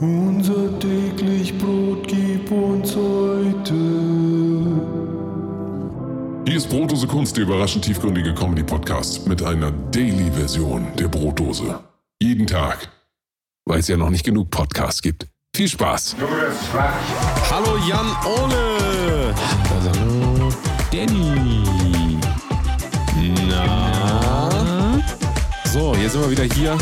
Unser 0.00 0.78
täglich 0.78 1.58
Brot 1.58 2.06
gib 2.06 2.52
uns 2.52 2.94
heute. 2.94 3.74
Hier 6.46 6.56
ist 6.56 6.68
Brotdose 6.68 7.08
Kunst, 7.08 7.36
der 7.36 7.42
überraschend 7.42 7.84
tiefgründige 7.84 8.32
Comedy-Podcast 8.32 9.26
mit 9.26 9.42
einer 9.42 9.72
Daily-Version 9.72 10.86
der 10.96 11.08
Brotdose. 11.08 11.80
Jeden 12.22 12.46
Tag, 12.46 12.88
weil 13.64 13.80
es 13.80 13.88
ja 13.88 13.96
noch 13.96 14.10
nicht 14.10 14.24
genug 14.24 14.50
Podcasts 14.50 15.02
gibt. 15.02 15.26
Viel 15.56 15.66
Spaß! 15.66 16.14
Hallo 17.50 17.76
Jan 17.88 18.06
Ole. 18.24 19.34
Also, 19.74 19.90
hallo 19.98 20.48
Danny. 20.92 22.20
Na? 23.48 25.00
So, 25.72 25.96
jetzt 25.96 26.12
sind 26.12 26.22
wir 26.22 26.30
wieder 26.30 26.44
hier 26.54 26.78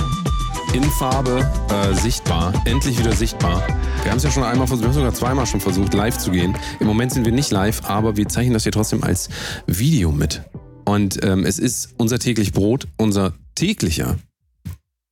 in 0.72 0.84
Farbe 0.84 1.48
äh, 1.70 1.94
sichtbar. 1.94 2.52
Endlich 2.64 2.98
wieder 2.98 3.12
sichtbar. 3.12 3.66
Wir 4.02 4.10
haben 4.10 4.18
es 4.18 4.24
ja 4.24 4.30
schon 4.30 4.42
einmal 4.42 4.66
versucht, 4.66 4.84
wir 4.84 4.88
haben 4.88 4.94
sogar 4.94 5.14
zweimal 5.14 5.46
schon 5.46 5.60
versucht, 5.60 5.94
live 5.94 6.18
zu 6.18 6.30
gehen. 6.30 6.56
Im 6.80 6.86
Moment 6.86 7.12
sind 7.12 7.24
wir 7.24 7.32
nicht 7.32 7.50
live, 7.50 7.84
aber 7.84 8.16
wir 8.16 8.28
zeichnen 8.28 8.54
das 8.54 8.64
hier 8.64 8.72
trotzdem 8.72 9.02
als 9.02 9.28
Video 9.66 10.12
mit. 10.12 10.42
Und 10.84 11.22
ähm, 11.24 11.44
es 11.44 11.58
ist 11.58 11.94
unser 11.96 12.18
täglich 12.18 12.52
Brot, 12.52 12.86
unser 12.96 13.34
täglicher 13.54 14.16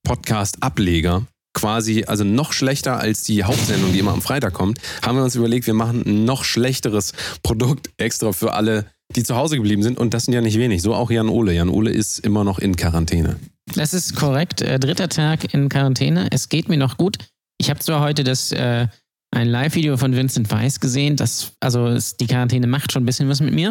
Podcast-Ableger 0.04 1.22
quasi, 1.54 2.04
also 2.06 2.24
noch 2.24 2.52
schlechter 2.52 2.98
als 2.98 3.22
die 3.22 3.44
Hauptsendung, 3.44 3.92
die 3.92 4.00
immer 4.00 4.12
am 4.12 4.22
Freitag 4.22 4.52
kommt, 4.52 4.78
haben 5.02 5.16
wir 5.16 5.24
uns 5.24 5.36
überlegt, 5.36 5.66
wir 5.66 5.74
machen 5.74 6.02
ein 6.04 6.24
noch 6.24 6.44
schlechteres 6.44 7.12
Produkt 7.42 7.90
extra 7.96 8.32
für 8.32 8.52
alle, 8.52 8.86
die 9.16 9.22
zu 9.22 9.36
Hause 9.36 9.56
geblieben 9.56 9.82
sind. 9.82 9.98
Und 9.98 10.14
das 10.14 10.24
sind 10.24 10.34
ja 10.34 10.40
nicht 10.40 10.58
wenig. 10.58 10.82
So 10.82 10.94
auch 10.94 11.10
Jan 11.10 11.28
Ole. 11.28 11.52
Jan 11.52 11.68
Ole 11.68 11.90
ist 11.90 12.18
immer 12.20 12.44
noch 12.44 12.58
in 12.58 12.76
Quarantäne. 12.76 13.36
Das 13.74 13.94
ist 13.94 14.14
korrekt. 14.16 14.60
Äh, 14.60 14.78
dritter 14.78 15.08
Tag 15.08 15.52
in 15.54 15.68
Quarantäne. 15.68 16.28
Es 16.30 16.48
geht 16.48 16.68
mir 16.68 16.76
noch 16.76 16.96
gut. 16.96 17.18
Ich 17.58 17.70
habe 17.70 17.80
zwar 17.80 18.00
heute 18.00 18.24
das 18.24 18.52
äh, 18.52 18.86
ein 19.30 19.48
Live-Video 19.48 19.96
von 19.96 20.14
Vincent 20.14 20.50
Weiss 20.50 20.80
gesehen. 20.80 21.16
Das, 21.16 21.52
also 21.60 21.96
die 22.20 22.26
Quarantäne 22.26 22.66
macht 22.66 22.92
schon 22.92 23.02
ein 23.02 23.06
bisschen 23.06 23.28
was 23.28 23.40
mit 23.40 23.54
mir. 23.54 23.70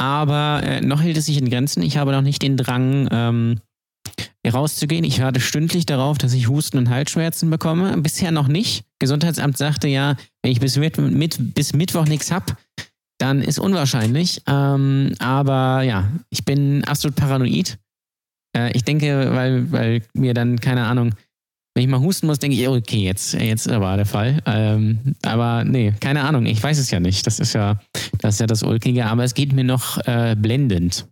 Aber 0.00 0.62
äh, 0.62 0.80
noch 0.80 1.02
hält 1.02 1.16
es 1.16 1.26
sich 1.26 1.38
in 1.38 1.50
Grenzen. 1.50 1.82
Ich 1.82 1.96
habe 1.96 2.12
noch 2.12 2.22
nicht 2.22 2.42
den 2.42 2.56
Drang, 2.56 3.08
ähm, 3.10 3.60
rauszugehen. 4.46 5.04
Ich 5.04 5.20
warte 5.20 5.40
stündlich 5.40 5.86
darauf, 5.86 6.18
dass 6.18 6.32
ich 6.32 6.48
Husten 6.48 6.78
und 6.78 6.90
Halsschmerzen 6.90 7.50
bekomme. 7.50 7.96
Bisher 7.98 8.30
noch 8.30 8.48
nicht. 8.48 8.84
Gesundheitsamt 8.98 9.56
sagte 9.56 9.88
ja, 9.88 10.16
wenn 10.42 10.52
ich 10.52 10.60
bis, 10.60 10.76
mit, 10.76 10.98
mit, 10.98 11.54
bis 11.54 11.72
Mittwoch 11.74 12.06
nichts 12.06 12.30
hab, 12.30 12.56
dann 13.18 13.42
ist 13.42 13.58
unwahrscheinlich. 13.58 14.42
Ähm, 14.46 15.12
aber 15.18 15.82
ja, 15.82 16.08
ich 16.30 16.44
bin 16.44 16.84
absolut 16.84 17.16
paranoid. 17.16 17.78
Äh, 18.56 18.72
ich 18.72 18.84
denke, 18.84 19.30
weil, 19.32 19.70
weil 19.70 20.02
mir 20.14 20.34
dann, 20.34 20.60
keine 20.60 20.84
Ahnung, 20.84 21.14
wenn 21.74 21.84
ich 21.84 21.90
mal 21.90 22.00
husten 22.00 22.26
muss, 22.26 22.38
denke 22.38 22.56
ich, 22.56 22.66
okay, 22.66 23.04
jetzt, 23.04 23.34
jetzt 23.34 23.68
war 23.68 23.96
der 23.96 24.06
Fall. 24.06 24.40
Ähm, 24.46 25.14
aber 25.22 25.64
nee, 25.64 25.92
keine 26.00 26.24
Ahnung, 26.24 26.46
ich 26.46 26.60
weiß 26.60 26.78
es 26.78 26.90
ja 26.90 26.98
nicht. 26.98 27.26
Das 27.26 27.38
ist 27.38 27.52
ja 27.52 27.78
das, 28.18 28.34
ist 28.34 28.40
ja 28.40 28.46
das 28.46 28.62
Ulkige, 28.62 29.06
aber 29.06 29.24
es 29.24 29.34
geht 29.34 29.52
mir 29.52 29.64
noch 29.64 29.98
äh, 30.06 30.34
blendend. 30.36 31.06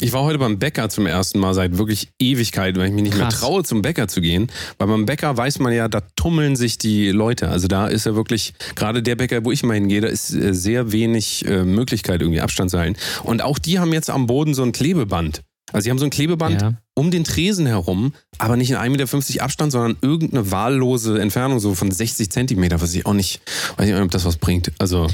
Ich 0.00 0.12
war 0.12 0.22
heute 0.22 0.38
beim 0.38 0.58
Bäcker 0.58 0.88
zum 0.88 1.06
ersten 1.06 1.38
Mal 1.38 1.54
seit 1.54 1.78
wirklich 1.78 2.08
Ewigkeit, 2.18 2.76
weil 2.76 2.88
ich 2.88 2.92
mich 2.92 3.02
nicht 3.04 3.16
mehr 3.16 3.26
Krass. 3.28 3.40
traue, 3.40 3.64
zum 3.64 3.82
Bäcker 3.82 4.08
zu 4.08 4.20
gehen. 4.20 4.48
Weil 4.78 4.88
beim 4.88 5.06
Bäcker 5.06 5.36
weiß 5.36 5.58
man 5.58 5.72
ja, 5.72 5.88
da 5.88 6.02
tummeln 6.16 6.56
sich 6.56 6.78
die 6.78 7.08
Leute. 7.10 7.48
Also 7.48 7.66
da 7.68 7.86
ist 7.88 8.06
ja 8.06 8.14
wirklich, 8.14 8.54
gerade 8.74 9.02
der 9.02 9.16
Bäcker, 9.16 9.44
wo 9.44 9.52
ich 9.52 9.62
immer 9.62 9.74
hingehe, 9.74 10.00
da 10.00 10.08
ist 10.08 10.34
äh, 10.34 10.52
sehr 10.54 10.92
wenig 10.92 11.46
äh, 11.46 11.64
Möglichkeit, 11.64 12.20
irgendwie 12.20 12.40
Abstand 12.40 12.70
zu 12.70 12.78
halten. 12.78 12.96
Und 13.22 13.42
auch 13.42 13.58
die 13.58 13.78
haben 13.78 13.92
jetzt 13.92 14.10
am 14.10 14.26
Boden 14.26 14.54
so 14.54 14.62
ein 14.62 14.72
Klebeband. 14.72 15.42
Also 15.72 15.84
sie 15.84 15.90
haben 15.90 15.98
so 15.98 16.04
ein 16.04 16.10
Klebeband 16.10 16.62
Ja. 16.62 16.74
um 16.94 17.10
den 17.10 17.24
Tresen 17.24 17.66
herum, 17.66 18.12
aber 18.38 18.56
nicht 18.56 18.70
in 18.70 18.76
1,50 18.76 18.88
Meter 19.32 19.42
Abstand, 19.44 19.72
sondern 19.72 19.96
irgendeine 20.00 20.50
wahllose 20.52 21.20
Entfernung, 21.20 21.58
so 21.58 21.74
von 21.74 21.90
60 21.90 22.30
Zentimeter, 22.30 22.80
was 22.80 22.94
ich 22.94 23.04
auch 23.04 23.14
nicht, 23.14 23.40
weiß 23.76 23.86
nicht, 23.88 23.98
ob 23.98 24.10
das 24.12 24.24
was 24.24 24.36
bringt. 24.36 24.70
Also 24.78 25.08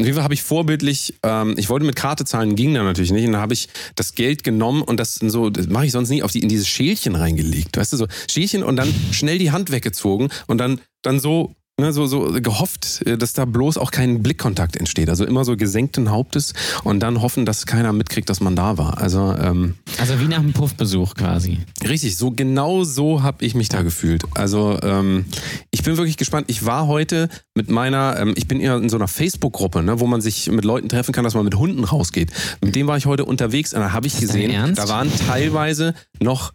auf 0.00 0.06
jeden 0.06 0.14
Fall 0.16 0.24
habe 0.24 0.34
ich 0.34 0.42
vorbildlich, 0.42 1.14
ähm, 1.22 1.54
ich 1.56 1.68
wollte 1.68 1.86
mit 1.86 1.96
Karte 1.96 2.24
zahlen, 2.24 2.56
ging 2.56 2.74
da 2.74 2.82
natürlich 2.82 3.12
nicht. 3.12 3.26
Und 3.26 3.32
da 3.32 3.40
habe 3.40 3.54
ich 3.54 3.68
das 3.94 4.14
Geld 4.14 4.44
genommen 4.44 4.82
und 4.82 4.98
das 4.98 5.14
so, 5.14 5.50
das 5.50 5.68
mache 5.68 5.86
ich 5.86 5.92
sonst 5.92 6.10
nie, 6.10 6.22
auf 6.22 6.32
die, 6.32 6.40
in 6.40 6.48
dieses 6.48 6.68
Schälchen 6.68 7.14
reingelegt. 7.14 7.76
Weißt 7.76 7.92
du, 7.92 7.96
so 7.96 8.06
Schälchen 8.30 8.62
und 8.62 8.76
dann 8.76 8.92
schnell 9.12 9.38
die 9.38 9.50
Hand 9.50 9.70
weggezogen 9.70 10.28
und 10.46 10.58
dann, 10.58 10.80
dann 11.02 11.20
so, 11.20 11.54
ne, 11.80 11.92
so, 11.92 12.06
so 12.06 12.30
gehofft, 12.40 13.02
äh, 13.06 13.16
dass 13.18 13.32
da 13.32 13.44
bloß 13.44 13.78
auch 13.78 13.90
kein 13.90 14.22
Blickkontakt 14.22 14.76
entsteht. 14.76 15.08
Also 15.08 15.24
immer 15.24 15.44
so 15.44 15.56
gesenkten 15.56 16.10
Hauptes 16.10 16.52
und 16.84 17.00
dann 17.00 17.20
hoffen, 17.22 17.46
dass 17.46 17.66
keiner 17.66 17.92
mitkriegt, 17.92 18.28
dass 18.30 18.40
man 18.40 18.56
da 18.56 18.78
war. 18.78 18.98
Also 18.98 19.34
ähm, 19.38 19.74
Also 19.98 20.20
wie 20.20 20.28
nach 20.28 20.38
einem 20.38 20.52
Puffbesuch 20.52 21.14
quasi. 21.14 21.58
Richtig, 21.86 22.16
so 22.16 22.30
genau 22.30 22.84
so 22.84 23.22
habe 23.22 23.44
ich 23.44 23.54
mich 23.54 23.68
da 23.68 23.82
gefühlt. 23.82 24.24
Also 24.34 24.78
ähm, 24.82 25.24
ich 25.70 25.82
bin 25.82 25.96
wirklich 25.96 26.16
gespannt. 26.16 26.46
Ich 26.48 26.64
war 26.64 26.86
heute 26.86 27.28
mit 27.54 27.70
meiner, 27.70 28.16
ähm, 28.18 28.34
ich 28.36 28.46
bin 28.46 28.60
eher 28.60 28.76
in 28.76 28.88
so 28.88 28.96
einer 28.96 29.08
Facebook-Gruppe, 29.08 29.82
ne, 29.82 30.00
wo 30.00 30.06
man 30.06 30.20
sich 30.20 30.50
mit 30.50 30.64
Leuten 30.64 30.88
treffen 30.88 31.12
kann, 31.12 31.24
dass 31.24 31.34
man 31.34 31.44
mit 31.44 31.56
Hunden 31.56 31.84
rausgeht. 31.84 32.30
Mit 32.62 32.74
dem 32.76 32.86
war 32.86 32.96
ich 32.96 33.06
heute 33.06 33.24
unterwegs 33.24 33.74
und 33.74 33.80
da 33.80 33.92
habe 33.92 34.06
ich 34.06 34.18
gesehen, 34.18 34.74
da 34.74 34.88
waren 34.88 35.10
teilweise 35.26 35.94
noch 36.20 36.52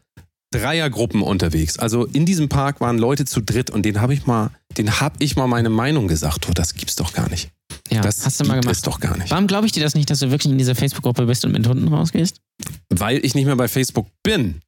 Dreiergruppen 0.52 1.22
unterwegs. 1.22 1.78
Also 1.80 2.06
in 2.06 2.26
diesem 2.26 2.50
Park 2.50 2.80
waren 2.82 2.98
Leute 2.98 3.26
zu 3.26 3.42
dritt 3.42 3.70
und 3.70 3.84
den 3.84 4.02
habe 4.02 4.14
ich 4.14 4.26
mal, 4.26 4.52
den 4.78 5.00
habe 5.00 5.16
ich 5.20 5.36
mal 5.36 5.48
meine 5.48 5.70
Meinung 5.70 6.08
gesagt. 6.08 6.48
Oh, 6.50 6.54
das 6.54 6.76
gibt's 6.76 6.96
doch 6.96 7.14
gar 7.14 7.30
nicht. 7.30 7.50
Ja, 7.92 8.02
das 8.02 8.26
hast 8.26 8.40
du 8.40 8.46
mal 8.46 8.54
gibt 8.54 8.64
gemacht. 8.64 8.78
es 8.78 8.82
doch 8.82 9.00
gar 9.00 9.18
nicht. 9.18 9.32
Warum 9.32 9.48
glaube 9.48 9.66
ich 9.66 9.72
dir 9.72 9.84
das 9.84 9.96
nicht, 9.96 10.10
dass 10.10 10.20
du 10.20 10.32
wirklich 10.32 10.52
in 10.52 10.58
dieser 10.58 10.76
Facebook-Gruppe 10.76 11.26
bist 11.26 11.46
und 11.46 11.52
mit 11.52 11.68
Hunden 11.68 11.88
rausgehst? 11.88 12.42
Weil 12.90 13.24
ich 13.24 13.36
nicht 13.36 13.46
mehr 13.46 13.56
bei 13.56 13.68
Facebook 13.68 14.08
bin. 14.24 14.62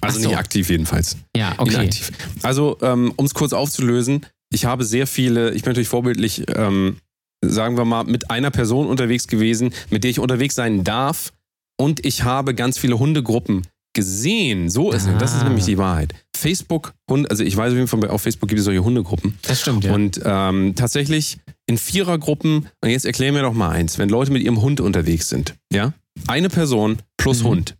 Also 0.00 0.20
so. 0.20 0.28
nicht 0.28 0.38
aktiv 0.38 0.70
jedenfalls. 0.70 1.16
Ja, 1.36 1.54
okay. 1.58 1.74
inaktiv. 1.74 2.12
Also, 2.42 2.78
ähm, 2.80 3.12
um 3.16 3.26
es 3.26 3.34
kurz 3.34 3.52
aufzulösen, 3.52 4.26
ich 4.50 4.64
habe 4.64 4.84
sehr 4.84 5.06
viele, 5.06 5.50
ich 5.52 5.62
bin 5.62 5.70
natürlich 5.70 5.88
vorbildlich, 5.88 6.44
ähm, 6.54 6.98
sagen 7.44 7.76
wir 7.76 7.84
mal, 7.84 8.04
mit 8.04 8.30
einer 8.30 8.50
Person 8.50 8.86
unterwegs 8.86 9.26
gewesen, 9.26 9.72
mit 9.90 10.04
der 10.04 10.10
ich 10.10 10.18
unterwegs 10.18 10.54
sein 10.54 10.84
darf. 10.84 11.32
Und 11.78 12.04
ich 12.06 12.22
habe 12.22 12.54
ganz 12.54 12.78
viele 12.78 12.98
Hundegruppen 12.98 13.66
gesehen. 13.94 14.70
So 14.70 14.92
ist 14.92 15.06
es. 15.06 15.18
Das 15.18 15.34
ist 15.34 15.42
Ah. 15.42 15.44
nämlich 15.44 15.64
die 15.64 15.78
Wahrheit. 15.78 16.14
Facebook, 16.36 16.94
Hund, 17.10 17.30
also 17.30 17.44
ich 17.44 17.56
weiß 17.56 17.70
auf 17.72 17.76
jeden 17.76 17.86
Fall, 17.88 18.08
auf 18.08 18.22
Facebook 18.22 18.48
gibt 18.48 18.58
es 18.58 18.64
solche 18.64 18.82
Hundegruppen. 18.82 19.38
Das 19.42 19.60
stimmt, 19.60 19.84
ja. 19.84 19.94
Und 19.94 20.20
ähm, 20.24 20.74
tatsächlich 20.74 21.38
in 21.66 21.78
Vierergruppen, 21.78 22.66
und 22.80 22.90
jetzt 22.90 23.04
erklär 23.06 23.32
mir 23.32 23.42
doch 23.42 23.52
mal 23.54 23.70
eins, 23.70 23.98
wenn 23.98 24.08
Leute 24.08 24.32
mit 24.32 24.42
ihrem 24.42 24.60
Hund 24.60 24.80
unterwegs 24.80 25.28
sind, 25.28 25.54
ja? 25.72 25.92
Eine 26.26 26.48
Person 26.50 26.98
plus 27.16 27.42
Mhm. 27.42 27.46
Hund. 27.48 27.76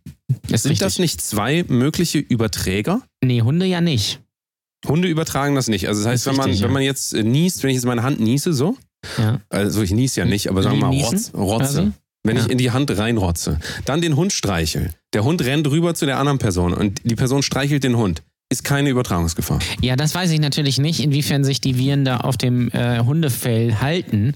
ist 0.49 0.63
Sind 0.63 0.71
richtig. 0.71 0.79
das 0.79 0.99
nicht 0.99 1.21
zwei 1.21 1.63
mögliche 1.67 2.17
Überträger? 2.19 3.01
Nee, 3.23 3.41
Hunde 3.41 3.65
ja 3.65 3.81
nicht. 3.81 4.21
Hunde 4.87 5.07
übertragen 5.07 5.55
das 5.55 5.67
nicht. 5.67 5.87
Also 5.87 6.01
das 6.01 6.09
heißt, 6.11 6.21
Ist 6.23 6.27
wenn 6.31 6.35
man, 6.37 6.45
richtig, 6.47 6.63
wenn 6.65 6.73
man 6.73 6.81
jetzt 6.83 7.13
äh, 7.13 7.23
niest, 7.23 7.63
wenn 7.63 7.69
ich 7.69 7.75
jetzt 7.75 7.85
meine 7.85 8.03
Hand 8.03 8.19
niese, 8.19 8.53
so, 8.53 8.77
Ja. 9.17 9.39
also 9.49 9.81
ich 9.81 9.91
niese 9.91 10.21
ja 10.21 10.25
nicht, 10.25 10.49
aber 10.49 10.63
sagen 10.63 10.79
wir 10.79 10.87
mal 10.87 10.95
Rotz, 10.95 11.31
Rotze. 11.35 11.63
quasi? 11.65 11.91
Wenn 12.25 12.37
Ja. 12.37 12.43
ich 12.45 12.49
in 12.51 12.57
die 12.57 12.71
Hand 12.71 12.89
reinrotze, 12.97 13.59
dann 13.85 14.01
den 14.01 14.15
Hund 14.15 14.31
streichel. 14.31 14.91
Der 15.13 15.23
Hund 15.25 15.43
rennt 15.43 15.67
rüber 15.69 15.93
zu 15.93 16.05
der 16.05 16.17
anderen 16.19 16.39
Person 16.39 16.73
und 16.73 17.01
die 17.03 17.15
Person 17.15 17.43
streichelt 17.43 17.83
den 17.83 17.97
Hund. 17.97 18.23
Ist 18.49 18.63
keine 18.63 18.89
Übertragungsgefahr. 18.89 19.59
Ja, 19.81 19.95
das 19.95 20.15
weiß 20.15 20.31
ich 20.31 20.39
natürlich 20.39 20.77
nicht, 20.77 21.01
inwiefern 21.01 21.43
sich 21.43 21.59
die 21.59 21.77
Viren 21.77 22.05
da 22.05 22.17
auf 22.17 22.37
dem 22.37 22.69
äh, 22.71 22.99
Hundefell 22.99 23.75
halten. 23.81 24.33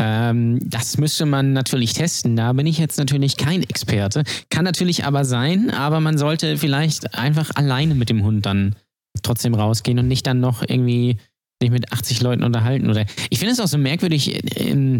Ähm, 0.00 0.58
das 0.64 0.96
müsste 0.98 1.26
man 1.26 1.52
natürlich 1.52 1.92
testen. 1.92 2.34
Da 2.34 2.52
bin 2.52 2.66
ich 2.66 2.78
jetzt 2.78 2.98
natürlich 2.98 3.36
kein 3.36 3.62
Experte. 3.62 4.24
Kann 4.50 4.64
natürlich 4.64 5.04
aber 5.04 5.24
sein, 5.24 5.70
aber 5.70 6.00
man 6.00 6.18
sollte 6.18 6.56
vielleicht 6.56 7.14
einfach 7.14 7.50
alleine 7.54 7.94
mit 7.94 8.08
dem 8.08 8.24
Hund 8.24 8.46
dann 8.46 8.74
trotzdem 9.22 9.54
rausgehen 9.54 9.98
und 9.98 10.08
nicht 10.08 10.26
dann 10.26 10.40
noch 10.40 10.62
irgendwie 10.66 11.18
sich 11.60 11.70
mit 11.70 11.92
80 11.92 12.20
Leuten 12.22 12.44
unterhalten 12.44 12.88
oder 12.88 13.04
ich 13.30 13.38
finde 13.38 13.52
es 13.52 13.60
auch 13.60 13.66
so 13.66 13.78
merkwürdig, 13.78 14.40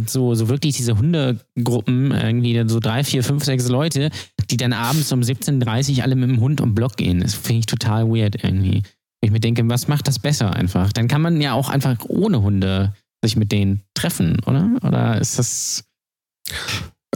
so, 0.06 0.34
so 0.34 0.48
wirklich 0.48 0.76
diese 0.76 0.98
Hundegruppen, 0.98 2.10
irgendwie 2.10 2.68
so 2.68 2.80
drei, 2.80 3.04
vier, 3.04 3.22
fünf, 3.22 3.44
sechs 3.44 3.68
Leute, 3.68 4.10
die 4.50 4.56
dann 4.56 4.72
abends 4.72 5.12
um 5.12 5.20
17.30 5.20 5.98
Uhr 5.98 6.02
alle 6.04 6.16
mit 6.16 6.28
dem 6.28 6.40
Hund 6.40 6.60
um 6.60 6.74
Block 6.74 6.96
gehen. 6.96 7.20
Das 7.20 7.34
finde 7.34 7.60
ich 7.60 7.66
total 7.66 8.08
weird 8.08 8.42
irgendwie. 8.42 8.82
Ich 9.20 9.30
mir 9.30 9.40
denke, 9.40 9.68
was 9.68 9.88
macht 9.88 10.08
das 10.08 10.18
besser 10.18 10.54
einfach? 10.54 10.92
Dann 10.92 11.08
kann 11.08 11.22
man 11.22 11.40
ja 11.40 11.52
auch 11.52 11.68
einfach 11.68 11.96
ohne 12.08 12.42
Hunde 12.42 12.94
sich 13.22 13.36
mit 13.36 13.52
denen 13.52 13.82
treffen, 13.94 14.38
oder? 14.46 14.70
Oder 14.82 15.20
ist 15.20 15.38
das. 15.38 15.84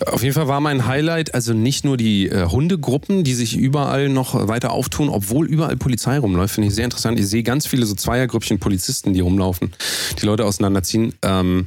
Auf 0.06 0.22
jeden 0.22 0.34
Fall 0.34 0.48
war 0.48 0.60
mein 0.60 0.86
Highlight 0.86 1.34
also 1.34 1.52
nicht 1.52 1.84
nur 1.84 1.98
die 1.98 2.28
äh, 2.28 2.46
Hundegruppen, 2.46 3.24
die 3.24 3.34
sich 3.34 3.56
überall 3.56 4.08
noch 4.08 4.48
weiter 4.48 4.72
auftun, 4.72 5.10
obwohl 5.10 5.46
überall 5.46 5.76
Polizei 5.76 6.18
rumläuft. 6.18 6.54
Finde 6.54 6.68
ich 6.68 6.74
sehr 6.74 6.86
interessant. 6.86 7.18
Ich 7.18 7.28
sehe 7.28 7.42
ganz 7.42 7.66
viele 7.66 7.84
so 7.84 7.94
Zweiergrüppchen 7.94 8.58
Polizisten, 8.58 9.12
die 9.12 9.20
rumlaufen, 9.20 9.72
die 10.20 10.24
Leute 10.24 10.46
auseinanderziehen. 10.46 11.12
Ähm, 11.22 11.66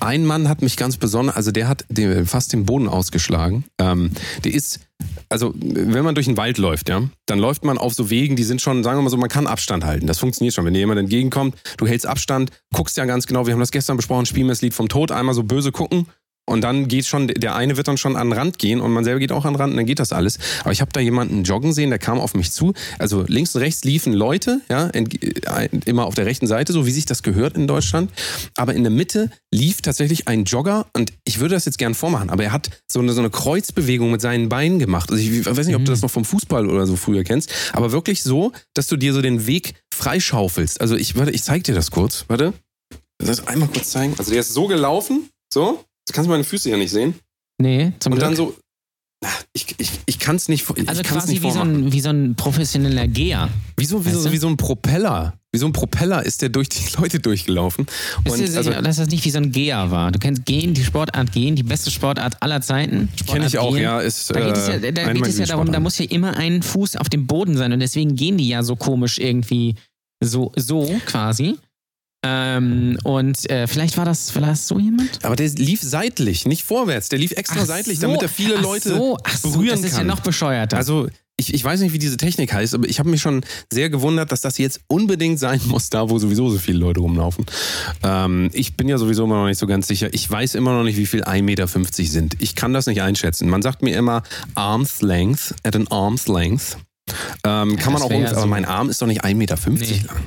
ein 0.00 0.24
Mann 0.24 0.48
hat 0.48 0.62
mich 0.62 0.76
ganz 0.76 0.96
besonders, 0.96 1.36
also 1.36 1.50
der 1.50 1.68
hat 1.68 1.84
den, 1.88 2.24
fast 2.26 2.52
den 2.54 2.64
Boden 2.64 2.88
ausgeschlagen. 2.88 3.64
Ähm, 3.78 4.12
der 4.44 4.54
ist, 4.54 4.80
also 5.28 5.52
wenn 5.54 6.04
man 6.04 6.14
durch 6.14 6.26
den 6.26 6.36
Wald 6.38 6.56
läuft, 6.56 6.88
ja, 6.88 7.02
dann 7.26 7.38
läuft 7.38 7.64
man 7.64 7.76
auf 7.76 7.92
so 7.92 8.08
Wegen, 8.08 8.34
die 8.34 8.44
sind 8.44 8.62
schon, 8.62 8.82
sagen 8.82 8.98
wir 8.98 9.02
mal 9.02 9.10
so, 9.10 9.16
man 9.18 9.28
kann 9.28 9.46
Abstand 9.46 9.84
halten. 9.84 10.06
Das 10.06 10.18
funktioniert 10.18 10.54
schon. 10.54 10.64
Wenn 10.64 10.74
dir 10.74 10.80
jemand 10.80 11.00
entgegenkommt, 11.00 11.56
du 11.76 11.86
hältst 11.86 12.06
Abstand, 12.06 12.50
guckst 12.72 12.96
ja 12.96 13.04
ganz 13.04 13.26
genau, 13.26 13.46
wir 13.46 13.52
haben 13.52 13.60
das 13.60 13.72
gestern 13.72 13.96
besprochen, 13.96 14.24
Spielmesslied 14.24 14.72
vom 14.72 14.88
Tod, 14.88 15.10
einmal 15.12 15.34
so 15.34 15.42
böse 15.42 15.70
gucken 15.72 16.06
Und 16.52 16.60
dann 16.60 16.86
geht 16.86 17.06
schon, 17.06 17.28
der 17.28 17.54
eine 17.54 17.78
wird 17.78 17.88
dann 17.88 17.96
schon 17.96 18.14
an 18.14 18.28
den 18.28 18.38
Rand 18.38 18.58
gehen 18.58 18.82
und 18.82 18.92
man 18.92 19.04
selber 19.04 19.20
geht 19.20 19.32
auch 19.32 19.46
an 19.46 19.54
den 19.54 19.60
Rand 19.60 19.70
und 19.72 19.78
dann 19.78 19.86
geht 19.86 19.98
das 19.98 20.12
alles. 20.12 20.38
Aber 20.60 20.72
ich 20.72 20.82
habe 20.82 20.92
da 20.92 21.00
jemanden 21.00 21.44
joggen 21.44 21.72
sehen, 21.72 21.88
der 21.88 21.98
kam 21.98 22.20
auf 22.20 22.34
mich 22.34 22.52
zu. 22.52 22.74
Also 22.98 23.24
links 23.26 23.54
und 23.54 23.62
rechts 23.62 23.84
liefen 23.84 24.12
Leute, 24.12 24.60
ja, 24.70 24.88
äh, 24.88 25.68
immer 25.86 26.04
auf 26.04 26.14
der 26.14 26.26
rechten 26.26 26.46
Seite, 26.46 26.74
so 26.74 26.84
wie 26.84 26.90
sich 26.90 27.06
das 27.06 27.22
gehört 27.22 27.56
in 27.56 27.66
Deutschland. 27.66 28.10
Aber 28.54 28.74
in 28.74 28.82
der 28.82 28.92
Mitte 28.92 29.30
lief 29.50 29.80
tatsächlich 29.80 30.28
ein 30.28 30.44
Jogger 30.44 30.84
und 30.92 31.14
ich 31.24 31.40
würde 31.40 31.54
das 31.54 31.64
jetzt 31.64 31.78
gern 31.78 31.94
vormachen, 31.94 32.28
aber 32.28 32.44
er 32.44 32.52
hat 32.52 32.68
so 32.86 33.00
eine, 33.00 33.14
so 33.14 33.20
eine 33.20 33.30
Kreuzbewegung 33.30 34.10
mit 34.10 34.20
seinen 34.20 34.50
Beinen 34.50 34.78
gemacht. 34.78 35.10
Also 35.10 35.22
ich 35.22 35.46
weiß 35.46 35.66
nicht, 35.66 35.76
ob 35.76 35.86
du 35.86 35.90
das 35.90 36.02
noch 36.02 36.10
vom 36.10 36.26
Fußball 36.26 36.68
oder 36.68 36.86
so 36.86 36.96
früher 36.96 37.24
kennst, 37.24 37.50
aber 37.72 37.92
wirklich 37.92 38.22
so, 38.22 38.52
dass 38.74 38.88
du 38.88 38.98
dir 38.98 39.14
so 39.14 39.22
den 39.22 39.46
Weg 39.46 39.74
freischaufelst. 39.94 40.82
Also 40.82 40.96
ich, 40.96 41.16
warte, 41.16 41.30
ich 41.30 41.44
zeig 41.44 41.64
dir 41.64 41.74
das 41.74 41.90
kurz. 41.90 42.26
Warte. 42.28 42.52
Das 43.16 43.46
einmal 43.46 43.68
kurz 43.68 43.90
zeigen. 43.90 44.14
Also 44.18 44.32
der 44.32 44.40
ist 44.40 44.52
so 44.52 44.66
gelaufen, 44.66 45.30
so. 45.50 45.82
Du 46.08 46.12
kannst 46.14 46.28
meine 46.28 46.44
Füße 46.44 46.70
ja 46.70 46.76
nicht 46.76 46.90
sehen. 46.90 47.14
Nee, 47.60 47.92
zum 48.00 48.12
Und 48.12 48.18
Glück. 48.18 48.28
dann 48.30 48.36
so. 48.36 48.56
Ich, 49.52 49.66
ich, 49.78 49.90
ich 50.06 50.18
kann 50.18 50.34
es 50.34 50.48
nicht, 50.48 50.68
ich 50.74 50.88
also 50.88 51.02
quasi 51.02 51.34
nicht 51.34 51.42
wie 51.44 51.52
so, 51.52 51.60
ein, 51.60 51.92
wie 51.92 52.00
so 52.00 52.08
ein 52.08 52.34
professioneller 52.34 53.06
Geher. 53.06 53.50
Wie 53.76 53.84
so, 53.84 54.04
wie, 54.04 54.08
Weißt 54.08 54.22
so, 54.22 54.24
du? 54.28 54.32
wie 54.32 54.38
so 54.38 54.48
ein 54.48 54.56
Propeller. 54.56 55.34
Wie 55.52 55.58
so 55.60 55.66
ein 55.66 55.72
Propeller 55.72 56.24
ist 56.26 56.42
der 56.42 56.48
durch 56.48 56.68
die 56.68 56.82
Leute 57.00 57.20
durchgelaufen. 57.20 57.84
Bist 57.86 58.38
du 58.38 58.42
Und 58.42 58.56
also, 58.56 58.62
sicher, 58.70 58.82
dass 58.82 58.96
das 58.96 59.08
nicht 59.10 59.24
wie 59.24 59.30
so 59.30 59.38
ein 59.38 59.52
Geher 59.52 59.92
war? 59.92 60.10
Du 60.10 60.18
kennst 60.18 60.44
Gehen, 60.44 60.74
die 60.74 60.82
Sportart 60.82 61.30
Gehen, 61.30 61.54
die 61.54 61.62
beste 61.62 61.92
Sportart 61.92 62.42
aller 62.42 62.60
Zeiten. 62.62 63.10
kenne 63.28 63.46
ich 63.46 63.58
auch, 63.58 63.74
Gehen. 63.74 63.82
ja. 63.84 64.00
Ist, 64.00 64.28
Da 64.34 64.40
geht 64.40 64.56
es 64.56 64.66
ja, 64.66 64.74
äh, 64.74 64.92
da 64.92 65.12
geht 65.12 65.26
es 65.26 65.38
ja 65.38 65.46
darum, 65.46 65.70
da 65.70 65.78
muss 65.78 65.98
ja 65.98 66.06
immer 66.06 66.36
ein 66.36 66.62
Fuß 66.62 66.96
auf 66.96 67.08
dem 67.08 67.28
Boden 67.28 67.56
sein 67.56 67.72
und 67.72 67.78
deswegen 67.78 68.16
gehen 68.16 68.38
die 68.38 68.48
ja 68.48 68.64
so 68.64 68.74
komisch 68.74 69.18
irgendwie 69.18 69.76
so, 70.24 70.50
so 70.56 70.98
quasi. 71.06 71.58
Ähm, 72.24 72.98
und 73.02 73.50
äh, 73.50 73.66
vielleicht 73.66 73.96
war 73.96 74.04
das, 74.04 74.32
das 74.32 74.68
so 74.68 74.78
jemand? 74.78 75.24
Aber 75.24 75.34
der 75.34 75.48
lief 75.48 75.80
seitlich, 75.82 76.46
nicht 76.46 76.62
vorwärts. 76.62 77.08
Der 77.08 77.18
lief 77.18 77.32
extra 77.32 77.60
Ach 77.62 77.66
seitlich, 77.66 77.98
so, 77.98 78.06
damit 78.06 78.22
er 78.22 78.28
viele 78.28 78.56
ach 78.58 78.62
Leute 78.62 78.90
so, 78.90 79.18
ach 79.24 79.36
so, 79.36 79.50
berühren 79.50 79.82
Das 79.82 79.90
ist 79.90 79.96
kann. 79.96 80.06
ja 80.06 80.14
noch 80.14 80.20
bescheuerter. 80.20 80.76
Also 80.76 81.08
ich, 81.36 81.52
ich 81.52 81.64
weiß 81.64 81.80
nicht, 81.80 81.92
wie 81.92 81.98
diese 81.98 82.16
Technik 82.18 82.52
heißt, 82.52 82.74
aber 82.74 82.86
ich 82.88 82.98
habe 83.00 83.08
mich 83.10 83.20
schon 83.22 83.44
sehr 83.72 83.90
gewundert, 83.90 84.30
dass 84.30 84.42
das 84.42 84.58
jetzt 84.58 84.80
unbedingt 84.86 85.40
sein 85.40 85.60
muss, 85.66 85.90
da 85.90 86.08
wo 86.10 86.18
sowieso 86.18 86.48
so 86.50 86.58
viele 86.58 86.78
Leute 86.78 87.00
rumlaufen. 87.00 87.44
Ähm, 88.04 88.50
ich 88.52 88.76
bin 88.76 88.88
ja 88.88 88.98
sowieso 88.98 89.24
immer 89.24 89.36
noch 89.40 89.46
nicht 89.46 89.58
so 89.58 89.66
ganz 89.66 89.88
sicher. 89.88 90.08
Ich 90.12 90.30
weiß 90.30 90.54
immer 90.54 90.72
noch 90.76 90.84
nicht, 90.84 90.98
wie 90.98 91.06
viel 91.06 91.24
1,50 91.24 91.42
Meter 91.42 91.66
sind. 91.66 92.36
Ich 92.40 92.54
kann 92.54 92.72
das 92.72 92.86
nicht 92.86 93.02
einschätzen. 93.02 93.48
Man 93.48 93.62
sagt 93.62 93.82
mir 93.82 93.96
immer 93.96 94.22
Arm's 94.54 95.02
Length, 95.02 95.54
at 95.64 95.74
an 95.74 95.88
Arm's 95.88 96.28
Length. 96.28 96.76
Ähm, 97.44 97.76
kann 97.78 97.92
man 97.92 98.02
das 98.02 98.02
auch 98.02 98.10
ja 98.12 98.30
aber 98.30 98.42
so. 98.42 98.46
mein 98.46 98.64
Arm 98.64 98.90
ist 98.90 99.02
doch 99.02 99.06
nicht 99.08 99.24
1,50 99.24 99.34
Meter 99.34 99.56
Nee. 99.66 100.02
lang. 100.06 100.22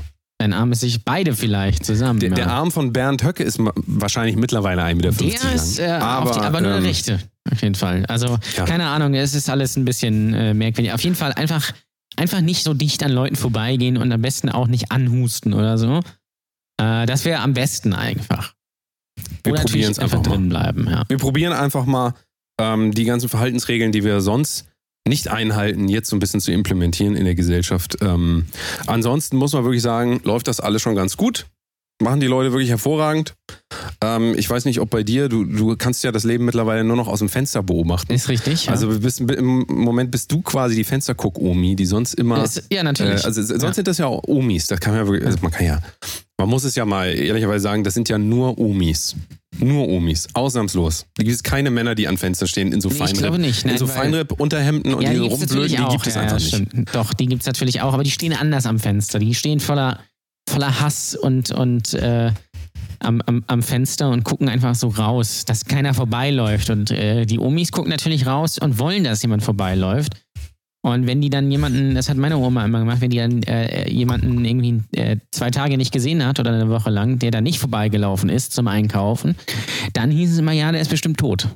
Dein 0.45 0.53
Arm 0.53 0.71
ist 0.73 0.81
sich 0.81 1.03
beide 1.03 1.33
vielleicht 1.33 1.83
zusammen. 1.83 2.19
Der, 2.19 2.29
ja. 2.29 2.35
der 2.35 2.51
Arm 2.51 2.69
von 2.69 2.93
Bernd 2.93 3.23
Höcke 3.23 3.41
ist 3.43 3.57
wahrscheinlich 3.59 4.35
mittlerweile 4.35 4.83
1,50 4.83 4.93
Meter 4.93 5.11
Der 5.11 5.53
ist 5.55 5.79
äh, 5.79 5.87
aber, 5.87 6.31
die, 6.33 6.39
aber 6.39 6.61
nur 6.61 6.69
der 6.69 6.81
ähm, 6.81 6.85
rechte, 6.85 7.19
auf 7.51 7.63
jeden 7.63 7.73
Fall. 7.73 8.05
Also, 8.05 8.37
Ja. 8.55 8.65
keine 8.65 8.85
Ahnung, 8.85 9.15
es 9.15 9.33
ist 9.33 9.49
alles 9.49 9.75
ein 9.75 9.85
bisschen 9.85 10.35
äh, 10.35 10.53
merkwürdig. 10.53 10.93
Auf 10.93 11.01
jeden 11.01 11.15
Fall 11.15 11.33
einfach, 11.33 11.71
einfach 12.15 12.41
nicht 12.41 12.63
so 12.63 12.75
dicht 12.75 13.01
an 13.03 13.11
Leuten 13.11 13.35
vorbeigehen 13.35 13.97
und 13.97 14.11
am 14.11 14.21
besten 14.21 14.49
auch 14.49 14.67
nicht 14.67 14.91
anhusten 14.91 15.55
oder 15.55 15.79
so. 15.79 16.01
Äh, 16.79 17.07
das 17.07 17.25
wäre 17.25 17.39
am 17.39 17.55
besten 17.55 17.93
einfach. 17.93 18.53
Wir 19.43 19.55
probieren 19.55 19.93
es 19.93 19.97
einfach 19.97 20.19
einfach 20.19 20.29
mal. 20.29 20.35
drin 20.37 20.49
bleiben, 20.49 20.87
ja. 20.87 21.05
Wir 21.07 21.17
probieren 21.17 21.53
einfach 21.53 21.85
mal 21.85 22.13
ähm, 22.61 22.91
die 22.91 23.05
ganzen 23.05 23.29
Verhaltensregeln, 23.29 23.91
die 23.91 24.03
wir 24.03 24.21
sonst 24.21 24.67
nicht 25.07 25.27
einhalten, 25.29 25.87
jetzt 25.87 26.09
so 26.09 26.15
ein 26.15 26.19
bisschen 26.19 26.39
zu 26.41 26.51
implementieren 26.51 27.15
in 27.15 27.25
der 27.25 27.35
Gesellschaft. 27.35 27.97
Ähm, 28.01 28.45
ansonsten 28.87 29.37
muss 29.37 29.53
man 29.53 29.63
wirklich 29.63 29.81
sagen, 29.83 30.19
läuft 30.23 30.47
das 30.47 30.59
alles 30.59 30.81
schon 30.81 30.95
ganz 30.95 31.15
gut. 31.17 31.45
Machen 32.01 32.19
die 32.19 32.27
Leute 32.27 32.51
wirklich 32.51 32.69
hervorragend. 32.69 33.35
Ähm, 34.01 34.33
ich 34.35 34.49
weiß 34.49 34.65
nicht, 34.65 34.81
ob 34.81 34.89
bei 34.89 35.03
dir, 35.03 35.29
du, 35.29 35.45
du 35.45 35.77
kannst 35.77 36.03
ja 36.03 36.11
das 36.11 36.25
Leben 36.25 36.43
mittlerweile 36.43 36.83
nur 36.83 36.97
noch 36.97 37.07
aus 37.07 37.19
dem 37.19 37.29
Fenster 37.29 37.63
beobachten. 37.63 38.11
Ist 38.11 38.27
richtig. 38.27 38.65
Ja. 38.65 38.73
Also 38.73 38.99
bist, 38.99 39.21
im 39.21 39.65
Moment 39.69 40.11
bist 40.11 40.29
du 40.29 40.41
quasi 40.41 40.75
die 40.75 40.83
Fensterguck-Omi, 40.83 41.77
die 41.77 41.85
sonst 41.85 42.15
immer... 42.15 42.43
ist, 42.43 42.63
ja, 42.69 42.83
natürlich. 42.83 43.23
Äh, 43.23 43.27
also 43.27 43.41
sonst 43.43 43.63
Ja. 43.63 43.73
sind 43.73 43.87
das 43.87 43.97
ja 43.99 44.07
auch 44.07 44.23
Omis. 44.27 44.67
Das 44.67 44.81
kann 44.81 44.93
man 44.93 45.03
ja 45.03 45.07
wirklich, 45.07 45.25
also 45.25 45.37
man 45.41 45.51
kann 45.51 45.65
ja, 45.65 45.79
man 46.37 46.49
muss 46.49 46.63
es 46.63 46.75
ja 46.75 46.85
mal 46.85 47.07
ehrlicherweise 47.07 47.63
sagen, 47.63 47.83
das 47.83 47.93
sind 47.93 48.09
ja 48.09 48.17
nur 48.17 48.57
Omis. 48.57 49.15
Nur 49.57 49.87
Omis, 49.87 50.27
ausnahmslos. 50.33 51.05
Da 51.15 51.23
gibt 51.23 51.35
es 51.35 51.43
keine 51.43 51.71
Männer, 51.71 51.95
die 51.95 52.07
an 52.07 52.17
Fenstern 52.17 52.47
stehen 52.47 52.73
in 52.73 52.81
so 52.81 52.89
Nee, 52.89 52.95
ich 52.95 53.13
glaube 53.13 53.19
Feinripp, 53.19 53.41
nicht, 53.41 53.63
in 53.63 53.69
nein, 53.69 53.77
so 53.77 53.87
weil- 53.87 53.95
Feinripp-Unterhemden 53.95 54.93
und 54.93 55.01
ja, 55.01 55.13
die 55.13 55.19
die 55.19 55.29
so 55.29 55.35
rumblöden, 55.35 55.77
die 55.77 55.91
gibt 55.91 56.07
es 56.07 56.15
ja, 56.15 56.21
einfach 56.21 56.39
ja, 56.39 56.59
nicht. 56.59 56.93
Doch, 56.93 57.13
die 57.13 57.27
gibt 57.27 57.41
es 57.41 57.45
natürlich 57.47 57.81
auch, 57.81 57.93
aber 57.93 58.03
die 58.03 58.11
stehen 58.11 58.33
anders 58.33 58.65
am 58.65 58.79
Fenster. 58.79 59.17
Die 59.19 59.33
stehen 59.33 59.61
voller, 59.61 59.99
voller 60.49 60.81
Hass 60.81 61.15
und, 61.15 61.51
und 61.51 61.93
äh, 61.93 62.31
am, 62.99 63.21
am, 63.25 63.43
am 63.47 63.63
Fenster 63.63 64.09
und 64.09 64.23
gucken 64.25 64.49
einfach 64.49 64.75
so 64.75 64.89
raus, 64.89 65.45
dass 65.45 65.65
keiner 65.65 65.93
vorbeiläuft. 65.93 66.69
Und 66.69 66.91
äh, 66.91 67.25
die 67.25 67.39
Omis 67.39 67.71
gucken 67.71 67.89
natürlich 67.91 68.25
raus 68.27 68.57
und 68.59 68.77
wollen, 68.77 69.05
dass 69.05 69.21
jemand 69.21 69.43
vorbeiläuft. 69.43 70.13
Und 70.85 71.07
wenn 71.07 71.19
die 71.19 71.31
dann 71.31 71.49
jemanden, 71.49 71.95
das 71.95 72.09
hat 72.09 72.17
meine 72.17 72.37
Oma 72.37 72.63
immer 72.63 72.77
gemacht, 72.77 73.01
wenn 73.01 73.09
die 73.09 73.17
dann 73.17 73.41
äh, 73.41 73.89
jemanden 73.89 74.45
irgendwie 74.45 74.83
äh, 74.91 75.17
zwei 75.31 75.49
Tage 75.49 75.77
nicht 75.77 75.91
gesehen 75.91 76.23
hat 76.23 76.39
oder 76.39 76.51
eine 76.51 76.69
Woche 76.69 76.91
lang, 76.91 77.17
der 77.17 77.31
da 77.31 77.41
nicht 77.41 77.57
vorbeigelaufen 77.57 78.29
ist 78.29 78.53
zum 78.53 78.67
Einkaufen, 78.67 79.35
dann 79.93 80.11
hieß 80.11 80.33
es 80.33 80.37
immer, 80.37 80.51
ja, 80.51 80.71
der 80.71 80.81
ist 80.81 80.91
bestimmt 80.91 81.17
tot. 81.17 81.47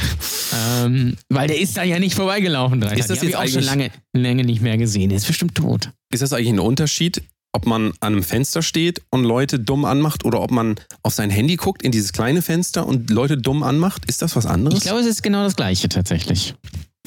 ähm, 0.82 1.18
weil 1.28 1.48
der 1.48 1.60
ist 1.60 1.76
da 1.76 1.82
ja 1.82 1.98
nicht 1.98 2.14
vorbeigelaufen. 2.14 2.80
Drei 2.80 2.94
Ist 2.94 3.10
das 3.10 3.20
jetzt 3.20 3.28
ich 3.28 3.36
auch 3.36 3.46
schon 3.46 3.62
lange, 3.62 3.90
lange 4.14 4.42
nicht 4.42 4.62
mehr 4.62 4.78
gesehen. 4.78 5.10
Der 5.10 5.18
ist 5.18 5.26
bestimmt 5.26 5.54
tot. 5.54 5.90
Ist 6.10 6.22
das 6.22 6.32
eigentlich 6.32 6.48
ein 6.48 6.58
Unterschied, 6.58 7.20
ob 7.52 7.66
man 7.66 7.92
an 8.00 8.14
einem 8.14 8.22
Fenster 8.22 8.62
steht 8.62 9.02
und 9.10 9.24
Leute 9.24 9.60
dumm 9.60 9.84
anmacht 9.84 10.24
oder 10.24 10.40
ob 10.40 10.50
man 10.50 10.76
auf 11.02 11.12
sein 11.12 11.28
Handy 11.28 11.56
guckt 11.56 11.82
in 11.82 11.92
dieses 11.92 12.14
kleine 12.14 12.40
Fenster 12.40 12.86
und 12.86 13.10
Leute 13.10 13.36
dumm 13.36 13.64
anmacht? 13.64 14.06
Ist 14.06 14.22
das 14.22 14.34
was 14.34 14.46
anderes? 14.46 14.78
Ich 14.78 14.84
glaube, 14.84 15.00
es 15.00 15.06
ist 15.06 15.22
genau 15.22 15.44
das 15.44 15.56
Gleiche 15.56 15.90
tatsächlich. 15.90 16.54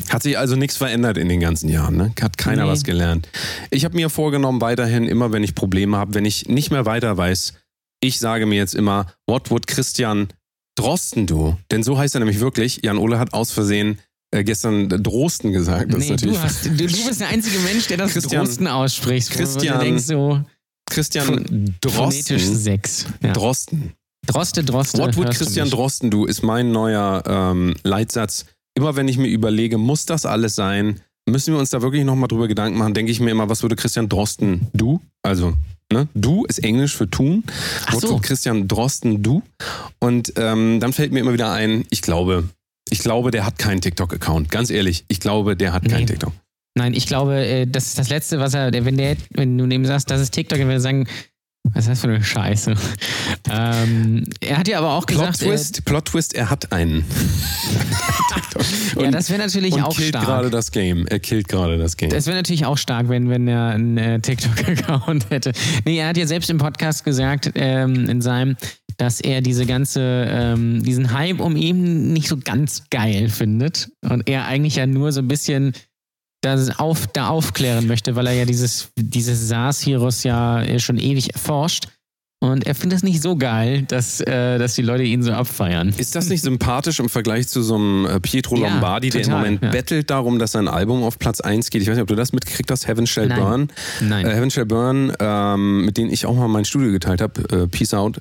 Hat 0.09 0.23
sich 0.23 0.37
also 0.37 0.55
nichts 0.55 0.77
verändert 0.77 1.17
in 1.17 1.29
den 1.29 1.39
ganzen 1.39 1.69
Jahren, 1.69 1.97
ne? 1.97 2.13
Hat 2.21 2.37
keiner 2.37 2.63
Nee. 2.65 2.69
was 2.69 2.83
gelernt. 2.83 3.27
Ich 3.71 3.85
habe 3.85 3.95
mir 3.95 4.09
vorgenommen, 4.09 4.61
weiterhin 4.61 5.07
immer, 5.07 5.31
wenn 5.31 5.43
ich 5.43 5.55
Probleme 5.55 5.97
habe, 5.97 6.13
wenn 6.13 6.25
ich 6.25 6.47
nicht 6.47 6.71
mehr 6.71 6.85
weiter 6.85 7.17
weiß, 7.17 7.53
ich 8.01 8.19
sage 8.19 8.45
mir 8.45 8.55
jetzt 8.55 8.75
immer, 8.75 9.07
what 9.27 9.49
would 9.51 9.67
Christian 9.67 10.27
Drosten 10.77 11.25
do? 11.25 11.57
Denn 11.71 11.83
so 11.83 11.97
heißt 11.97 12.15
er 12.15 12.19
nämlich 12.19 12.39
wirklich. 12.39 12.81
Jan 12.83 12.97
Ole 12.97 13.17
hat 13.17 13.33
aus 13.33 13.51
Versehen 13.51 13.99
äh, 14.31 14.43
gestern 14.43 14.89
Drosten 14.89 15.53
gesagt. 15.53 15.93
Das 15.93 15.99
Nee, 16.01 16.09
natürlich 16.11 16.37
du, 16.37 16.43
hast, 16.43 16.65
du, 16.65 16.69
du 16.71 16.83
bist 16.85 17.21
der 17.21 17.29
einzige 17.29 17.59
Mensch, 17.59 17.87
der 17.87 17.97
das 17.97 18.11
Christian- 18.11 18.45
Drosten 18.45 18.67
ausspricht. 18.67 19.31
Christian- 19.31 19.79
denkst 19.79 20.03
so 20.05 20.41
Christian 20.89 21.73
Drosten. 21.81 22.37
sechs. 22.39 23.05
Ja. 23.23 23.31
Drosten. 23.33 23.93
Droste, 24.27 24.63
Droste. 24.63 24.97
What 24.99 25.15
would 25.17 25.31
Christian. 25.31 25.69
Drosten 25.69 26.09
do 26.11 26.25
ist 26.25 26.43
mein 26.43 26.71
neuer 26.71 27.23
ähm, 27.25 27.75
Leitsatz. 27.83 28.45
Immer 28.75 28.95
wenn 28.95 29.07
ich 29.07 29.17
mir 29.17 29.27
überlege, 29.27 29.77
muss 29.77 30.05
das 30.05 30.25
alles 30.25 30.55
sein? 30.55 30.99
Müssen 31.27 31.53
wir 31.53 31.59
uns 31.59 31.71
da 31.71 31.81
wirklich 31.81 32.03
nochmal 32.03 32.27
drüber 32.27 32.47
Gedanken 32.47 32.77
machen? 32.77 32.93
Denke 32.93 33.11
ich 33.11 33.19
mir 33.19 33.31
immer, 33.31 33.49
was 33.49 33.63
würde 33.63 33.75
Christian 33.75 34.09
Drosten 34.09 34.67
do? 34.73 35.01
Also, 35.23 35.53
ne? 35.91 36.07
Do 36.13 36.45
ist 36.45 36.59
Englisch 36.63 36.95
für 36.95 37.09
tun. 37.09 37.43
Ach 37.87 37.95
so. 37.99 38.11
would 38.11 38.23
Christian 38.23 38.67
Drosten 38.67 39.23
do? 39.23 39.41
Und 39.99 40.33
ähm, 40.35 40.79
dann 40.79 40.93
fällt 40.93 41.13
mir 41.13 41.19
immer 41.21 41.33
wieder 41.33 41.51
ein, 41.51 41.85
ich 41.89 42.01
glaube, 42.01 42.49
ich 42.89 42.99
glaube, 42.99 43.31
der 43.31 43.45
hat 43.45 43.57
keinen 43.57 43.81
TikTok-Account. 43.81 44.51
Ganz 44.51 44.69
ehrlich, 44.69 45.05
ich 45.07 45.19
glaube, 45.19 45.55
der 45.55 45.73
hat 45.73 45.87
keinen 45.89 46.01
Nee. 46.01 46.05
TikTok. 46.05 46.33
Nein, 46.77 46.93
ich 46.93 47.07
glaube, 47.07 47.37
äh, 47.43 47.65
das 47.65 47.85
ist 47.87 47.97
das 47.97 48.09
Letzte, 48.09 48.39
was 48.39 48.53
er, 48.53 48.71
wenn 48.73 48.97
der, 48.97 49.15
wenn 49.31 49.57
du 49.57 49.65
dem 49.65 49.85
sagst, 49.85 50.11
das 50.11 50.21
ist 50.21 50.31
TikTok, 50.31 50.59
dann 50.59 50.67
würde 50.67 50.77
er 50.77 50.81
sagen, 50.81 51.07
was 51.73 51.85
ist 51.85 51.89
das 51.89 52.01
für 52.01 52.07
eine 52.07 52.23
Scheiße? 52.23 52.75
ähm, 53.49 54.23
er 54.39 54.57
hat 54.57 54.67
ja 54.67 54.77
aber 54.77 54.91
auch 54.91 55.05
Plot 55.05 55.19
gesagt, 55.19 55.39
Twist, 55.39 55.85
Plot 55.85 56.05
Twist, 56.05 56.35
er 56.35 56.49
hat 56.49 56.71
einen. 56.71 57.03
ja, 58.99 59.11
das 59.11 59.29
wäre 59.29 59.39
natürlich 59.39 59.73
und 59.73 59.83
auch 59.83 59.95
killt 59.95 60.09
stark. 60.09 60.25
gerade 60.25 60.49
das 60.49 60.71
Game. 60.71 61.07
Er 61.07 61.19
killt 61.19 61.47
gerade 61.47 61.77
das 61.77 61.97
Game. 61.97 62.09
Das 62.09 62.27
wäre 62.27 62.37
natürlich 62.37 62.65
auch 62.65 62.77
stark, 62.77 63.09
wenn, 63.09 63.29
wenn 63.29 63.47
er 63.47 63.69
einen 63.69 63.97
äh, 63.97 64.19
TikTok-Account 64.19 65.29
hätte. 65.29 65.51
Nee, 65.85 65.99
er 65.99 66.09
hat 66.09 66.17
ja 66.17 66.27
selbst 66.27 66.49
im 66.49 66.57
Podcast 66.57 67.03
gesagt, 67.03 67.51
ähm, 67.55 68.09
in 68.09 68.21
seinem, 68.21 68.57
dass 68.97 69.19
er 69.19 69.41
diese 69.41 69.65
ganze, 69.65 70.27
ähm, 70.29 70.83
diesen 70.83 71.13
Hype 71.13 71.39
um 71.39 71.55
ihn 71.55 72.13
nicht 72.13 72.27
so 72.27 72.37
ganz 72.37 72.83
geil 72.89 73.29
findet. 73.29 73.89
Und 74.01 74.29
er 74.29 74.45
eigentlich 74.45 74.75
ja 74.75 74.85
nur 74.85 75.11
so 75.11 75.21
ein 75.21 75.27
bisschen 75.27 75.73
das 76.45 76.79
auf, 76.79 77.07
da 77.07 77.27
aufklären 77.27 77.87
möchte, 77.87 78.15
weil 78.15 78.27
er 78.27 78.33
ja 78.33 78.45
dieses, 78.45 78.89
dieses 78.97 79.47
SARS-Virus 79.47 80.23
ja 80.23 80.61
äh, 80.61 80.79
schon 80.79 80.97
ewig 80.97 81.33
erforscht. 81.33 81.87
Und 82.41 82.67
er 82.67 82.75
findet 82.75 82.97
es 82.97 83.03
nicht 83.03 83.21
so 83.21 83.35
geil, 83.35 83.83
dass, 83.87 84.21
äh, 84.21 84.59
dass 84.59 84.75
die 84.75 84.81
Leute 84.81 85.03
ihn 85.03 85.23
so 85.23 85.31
abfeiern. 85.31 85.93
Ist 85.97 86.15
das 86.15 86.29
nicht 86.29 86.43
sympathisch 86.43 86.99
im 86.99 87.09
Vergleich 87.09 87.47
zu 87.47 87.63
so 87.63 87.75
einem 87.75 88.05
äh, 88.05 88.19
Pietro 88.19 88.57
Ja, 88.57 88.69
Lombardi, 88.69 89.09
der 89.09 89.21
im 89.21 89.27
total, 89.27 89.39
Moment 89.39 89.63
ja. 89.63 89.69
bettelt 89.69 90.09
darum, 90.09 90.37
dass 90.37 90.51
sein 90.51 90.67
Album 90.67 91.03
auf 91.03 91.17
Platz 91.17 91.41
1 91.41 91.69
geht? 91.69 91.81
Ich 91.81 91.87
weiß 91.87 91.95
nicht, 91.95 92.03
ob 92.03 92.07
du 92.07 92.15
das 92.15 92.33
mitgekriegt 92.33 92.69
hast, 92.69 92.87
Heaven 92.87 93.07
Shall 93.07 93.27
Nein. 93.27 93.39
Burn. 93.39 93.71
Nein. 94.01 94.25
Äh, 94.27 94.35
Heaven 94.35 94.51
Shall 94.51 94.65
Burn, 94.65 95.13
ähm, 95.19 95.85
mit 95.85 95.97
denen 95.97 96.11
ich 96.11 96.25
auch 96.25 96.35
mal 96.35 96.47
mein 96.47 96.65
Studio 96.65 96.91
geteilt 96.91 97.21
habe, 97.21 97.41
äh, 97.49 97.67
Peace 97.67 97.93
Out. 97.93 98.19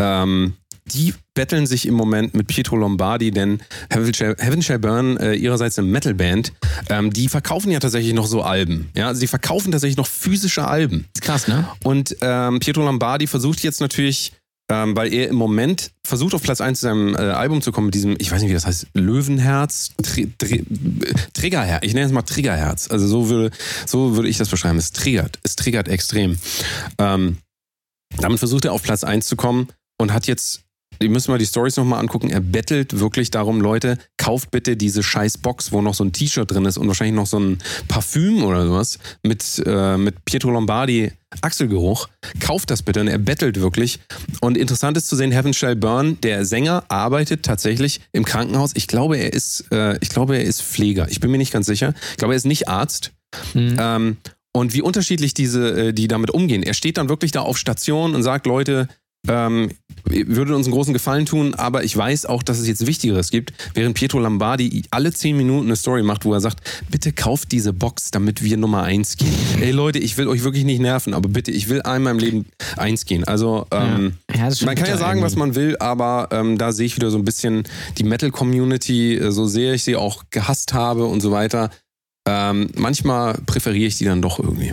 Ähm, 0.00 0.54
die 0.92 1.14
betteln 1.34 1.66
sich 1.66 1.86
im 1.86 1.94
Moment 1.94 2.34
mit 2.34 2.46
Pietro 2.46 2.76
Lombardi, 2.76 3.30
denn 3.30 3.60
Heaven 3.90 4.12
Shall, 4.12 4.36
Heaven 4.38 4.62
Shall 4.62 4.78
Burn, 4.78 5.16
äh, 5.16 5.34
ihrerseits 5.34 5.78
eine 5.78 5.88
Metalband, 5.88 6.52
ähm, 6.88 7.12
die 7.12 7.28
verkaufen 7.28 7.70
ja 7.70 7.80
tatsächlich 7.80 8.14
noch 8.14 8.26
so 8.26 8.42
Alben. 8.42 8.90
Ja, 8.94 9.08
also 9.08 9.20
die 9.20 9.26
verkaufen 9.26 9.72
tatsächlich 9.72 9.96
noch 9.96 10.06
physische 10.06 10.66
Alben. 10.66 11.06
ist 11.14 11.22
krass, 11.22 11.48
ne? 11.48 11.66
Und 11.82 12.16
ähm, 12.20 12.60
Pietro 12.60 12.82
Lombardi 12.84 13.26
versucht 13.26 13.62
jetzt 13.62 13.80
natürlich 13.80 14.32
ähm, 14.72 14.96
weil 14.96 15.12
er 15.12 15.28
im 15.28 15.36
Moment 15.36 15.90
versucht 16.06 16.34
auf 16.34 16.42
Platz 16.42 16.60
1 16.60 16.80
zu 16.80 16.86
seinem 16.86 17.14
äh, 17.14 17.18
Album 17.18 17.60
zu 17.60 17.72
kommen 17.72 17.86
mit 17.86 17.94
diesem, 17.94 18.16
ich 18.18 18.30
weiß 18.30 18.40
nicht 18.40 18.50
wie 18.50 18.54
das 18.54 18.64
heißt, 18.64 18.86
Löwenherz, 18.94 19.92
Tri 20.02 20.32
Tri 20.38 20.64
Triggerherz, 21.34 21.84
ich 21.84 21.92
nenne 21.92 22.06
es 22.06 22.12
mal 22.12 22.22
Triggerherz. 22.22 22.90
Also 22.90 23.06
so 23.06 23.28
würde, 23.28 23.54
so 23.86 24.16
würde 24.16 24.28
ich 24.28 24.38
das 24.38 24.48
beschreiben. 24.48 24.78
Es 24.78 24.92
triggert, 24.92 25.38
es 25.42 25.56
triggert 25.56 25.88
extrem. 25.88 26.38
Ähm, 26.98 27.38
damit 28.18 28.38
versucht 28.38 28.64
er 28.64 28.72
auf 28.72 28.82
Platz 28.82 29.04
1 29.04 29.26
zu 29.26 29.36
kommen 29.36 29.68
und 29.98 30.12
hat 30.12 30.26
jetzt 30.26 30.62
Ihr 31.00 31.10
müsst 31.10 31.28
mal 31.28 31.38
die 31.38 31.46
Stories 31.46 31.76
nochmal 31.76 32.00
angucken. 32.00 32.30
Er 32.30 32.40
bettelt 32.40 32.98
wirklich 32.98 33.30
darum, 33.30 33.60
Leute, 33.60 33.98
kauft 34.16 34.50
bitte 34.50 34.76
diese 34.76 35.02
scheiß 35.02 35.38
Box, 35.38 35.72
wo 35.72 35.82
noch 35.82 35.94
so 35.94 36.04
ein 36.04 36.12
T-Shirt 36.12 36.50
drin 36.50 36.64
ist 36.64 36.78
und 36.78 36.86
wahrscheinlich 36.88 37.16
noch 37.16 37.26
so 37.26 37.38
ein 37.38 37.58
Parfüm 37.88 38.44
oder 38.44 38.66
sowas 38.66 38.98
mit, 39.22 39.62
äh, 39.66 39.96
mit 39.96 40.24
Pietro 40.24 40.50
Lombardi 40.50 41.12
Achselgeruch. 41.40 42.08
Kauft 42.40 42.70
das 42.70 42.82
bitte 42.82 43.00
und 43.00 43.08
er 43.08 43.18
bettelt 43.18 43.60
wirklich. 43.60 44.00
Und 44.40 44.56
interessant 44.58 44.96
ist 44.96 45.08
zu 45.08 45.16
sehen, 45.16 45.32
Heaven 45.32 45.54
Shall 45.54 45.76
Burn, 45.76 46.20
der 46.20 46.44
Sänger, 46.44 46.84
arbeitet 46.88 47.42
tatsächlich 47.44 48.00
im 48.12 48.24
Krankenhaus. 48.24 48.72
Ich 48.74 48.86
glaube, 48.86 49.16
er 49.16 49.32
ist, 49.32 49.64
äh, 49.72 49.96
ich 50.00 50.10
glaube, 50.10 50.36
er 50.36 50.44
ist 50.44 50.62
Pfleger. 50.62 51.08
Ich 51.08 51.20
bin 51.20 51.30
mir 51.30 51.38
nicht 51.38 51.52
ganz 51.52 51.66
sicher. 51.66 51.94
Ich 52.10 52.18
glaube, 52.18 52.34
er 52.34 52.36
ist 52.36 52.46
nicht 52.46 52.68
Arzt. 52.68 53.12
Mhm. 53.54 53.76
Ähm, 53.78 54.16
und 54.54 54.74
wie 54.74 54.82
unterschiedlich 54.82 55.32
diese, 55.34 55.88
äh, 55.88 55.92
die 55.92 56.08
damit 56.08 56.30
umgehen. 56.30 56.62
Er 56.62 56.74
steht 56.74 56.98
dann 56.98 57.08
wirklich 57.08 57.32
da 57.32 57.40
auf 57.40 57.56
Station 57.56 58.14
und 58.14 58.22
sagt, 58.22 58.46
Leute, 58.46 58.88
ähm, 59.28 59.70
würde 60.04 60.54
uns 60.54 60.66
einen 60.66 60.74
großen 60.74 60.92
Gefallen 60.92 61.26
tun, 61.26 61.54
aber 61.54 61.84
ich 61.84 61.96
weiß 61.96 62.26
auch, 62.26 62.42
dass 62.42 62.58
es 62.58 62.68
jetzt 62.68 62.86
Wichtigeres 62.86 63.30
gibt, 63.30 63.52
während 63.74 63.94
Pietro 63.94 64.18
Lombardi 64.18 64.84
alle 64.90 65.12
zehn 65.12 65.36
Minuten 65.36 65.66
eine 65.66 65.76
Story 65.76 66.02
macht, 66.02 66.24
wo 66.24 66.34
er 66.34 66.40
sagt, 66.40 66.60
bitte 66.90 67.12
kauft 67.12 67.52
diese 67.52 67.72
Box, 67.72 68.10
damit 68.10 68.42
wir 68.42 68.56
Nummer 68.56 68.82
eins 68.82 69.16
gehen. 69.16 69.34
Ey 69.60 69.70
Leute, 69.70 69.98
ich 69.98 70.16
will 70.16 70.28
euch 70.28 70.44
wirklich 70.44 70.64
nicht 70.64 70.80
nerven, 70.80 71.14
aber 71.14 71.28
bitte, 71.28 71.50
ich 71.50 71.68
will 71.68 71.82
einmal 71.82 72.14
im 72.14 72.18
Leben 72.18 72.46
eins 72.76 73.04
gehen. 73.04 73.24
Also 73.24 73.66
ähm, 73.70 74.14
ja. 74.34 74.48
Ja, 74.48 74.66
man 74.66 74.74
kann 74.74 74.88
ja 74.88 74.96
sagen, 74.96 75.22
was 75.22 75.36
man 75.36 75.54
will, 75.54 75.76
aber 75.78 76.28
ähm, 76.32 76.58
da 76.58 76.72
sehe 76.72 76.86
ich 76.86 76.96
wieder 76.96 77.10
so 77.10 77.18
ein 77.18 77.24
bisschen 77.24 77.64
die 77.98 78.04
Metal-Community, 78.04 79.16
äh, 79.16 79.30
so 79.30 79.46
sehr 79.46 79.74
ich 79.74 79.84
sie 79.84 79.96
auch 79.96 80.24
gehasst 80.30 80.74
habe 80.74 81.06
und 81.06 81.20
so 81.20 81.30
weiter. 81.30 81.70
Ähm, 82.26 82.70
manchmal 82.76 83.34
präferiere 83.46 83.88
ich 83.88 83.98
die 83.98 84.04
dann 84.04 84.22
doch 84.22 84.38
irgendwie. 84.38 84.72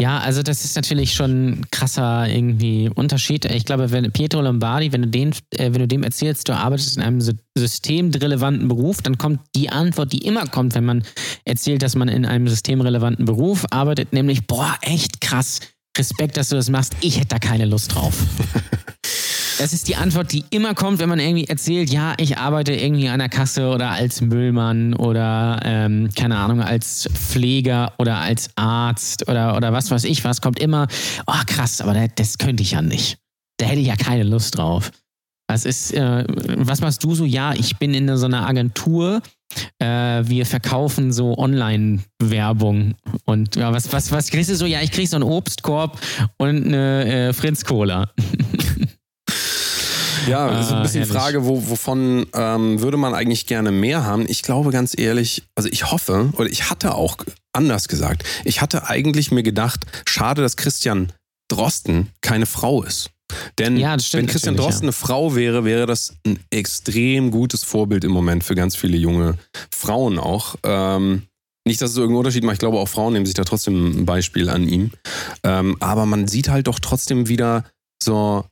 Ja, 0.00 0.18
also 0.18 0.44
das 0.44 0.64
ist 0.64 0.76
natürlich 0.76 1.12
schon 1.12 1.48
ein 1.48 1.70
krasser 1.72 2.28
irgendwie 2.28 2.88
Unterschied. 2.94 3.44
Ich 3.46 3.64
glaube, 3.64 3.90
wenn 3.90 4.12
Pietro 4.12 4.40
Lombardi, 4.40 4.92
wenn 4.92 5.02
du, 5.02 5.08
den, 5.08 5.32
äh, 5.56 5.72
wenn 5.72 5.80
du 5.80 5.88
dem 5.88 6.04
erzählst, 6.04 6.48
du 6.48 6.54
arbeitest 6.54 6.96
in 6.96 7.02
einem 7.02 7.20
systemrelevanten 7.56 8.68
Beruf, 8.68 9.02
dann 9.02 9.18
kommt 9.18 9.40
die 9.56 9.70
Antwort, 9.70 10.12
die 10.12 10.18
immer 10.18 10.46
kommt, 10.46 10.76
wenn 10.76 10.84
man 10.84 11.02
erzählt, 11.44 11.82
dass 11.82 11.96
man 11.96 12.08
in 12.08 12.26
einem 12.26 12.46
systemrelevanten 12.46 13.24
Beruf 13.24 13.66
arbeitet, 13.70 14.12
nämlich, 14.12 14.46
boah, 14.46 14.78
echt 14.82 15.20
krass, 15.20 15.58
Respekt, 15.96 16.36
dass 16.36 16.50
du 16.50 16.54
das 16.54 16.70
machst, 16.70 16.94
ich 17.00 17.16
hätte 17.16 17.28
da 17.30 17.38
keine 17.40 17.64
Lust 17.64 17.92
drauf. 17.92 18.14
Das 19.58 19.72
ist 19.72 19.88
die 19.88 19.96
Antwort, 19.96 20.32
die 20.32 20.44
immer 20.50 20.72
kommt, 20.74 21.00
wenn 21.00 21.08
man 21.08 21.18
irgendwie 21.18 21.48
erzählt, 21.48 21.90
ja, 21.90 22.14
ich 22.18 22.38
arbeite 22.38 22.72
irgendwie 22.74 23.08
an 23.08 23.18
der 23.18 23.28
Kasse 23.28 23.68
oder 23.70 23.90
als 23.90 24.20
Müllmann 24.20 24.94
oder 24.94 25.60
ähm, 25.64 26.10
keine 26.14 26.36
Ahnung, 26.38 26.62
als 26.62 27.08
Pfleger 27.12 27.92
oder 27.98 28.18
als 28.18 28.50
Arzt 28.54 29.28
oder, 29.28 29.56
oder 29.56 29.72
was 29.72 29.90
weiß 29.90 30.04
ich 30.04 30.22
was, 30.22 30.40
kommt 30.40 30.60
immer, 30.60 30.86
oh 31.26 31.42
krass, 31.46 31.80
aber 31.80 32.06
das, 32.06 32.38
könnte 32.38 32.62
ich 32.62 32.70
ja 32.70 32.82
nicht. 32.82 33.18
Da 33.56 33.66
hätte 33.66 33.80
ich 33.80 33.88
ja 33.88 33.96
keine 33.96 34.22
Lust 34.22 34.56
drauf. 34.56 34.92
Was 35.48 35.64
ist, 35.64 35.92
äh, 35.92 36.24
was 36.28 36.80
machst 36.80 37.02
du 37.02 37.16
so? 37.16 37.24
Ja, 37.24 37.52
ich 37.52 37.78
bin 37.78 37.94
in 37.94 38.16
so 38.16 38.26
einer 38.26 38.46
Agentur. 38.46 39.22
Äh, 39.80 39.86
wir 39.86 40.46
verkaufen 40.46 41.10
so 41.10 41.36
Online-Werbung. 41.36 42.94
Und 43.24 43.56
ja, 43.56 43.72
was, 43.72 43.92
was, 43.92 44.12
was 44.12 44.30
kriegst 44.30 44.50
du 44.50 44.56
so? 44.56 44.66
Ja, 44.66 44.82
ich 44.82 44.92
krieg 44.92 45.08
so 45.08 45.16
einen 45.16 45.24
Obstkorb 45.24 45.98
und 46.36 46.66
eine 46.66 47.28
äh, 47.28 47.32
Fritz-Cola. 47.32 48.08
Ja, 50.28 50.50
das 50.50 50.66
ist 50.66 50.72
ein 50.72 50.82
bisschen 50.82 51.04
die 51.04 51.10
ah, 51.10 51.12
Frage, 51.12 51.44
wo, 51.44 51.68
wovon 51.68 52.26
ähm, 52.34 52.80
würde 52.80 52.96
man 52.96 53.14
eigentlich 53.14 53.46
gerne 53.46 53.70
mehr 53.70 54.04
haben? 54.04 54.26
Ich 54.28 54.42
glaube 54.42 54.70
ganz 54.70 54.96
ehrlich, 54.96 55.42
also 55.54 55.68
ich 55.70 55.90
hoffe, 55.90 56.30
oder 56.34 56.50
ich 56.50 56.70
hatte 56.70 56.94
auch 56.94 57.16
anders 57.52 57.88
gesagt, 57.88 58.24
ich 58.44 58.60
hatte 58.60 58.88
eigentlich 58.88 59.30
mir 59.30 59.42
gedacht, 59.42 59.86
schade, 60.06 60.42
dass 60.42 60.56
Christian 60.56 61.12
Drosten 61.48 62.10
keine 62.20 62.46
Frau 62.46 62.82
ist. 62.82 63.10
Denn 63.58 63.76
ja, 63.76 63.96
wenn 64.12 64.26
Christian 64.26 64.56
Drosten 64.56 64.84
ja. 64.84 64.88
eine 64.88 64.92
Frau 64.92 65.34
wäre, 65.34 65.64
wäre 65.64 65.86
das 65.86 66.14
ein 66.26 66.38
extrem 66.50 67.30
gutes 67.30 67.64
Vorbild 67.64 68.04
im 68.04 68.12
Moment 68.12 68.44
für 68.44 68.54
ganz 68.54 68.76
viele 68.76 68.96
junge 68.96 69.36
Frauen 69.70 70.18
auch. 70.18 70.56
Ähm, 70.62 71.22
nicht, 71.66 71.82
dass 71.82 71.90
es 71.90 71.96
irgendeinen 71.96 72.18
Unterschied 72.18 72.44
macht. 72.44 72.54
Ich 72.54 72.60
glaube, 72.60 72.78
auch 72.78 72.88
Frauen 72.88 73.12
nehmen 73.12 73.26
sich 73.26 73.34
da 73.34 73.44
trotzdem 73.44 74.00
ein 74.00 74.06
Beispiel 74.06 74.48
an 74.48 74.66
ihm. 74.66 74.90
Ähm, 75.42 75.76
aber 75.80 76.06
man 76.06 76.26
sieht 76.26 76.48
halt 76.48 76.66
doch 76.66 76.78
trotzdem 76.78 77.28
wieder 77.28 77.64
so 78.02 78.44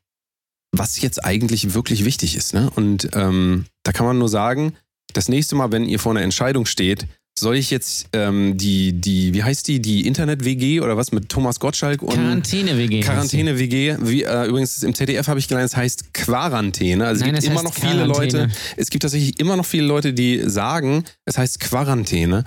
was 0.79 1.01
jetzt 1.01 1.25
eigentlich 1.25 1.75
wirklich 1.75 2.05
wichtig 2.05 2.37
ist. 2.37 2.55
Ne? 2.55 2.71
Und 2.75 3.11
ähm, 3.15 3.67
da 3.83 3.93
kann 3.93 4.07
man 4.07 4.19
nur 4.19 4.29
sagen, 4.29 4.75
das 5.13 5.29
nächste 5.29 5.55
Mal, 5.55 5.73
wenn 5.73 5.85
ihr 5.85 5.99
vor 5.99 6.13
einer 6.13 6.23
Entscheidung 6.23 6.67
steht, 6.67 7.07
soll 7.39 7.57
ich 7.57 7.71
jetzt 7.71 8.09
ähm, 8.15 8.57
die, 8.57 8.95
die, 8.95 9.35
wie 9.35 9.43
heißt 9.43 9.69
die, 9.69 9.81
die 9.81 10.07
Internet-WG 10.07 10.81
oder 10.81 10.97
was 10.97 11.13
mit 11.13 11.29
Thomas 11.29 11.61
Gottschalk 11.61 12.03
und 12.03 12.15
Quarantäne-WG. 12.15 13.01
Quarantäne-WG. 13.01 13.97
Wie, 14.01 14.23
äh, 14.23 14.47
übrigens 14.47 14.83
im 14.83 14.95
ZDF 14.95 15.29
habe 15.29 15.39
ich 15.39 15.47
gelernt, 15.47 15.71
es 15.71 15.77
heißt 15.77 16.15
Quarantäne. 16.15 17.07
Also 17.07 17.25
Nein, 17.25 17.35
es 17.35 17.43
gibt 17.43 17.53
immer 17.53 17.63
noch 17.63 17.75
viele 17.75 18.05
Leute, 18.05 18.49
es 18.77 18.89
gibt 18.89 19.03
tatsächlich 19.03 19.39
immer 19.39 19.57
noch 19.57 19.67
viele 19.67 19.87
Leute, 19.87 20.15
die 20.15 20.49
sagen, 20.49 21.05
es 21.27 21.37
heißt 21.37 21.61
Quarantäne. 21.61 22.45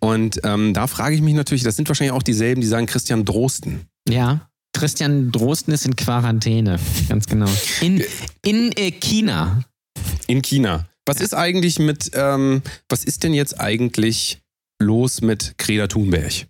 Und 0.00 0.40
ähm, 0.42 0.74
da 0.74 0.88
frage 0.88 1.14
ich 1.14 1.22
mich 1.22 1.34
natürlich, 1.34 1.62
das 1.62 1.76
sind 1.76 1.88
wahrscheinlich 1.88 2.12
auch 2.12 2.24
dieselben, 2.24 2.60
die 2.60 2.66
sagen 2.66 2.86
Christian 2.86 3.24
Drosten. 3.24 3.82
Ja. 4.08 4.48
Christian 4.72 5.30
Drosten 5.30 5.72
ist 5.72 5.86
in 5.86 5.96
Quarantäne, 5.96 6.78
ganz 7.08 7.26
genau. 7.26 7.48
In, 7.80 8.02
in 8.42 8.72
äh, 8.72 8.90
China. 8.90 9.62
In 10.26 10.42
China. 10.42 10.86
Was 11.06 11.18
ja. 11.18 11.24
ist 11.24 11.34
eigentlich 11.34 11.78
mit, 11.78 12.10
ähm, 12.14 12.62
was 12.88 13.04
ist 13.04 13.22
denn 13.22 13.34
jetzt 13.34 13.60
eigentlich 13.60 14.40
los 14.80 15.20
mit 15.20 15.54
Greta 15.58 15.86
Thunberg? 15.88 16.46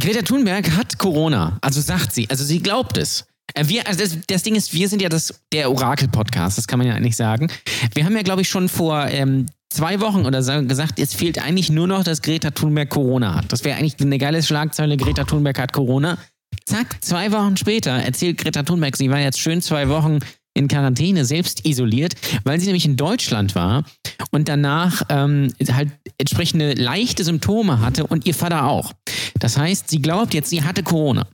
Greta 0.00 0.22
Thunberg 0.22 0.70
hat 0.76 0.98
Corona, 0.98 1.58
also 1.60 1.80
sagt 1.80 2.12
sie, 2.12 2.28
also 2.28 2.44
sie 2.44 2.60
glaubt 2.60 2.98
es. 2.98 3.26
Äh, 3.54 3.68
wir, 3.68 3.86
also 3.86 4.00
das, 4.00 4.18
das, 4.26 4.42
Ding 4.42 4.54
ist, 4.54 4.72
wir 4.72 4.88
sind 4.88 5.02
ja 5.02 5.08
das, 5.08 5.34
der 5.52 5.70
Orakel-Podcast, 5.70 6.58
das 6.58 6.66
kann 6.66 6.78
man 6.78 6.88
ja 6.88 6.94
eigentlich 6.94 7.16
sagen. 7.16 7.48
Wir 7.94 8.04
haben 8.04 8.14
ja, 8.14 8.22
glaube 8.22 8.42
ich, 8.42 8.48
schon 8.48 8.68
vor 8.68 9.06
ähm, 9.08 9.46
zwei 9.70 10.00
Wochen 10.00 10.26
oder 10.26 10.42
so 10.42 10.62
gesagt, 10.64 10.98
es 10.98 11.14
fehlt 11.14 11.42
eigentlich 11.42 11.70
nur 11.70 11.86
noch, 11.86 12.04
dass 12.04 12.22
Greta 12.22 12.50
Thunberg 12.50 12.90
Corona 12.90 13.34
hat. 13.36 13.52
Das 13.52 13.64
wäre 13.64 13.78
eigentlich 13.78 14.00
eine 14.00 14.18
geile 14.18 14.42
Schlagzeile, 14.42 14.96
Greta 14.96 15.24
Thunberg 15.24 15.58
hat 15.58 15.72
Corona. 15.72 16.18
Zack, 16.66 17.02
zwei 17.02 17.32
Wochen 17.32 17.56
später 17.56 17.90
erzählt 17.90 18.38
Greta 18.38 18.62
Thunberg, 18.62 18.96
sie 18.96 19.10
war 19.10 19.20
jetzt 19.20 19.40
schön 19.40 19.60
zwei 19.60 19.88
Wochen 19.88 20.18
in 20.54 20.68
Quarantäne, 20.68 21.24
selbst 21.24 21.66
isoliert, 21.66 22.14
weil 22.44 22.60
sie 22.60 22.66
nämlich 22.66 22.84
in 22.84 22.96
Deutschland 22.96 23.54
war 23.54 23.84
und 24.30 24.48
danach 24.48 25.02
ähm, 25.08 25.52
halt 25.72 25.90
entsprechende 26.18 26.74
leichte 26.74 27.24
Symptome 27.24 27.80
hatte 27.80 28.06
und 28.06 28.26
ihr 28.26 28.34
Vater 28.34 28.66
auch. 28.66 28.92
Das 29.38 29.56
heißt, 29.56 29.88
sie 29.88 30.02
glaubt 30.02 30.34
jetzt, 30.34 30.50
sie 30.50 30.62
hatte 30.62 30.82
Corona. 30.82 31.26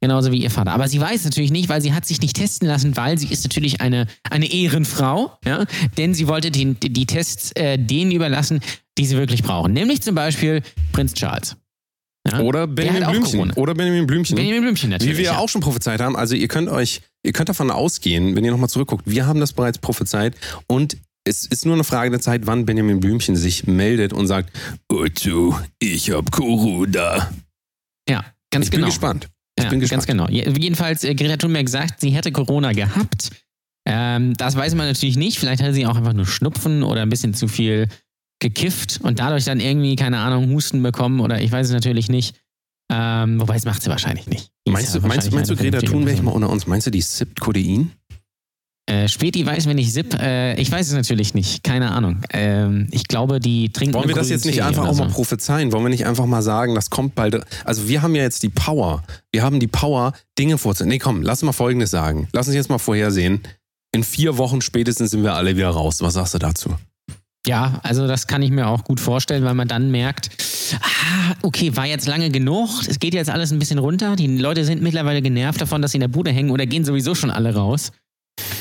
Genauso 0.00 0.30
wie 0.30 0.42
ihr 0.42 0.50
Vater. 0.50 0.72
Aber 0.72 0.88
sie 0.88 1.00
weiß 1.00 1.24
natürlich 1.24 1.50
nicht, 1.50 1.68
weil 1.70 1.80
sie 1.80 1.94
hat 1.94 2.04
sich 2.04 2.20
nicht 2.20 2.36
testen 2.36 2.68
lassen, 2.68 2.96
weil 2.96 3.16
sie 3.16 3.28
ist 3.28 3.44
natürlich 3.44 3.80
eine, 3.80 4.06
eine 4.28 4.52
Ehrenfrau, 4.52 5.38
ja, 5.44 5.64
denn 5.96 6.12
sie 6.12 6.28
wollte 6.28 6.50
die, 6.50 6.74
die 6.74 7.06
Tests 7.06 7.52
äh, 7.52 7.78
denen 7.78 8.12
überlassen, 8.12 8.60
die 8.98 9.06
sie 9.06 9.16
wirklich 9.16 9.42
brauchen. 9.42 9.72
Nämlich 9.72 10.02
zum 10.02 10.14
Beispiel 10.14 10.62
Prinz 10.92 11.14
Charles. 11.14 11.56
Ja? 12.30 12.40
Oder 12.40 12.66
Benjamin 12.66 13.10
Blümchen. 13.10 13.52
Oder 13.52 13.74
Benjamin 13.74 14.06
Blümchen. 14.06 14.36
Benjamin 14.36 14.62
Blümchen 14.62 14.90
natürlich. 14.90 15.14
Wie 15.14 15.18
wir 15.18 15.24
ja. 15.24 15.38
auch 15.38 15.48
schon 15.48 15.60
prophezeit 15.60 16.00
haben. 16.00 16.16
Also 16.16 16.34
ihr 16.34 16.48
könnt 16.48 16.68
euch, 16.68 17.02
ihr 17.22 17.32
könnt 17.32 17.48
davon 17.48 17.70
ausgehen, 17.70 18.36
wenn 18.36 18.44
ihr 18.44 18.50
nochmal 18.50 18.68
zurückguckt, 18.68 19.04
wir 19.06 19.26
haben 19.26 19.40
das 19.40 19.52
bereits 19.52 19.78
prophezeit 19.78 20.34
und 20.66 20.96
es 21.28 21.44
ist 21.44 21.66
nur 21.66 21.74
eine 21.74 21.84
Frage 21.84 22.10
der 22.10 22.20
Zeit, 22.20 22.46
wann 22.46 22.66
Benjamin 22.66 23.00
Blümchen 23.00 23.34
sich 23.34 23.66
meldet 23.66 24.12
und 24.12 24.28
sagt, 24.28 24.56
Otto, 24.88 25.58
ich 25.80 26.10
hab 26.12 26.30
Corona. 26.30 27.32
Ja, 28.08 28.24
ganz 28.50 28.66
ich 28.66 28.70
genau. 28.70 28.84
Bin 28.84 28.90
gespannt. 28.90 29.28
Ich 29.56 29.64
ja, 29.64 29.70
bin 29.70 29.80
gespannt. 29.80 30.06
Ganz 30.06 30.28
genau. 30.28 30.28
Jedenfalls, 30.28 31.02
äh, 31.02 31.14
Greta 31.14 31.36
Thunberg 31.36 31.68
sagt, 31.68 32.00
sie 32.00 32.10
hätte 32.10 32.30
Corona 32.30 32.72
gehabt. 32.72 33.30
Ähm, 33.86 34.34
das 34.36 34.56
weiß 34.56 34.74
man 34.74 34.86
natürlich 34.86 35.16
nicht. 35.16 35.38
Vielleicht 35.38 35.62
hatte 35.62 35.72
sie 35.72 35.86
auch 35.86 35.96
einfach 35.96 36.12
nur 36.12 36.26
Schnupfen 36.26 36.82
oder 36.82 37.02
ein 37.02 37.08
bisschen 37.08 37.34
zu 37.34 37.48
viel 37.48 37.88
gekifft 38.40 39.00
und 39.02 39.18
dadurch 39.18 39.44
dann 39.44 39.60
irgendwie, 39.60 39.96
keine 39.96 40.18
Ahnung, 40.18 40.50
Husten 40.52 40.82
bekommen 40.82 41.20
oder 41.20 41.40
ich 41.40 41.50
weiß 41.50 41.68
es 41.68 41.72
natürlich 41.72 42.08
nicht. 42.08 42.36
Ähm, 42.92 43.40
wobei 43.40 43.56
es 43.56 43.64
macht 43.64 43.82
sie 43.82 43.90
wahrscheinlich 43.90 44.26
nicht. 44.28 44.50
Meinst, 44.68 44.94
ja 44.94 45.00
du, 45.00 45.06
meinst, 45.08 45.32
meinst 45.32 45.50
du, 45.50 45.56
Greta 45.56 45.80
Thunberg 45.80 46.22
mal 46.22 46.30
unter 46.30 46.50
uns, 46.50 46.66
meinst 46.66 46.86
du, 46.86 46.90
die 46.90 47.00
sippt 47.00 47.40
Codein? 47.40 47.92
Äh, 48.88 49.08
Späti 49.08 49.44
weiß, 49.44 49.66
wenn 49.66 49.78
ich 49.78 49.92
sipp. 49.92 50.14
Äh, 50.14 50.54
ich 50.60 50.70
weiß 50.70 50.86
es 50.86 50.92
natürlich 50.92 51.34
nicht. 51.34 51.64
Keine 51.64 51.90
Ahnung. 51.90 52.20
Ähm, 52.30 52.86
ich 52.92 53.08
glaube, 53.08 53.40
die 53.40 53.72
trinken. 53.72 53.94
Wollen 53.94 54.06
wir 54.06 54.14
das 54.14 54.30
jetzt 54.30 54.44
nicht 54.44 54.62
einfach 54.62 54.86
auch 54.86 54.94
so. 54.94 55.02
mal 55.02 55.10
prophezeien? 55.10 55.72
Wollen 55.72 55.84
wir 55.84 55.88
nicht 55.88 56.06
einfach 56.06 56.26
mal 56.26 56.42
sagen, 56.42 56.76
das 56.76 56.88
kommt 56.88 57.16
bald. 57.16 57.44
Also, 57.64 57.88
wir 57.88 58.02
haben 58.02 58.14
ja 58.14 58.22
jetzt 58.22 58.44
die 58.44 58.48
Power. 58.48 59.02
Wir 59.32 59.42
haben 59.42 59.58
die 59.58 59.66
Power, 59.66 60.12
Dinge 60.38 60.56
vorzunehmen. 60.56 60.94
Nee, 60.94 60.98
komm, 61.00 61.22
lass 61.22 61.42
mal 61.42 61.50
Folgendes 61.50 61.90
sagen. 61.90 62.28
Lass 62.32 62.46
uns 62.46 62.54
jetzt 62.54 62.70
mal 62.70 62.78
vorhersehen. 62.78 63.40
In 63.92 64.04
vier 64.04 64.38
Wochen 64.38 64.60
spätestens 64.60 65.10
sind 65.10 65.24
wir 65.24 65.34
alle 65.34 65.56
wieder 65.56 65.70
raus. 65.70 66.00
Was 66.00 66.14
sagst 66.14 66.34
du 66.34 66.38
dazu? 66.38 66.76
Ja, 67.46 67.80
also 67.82 68.08
das 68.08 68.26
kann 68.26 68.42
ich 68.42 68.50
mir 68.50 68.66
auch 68.66 68.84
gut 68.84 68.98
vorstellen, 68.98 69.44
weil 69.44 69.54
man 69.54 69.68
dann 69.68 69.90
merkt, 69.90 70.30
ah, 70.80 71.34
okay, 71.42 71.76
war 71.76 71.86
jetzt 71.86 72.08
lange 72.08 72.30
genug, 72.30 72.68
es 72.88 72.98
geht 72.98 73.14
jetzt 73.14 73.30
alles 73.30 73.52
ein 73.52 73.58
bisschen 73.58 73.78
runter, 73.78 74.16
die 74.16 74.26
Leute 74.26 74.64
sind 74.64 74.82
mittlerweile 74.82 75.22
genervt 75.22 75.60
davon, 75.60 75.80
dass 75.80 75.92
sie 75.92 75.98
in 75.98 76.00
der 76.00 76.08
Bude 76.08 76.32
hängen 76.32 76.50
oder 76.50 76.66
gehen 76.66 76.84
sowieso 76.84 77.14
schon 77.14 77.30
alle 77.30 77.54
raus. 77.54 77.92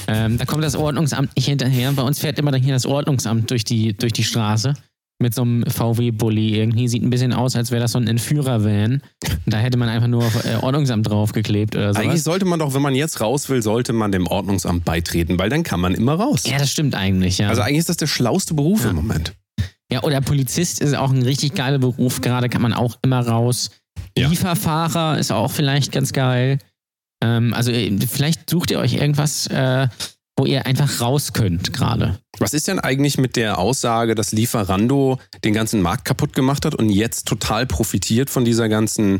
Ähm, 0.07 0.37
da 0.37 0.45
kommt 0.45 0.63
das 0.63 0.75
Ordnungsamt 0.75 1.35
nicht 1.35 1.47
hinterher. 1.47 1.91
Bei 1.93 2.03
uns 2.03 2.19
fährt 2.19 2.37
immer 2.37 2.55
hier 2.55 2.73
das 2.73 2.85
Ordnungsamt 2.85 3.49
durch 3.49 3.63
die, 3.63 3.97
durch 3.97 4.13
die 4.13 4.23
Straße 4.23 4.75
mit 5.19 5.33
so 5.33 5.43
einem 5.43 5.63
VW-Bully 5.65 6.55
irgendwie. 6.57 6.87
Sieht 6.87 7.03
ein 7.03 7.09
bisschen 7.09 7.33
aus, 7.33 7.55
als 7.55 7.71
wäre 7.71 7.81
das 7.81 7.93
so 7.93 7.99
ein 7.99 8.07
Entführer-Van. 8.07 9.01
Da 9.45 9.57
hätte 9.57 9.77
man 9.77 9.87
einfach 9.89 10.07
nur 10.07 10.23
äh, 10.23 10.55
Ordnungsamt 10.61 11.09
draufgeklebt 11.09 11.75
oder 11.75 11.93
so. 11.93 11.99
Eigentlich 12.01 12.23
sollte 12.23 12.45
man 12.45 12.59
doch, 12.59 12.73
wenn 12.73 12.81
man 12.81 12.95
jetzt 12.95 13.21
raus 13.21 13.47
will, 13.49 13.61
sollte 13.61 13.93
man 13.93 14.11
dem 14.11 14.27
Ordnungsamt 14.27 14.83
beitreten, 14.85 15.39
weil 15.39 15.49
dann 15.49 15.63
kann 15.63 15.79
man 15.79 15.93
immer 15.95 16.15
raus. 16.15 16.43
Ja, 16.45 16.57
das 16.57 16.71
stimmt 16.71 16.95
eigentlich, 16.95 17.37
ja. 17.37 17.49
Also 17.49 17.61
eigentlich 17.61 17.79
ist 17.79 17.89
das 17.89 17.97
der 17.97 18.07
schlauste 18.07 18.53
Beruf 18.53 18.83
Ja. 18.83 18.89
im 18.89 18.97
Moment. 18.97 19.33
Ja, 19.91 20.03
oder 20.03 20.19
Polizist 20.19 20.81
ist 20.81 20.95
auch 20.95 21.11
ein 21.11 21.21
richtig 21.21 21.53
geiler 21.53 21.77
Beruf. 21.77 22.19
Gerade 22.21 22.49
kann 22.49 22.61
man 22.61 22.73
auch 22.73 22.97
immer 23.03 23.19
raus. 23.25 23.69
Ja. 24.17 24.27
Lieferfahrer 24.27 25.17
ist 25.19 25.31
auch 25.31 25.51
vielleicht 25.51 25.91
ganz 25.91 26.11
geil. 26.11 26.57
Ähm, 27.23 27.53
also 27.53 27.71
äh, 27.71 27.95
vielleicht 28.07 28.49
sucht 28.49 28.71
ihr 28.71 28.79
euch 28.79 28.95
irgendwas, 28.95 29.47
äh, 29.47 29.87
wo 30.37 30.45
ihr 30.45 30.65
einfach 30.65 30.99
raus 30.99 31.31
könnt 31.31 31.71
gerade. 31.71 32.19
Was 32.39 32.53
ist 32.53 32.67
denn 32.67 32.79
eigentlich 32.79 33.17
mit 33.17 33.37
der 33.37 33.57
Aussage, 33.57 34.15
dass 34.15 34.33
Lieferando 34.33 35.17
den 35.45 35.53
ganzen 35.53 35.81
Markt 35.81 36.03
kaputt 36.03 36.33
gemacht 36.33 36.65
hat 36.65 36.75
und 36.75 36.89
jetzt 36.89 37.27
total 37.27 37.65
profitiert 37.65 38.29
von 38.29 38.43
dieser 38.43 38.67
ganzen 38.67 39.19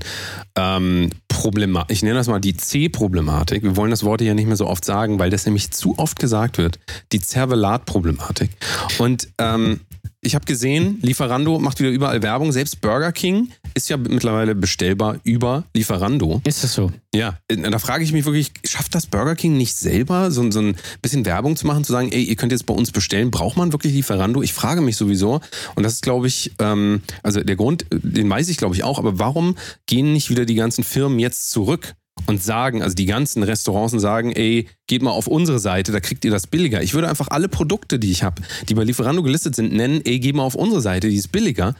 ähm, 0.57 1.12
Problematik? 1.29 1.95
Ich 1.95 2.03
nenne 2.03 2.15
das 2.15 2.27
mal 2.27 2.41
die 2.41 2.57
C-Problematik. 2.57 3.63
Wir 3.63 3.77
wollen 3.77 3.91
das 3.91 4.03
Wort 4.03 4.19
hier 4.19 4.36
nicht 4.36 4.48
mehr 4.48 4.57
so 4.57 4.67
oft 4.67 4.84
sagen, 4.84 5.17
weil 5.17 5.29
das 5.29 5.45
nämlich 5.45 5.72
zu 5.72 5.98
oft 5.98 6.19
gesagt 6.19 6.57
wird. 6.57 6.79
Die 7.13 7.22
Zervelat-Problematik. 7.22 8.51
Und 8.98 9.29
ähm, 9.38 9.79
ich 10.19 10.36
habe 10.36 10.45
gesehen, 10.45 11.00
Lieferando 11.01 11.60
macht 11.60 11.79
wieder 11.79 11.91
überall 11.91 12.22
Werbung. 12.24 12.51
Selbst 12.51 12.81
Burger 12.81 13.13
King 13.13 13.51
ist 13.75 13.89
ja 13.89 13.98
mittlerweile 13.98 14.55
bestellbar 14.55 15.20
über 15.24 15.65
Lieferando. 15.74 16.41
Ist 16.46 16.63
das 16.63 16.74
so? 16.74 16.91
Ja, 17.13 17.38
da 17.50 17.77
frage 17.77 18.03
ich 18.03 18.13
mich 18.13 18.25
wirklich, 18.25 18.51
schafft 18.65 18.96
das 18.96 19.05
Burger 19.05 19.36
King 19.36 19.58
nicht 19.58 19.75
selber, 19.75 20.32
so, 20.32 20.50
so 20.50 20.60
ein 20.60 20.75
bisschen 21.01 21.25
Werbung 21.25 21.55
zu 21.55 21.67
machen, 21.67 21.84
zu 21.84 21.91
sagen, 21.91 22.12
ey, 22.12 22.24
ihr 22.24 22.36
könnt 22.36 22.51
jetzt 22.51 22.65
bei 22.65 22.74
uns 22.74 22.91
bestellen, 22.91 23.32
braucht 23.32 23.58
man 23.58 23.74
wirklich 23.74 23.94
Lieferando? 23.94 24.41
Ich 24.41 24.53
frage 24.53 24.82
mich 24.82 24.96
sowieso. 24.96 25.41
Und 25.75 25.84
das 25.84 25.94
ist, 25.94 26.01
glaube 26.01 26.27
ich, 26.27 26.53
ähm, 26.60 27.01
also 27.22 27.41
der 27.41 27.55
Grund, 27.55 27.86
den 27.91 28.29
weiß 28.29 28.48
ich, 28.48 28.58
glaube 28.58 28.75
ich, 28.75 28.84
auch, 28.84 28.98
aber 28.98 29.20
warum 29.20 29.55
gehen 29.86 30.13
nicht 30.13 30.29
wieder 30.29 30.46
die 30.46 30.55
ganzen 30.55 30.84
Firmen 30.84 31.20
jetzt 31.20 31.51
zurück? 31.51 31.94
Und 32.27 32.41
sagen, 32.41 32.82
also 32.82 32.96
die 32.96 33.08
ganzen 33.08 33.44
Restaurants 33.44 33.91
sagen, 34.01 34.32
ey, 34.32 34.70
geht 34.88 35.01
mal 35.01 35.12
auf 35.12 35.27
unsere 35.27 35.60
Seite, 35.60 35.91
da 35.91 36.00
kriegt 36.00 36.24
ihr 36.24 36.32
das 36.32 36.48
billiger. 36.48 36.82
Ich 36.82 36.94
würde 36.94 37.10
einfach 37.10 37.27
alle 37.27 37.50
Produkte, 37.50 38.00
die 38.00 38.10
ich 38.10 38.24
habe, 38.24 38.41
die 38.70 38.74
bei 38.74 38.86
Lieferando 38.86 39.22
gelistet 39.22 39.53
sind, 39.53 39.74
nennen, 39.74 40.00
ey, 40.05 40.20
geh 40.20 40.32
mal 40.32 40.44
auf 40.44 40.55
unsere 40.55 40.79
Seite, 40.79 41.10
die 41.10 41.17
ist 41.17 41.34
billiger. 41.34 41.75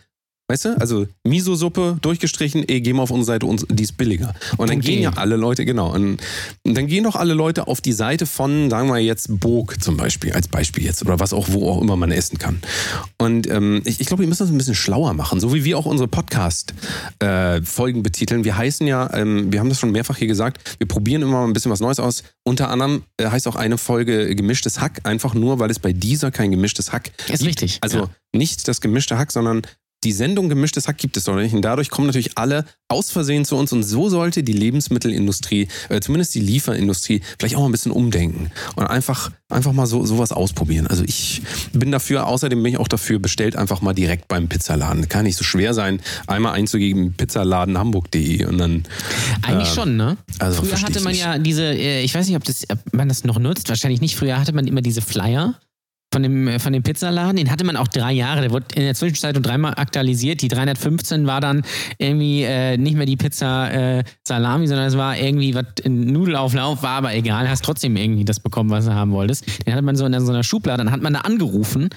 Weißt 0.48 0.66
du? 0.66 0.80
Also 0.80 1.08
Miso-Suppe 1.24 1.98
durchgestrichen, 2.02 2.64
ey, 2.70 2.80
geh 2.80 2.94
mal 2.94 3.02
auf 3.02 3.10
unsere 3.10 3.26
Seite, 3.36 3.48
uns- 3.48 3.66
die 3.68 3.82
ist 3.82 3.98
billiger. 3.98 4.36
Und 4.58 4.70
dann 4.70 4.76
Punkt 4.78 4.86
gehen 4.86 5.02
ja 5.02 5.12
alle 5.16 5.38
Leute, 5.38 5.66
genau. 5.66 5.92
Und, 5.92 6.22
und 6.64 6.78
dann 6.78 6.86
gehen 6.86 7.04
doch 7.04 7.16
alle 7.16 7.34
Leute 7.34 7.66
auf 7.68 7.82
die 7.82 7.94
Seite 7.94 8.28
von, 8.28 8.70
sagen 8.70 8.88
wir 8.88 9.00
jetzt, 9.00 9.40
Burg 9.40 9.82
zum 9.84 9.98
Beispiel, 9.98 10.34
als 10.34 10.48
Beispiel 10.48 10.84
jetzt, 10.86 11.02
oder 11.04 11.20
was 11.20 11.34
auch, 11.34 11.48
wo 11.50 11.68
auch 11.68 11.82
immer 11.82 11.96
man 11.96 12.12
essen 12.12 12.38
kann. 12.38 12.62
Und 13.18 13.48
ähm, 13.50 13.82
ich, 13.86 14.00
ich 14.00 14.06
glaube, 14.06 14.22
wir 14.22 14.28
müssen 14.28 14.44
das 14.44 14.52
ein 14.52 14.58
bisschen 14.60 14.76
schlauer 14.76 15.14
machen, 15.16 15.40
so 15.40 15.52
wie 15.52 15.64
wir 15.66 15.80
auch 15.80 15.88
unsere 15.88 16.08
Podcast-Folgen 16.08 18.04
betiteln. 18.04 18.44
Wir 18.44 18.56
heißen 18.56 18.86
ja, 18.86 19.12
ähm, 19.16 19.52
wir 19.52 19.60
haben 19.60 19.70
das 19.70 19.80
schon 19.80 19.92
mehrfach 19.92 20.18
hier 20.18 20.28
gesagt, 20.28 20.76
wir 20.78 20.88
probieren 20.88 21.24
immer 21.24 21.32
mal 21.42 21.46
ein 21.48 21.54
bisschen 21.54 21.72
was 21.72 21.80
Neues 21.80 22.00
aus. 22.00 22.24
Unter 22.44 22.70
anderem 22.70 23.02
äh, 23.18 23.28
heißt 23.30 23.48
auch 23.48 23.56
eine 23.56 23.80
Folge 23.80 24.36
gemischtes 24.36 24.80
Hack, 24.80 25.00
einfach 25.04 25.34
nur, 25.34 25.58
weil 25.60 25.72
es 25.72 25.80
bei 25.80 25.92
dieser 25.94 26.30
kein 26.32 26.52
gemischtes 26.52 26.92
Hack 26.92 27.12
Ist 27.32 27.44
richtig. 27.44 27.80
also 27.82 27.98
Ja. 28.02 28.10
nicht 28.36 28.68
das 28.68 28.80
gemischte 28.82 29.18
Hack, 29.18 29.32
sondern 29.32 29.64
die 30.06 30.12
Sendung 30.12 30.50
gemischtes 30.50 30.88
Hack 30.88 30.98
gibt 30.98 31.18
es 31.18 31.24
doch 31.24 31.36
nicht. 31.36 31.54
Und 31.54 31.64
dadurch 31.64 31.90
kommen 31.90 32.08
natürlich 32.08 32.38
alle 32.38 32.66
aus 32.88 33.10
Versehen 33.10 33.44
zu 33.44 33.56
uns. 33.56 33.74
Und 33.74 33.84
so 33.84 34.08
sollte 34.10 34.44
die 34.44 34.54
Lebensmittelindustrie, 34.54 35.68
äh, 35.90 36.00
zumindest 36.00 36.36
die 36.36 36.40
Lieferindustrie, 36.40 37.22
vielleicht 37.40 37.56
auch 37.56 37.62
mal 37.62 37.70
ein 37.70 37.72
bisschen 37.72 37.92
umdenken. 37.92 38.52
Und 38.76 38.86
einfach, 38.86 39.32
einfach 39.50 39.74
mal 39.74 39.88
so 39.88 40.06
sowas 40.06 40.32
ausprobieren. 40.32 40.86
Also 40.88 41.04
ich 41.04 41.42
bin 41.74 41.92
dafür, 41.92 42.28
außerdem 42.28 42.62
bin 42.62 42.74
ich 42.74 42.80
auch 42.80 42.88
dafür, 42.88 43.18
bestellt 43.20 43.56
einfach 43.56 43.82
mal 43.82 43.94
direkt 43.94 44.28
beim 44.28 44.48
Pizzaladen. 44.48 45.10
Kann 45.10 45.26
nicht 45.26 45.38
so 45.38 45.44
schwer 45.44 45.74
sein, 45.74 46.00
einmal 46.28 46.54
einzugeben, 46.54 47.14
pizzaladen 47.14 47.78
hamburg.de 47.78 48.46
und 48.46 48.60
dann. 48.60 48.84
Eigentlich 49.42 49.70
äh, 49.70 49.76
schon, 49.76 49.98
ne? 49.98 50.18
also 50.38 50.62
früher 50.62 50.82
hatte 50.82 51.02
man 51.02 51.14
nicht. 51.14 51.22
ja 51.22 51.40
diese, 51.40 51.64
äh, 51.64 52.04
ich 52.04 52.14
weiß 52.14 52.28
nicht, 52.28 52.36
ob, 52.36 52.44
das, 52.44 52.64
ob 52.70 52.94
man 52.94 53.10
das 53.10 53.24
noch 53.24 53.40
nutzt, 53.40 53.70
wahrscheinlich 53.70 54.02
nicht. 54.02 54.16
Früher 54.16 54.40
hatte 54.40 54.54
man 54.54 54.68
immer 54.68 54.82
diese 54.82 55.02
Flyer 55.02 55.56
von 56.16 56.24
dem, 56.24 56.48
äh, 56.48 56.60
von 56.60 56.72
dem 56.72 56.82
Pizzaladen. 56.82 57.36
Den 57.36 57.52
hatte 57.52 57.66
man 57.66 57.76
auch 57.76 57.90
drei 57.90 58.14
Jahre. 58.14 58.40
Der 58.40 58.52
wurde 58.52 58.68
in 58.76 58.84
der 58.84 58.96
Zwischenzeit 58.96 59.36
um 59.36 59.44
dreimal 59.44 59.74
aktualisiert. 59.76 60.42
Die 60.42 60.48
315 60.48 61.28
war 61.28 61.42
dann 61.42 61.64
irgendwie 61.98 62.44
äh, 62.44 62.78
nicht 62.78 62.96
mehr 62.96 63.06
die 63.06 63.18
Pizza 63.18 64.00
äh, 64.00 64.04
Salami, 64.26 64.66
sondern 64.68 64.88
es 64.88 64.96
war 64.96 65.18
irgendwie 65.18 65.54
was 65.56 65.66
Nudelauflauf, 65.86 66.84
war 66.84 66.92
aber 66.92 67.14
egal. 67.14 67.50
Hast 67.50 67.66
trotzdem 67.66 67.98
irgendwie 67.98 68.24
das 68.24 68.40
bekommen, 68.40 68.70
was 68.70 68.86
du 68.86 68.94
haben 68.94 69.12
wolltest. 69.12 69.46
Den 69.68 69.74
hatte 69.74 69.84
man 69.84 69.98
so 69.98 70.06
in 70.06 70.18
so 70.22 70.32
einer 70.32 70.44
Schublade. 70.44 70.86
Dann 70.86 70.94
hat 70.94 71.02
man 71.02 71.14
da 71.14 71.22
angerufen. 71.22 71.90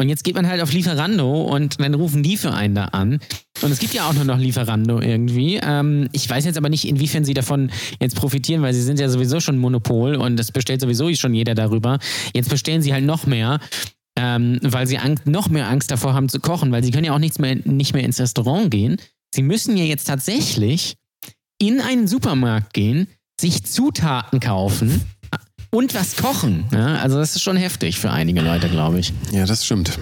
Und 0.00 0.08
jetzt 0.08 0.22
geht 0.22 0.36
man 0.36 0.46
halt 0.46 0.62
auf 0.62 0.72
Lieferando 0.72 1.42
und 1.42 1.80
dann 1.80 1.92
rufen 1.94 2.22
die 2.22 2.36
für 2.36 2.54
einen 2.54 2.76
da 2.76 2.84
an. 2.86 3.18
Und 3.62 3.72
es 3.72 3.80
gibt 3.80 3.94
ja 3.94 4.08
auch 4.08 4.12
nur 4.12 4.24
noch 4.24 4.38
Lieferando 4.38 5.00
irgendwie. 5.00 5.58
Ähm, 5.60 6.08
ich 6.12 6.30
weiß 6.30 6.44
jetzt 6.44 6.56
aber 6.56 6.68
nicht, 6.68 6.86
inwiefern 6.86 7.24
sie 7.24 7.34
davon 7.34 7.72
jetzt 8.00 8.14
profitieren, 8.14 8.62
weil 8.62 8.72
sie 8.72 8.82
sind 8.82 9.00
ja 9.00 9.08
sowieso 9.08 9.40
schon 9.40 9.58
Monopol 9.58 10.14
und 10.14 10.36
das 10.36 10.52
bestellt 10.52 10.80
sowieso 10.80 11.12
schon 11.14 11.34
jeder 11.34 11.56
darüber. 11.56 11.98
Jetzt 12.32 12.48
bestellen 12.48 12.80
sie 12.80 12.92
halt 12.92 13.04
noch 13.04 13.26
mehr, 13.26 13.58
ähm, 14.16 14.60
weil 14.62 14.86
sie 14.86 14.98
Angst, 14.98 15.26
noch 15.26 15.48
mehr 15.48 15.68
Angst 15.68 15.90
davor 15.90 16.14
haben 16.14 16.28
zu 16.28 16.38
kochen, 16.38 16.70
weil 16.70 16.84
sie 16.84 16.92
können 16.92 17.04
ja 17.04 17.14
auch 17.14 17.18
nichts 17.18 17.40
mehr, 17.40 17.56
nicht 17.64 17.92
mehr 17.92 18.04
ins 18.04 18.20
Restaurant 18.20 18.70
gehen. 18.70 18.98
Sie 19.34 19.42
müssen 19.42 19.76
ja 19.76 19.84
jetzt 19.84 20.04
tatsächlich 20.04 20.94
in 21.60 21.80
einen 21.80 22.06
Supermarkt 22.06 22.72
gehen, 22.72 23.08
sich 23.40 23.64
Zutaten 23.64 24.38
kaufen 24.38 25.02
und 25.70 25.94
was 25.94 26.16
kochen. 26.16 26.64
Ja, 26.72 26.96
also 26.96 27.18
das 27.18 27.36
ist 27.36 27.42
schon 27.42 27.56
heftig 27.56 27.98
für 27.98 28.10
einige 28.10 28.40
Leute, 28.40 28.68
glaube 28.68 28.98
ich. 28.98 29.12
Ja, 29.32 29.46
das 29.46 29.64
stimmt. 29.64 29.98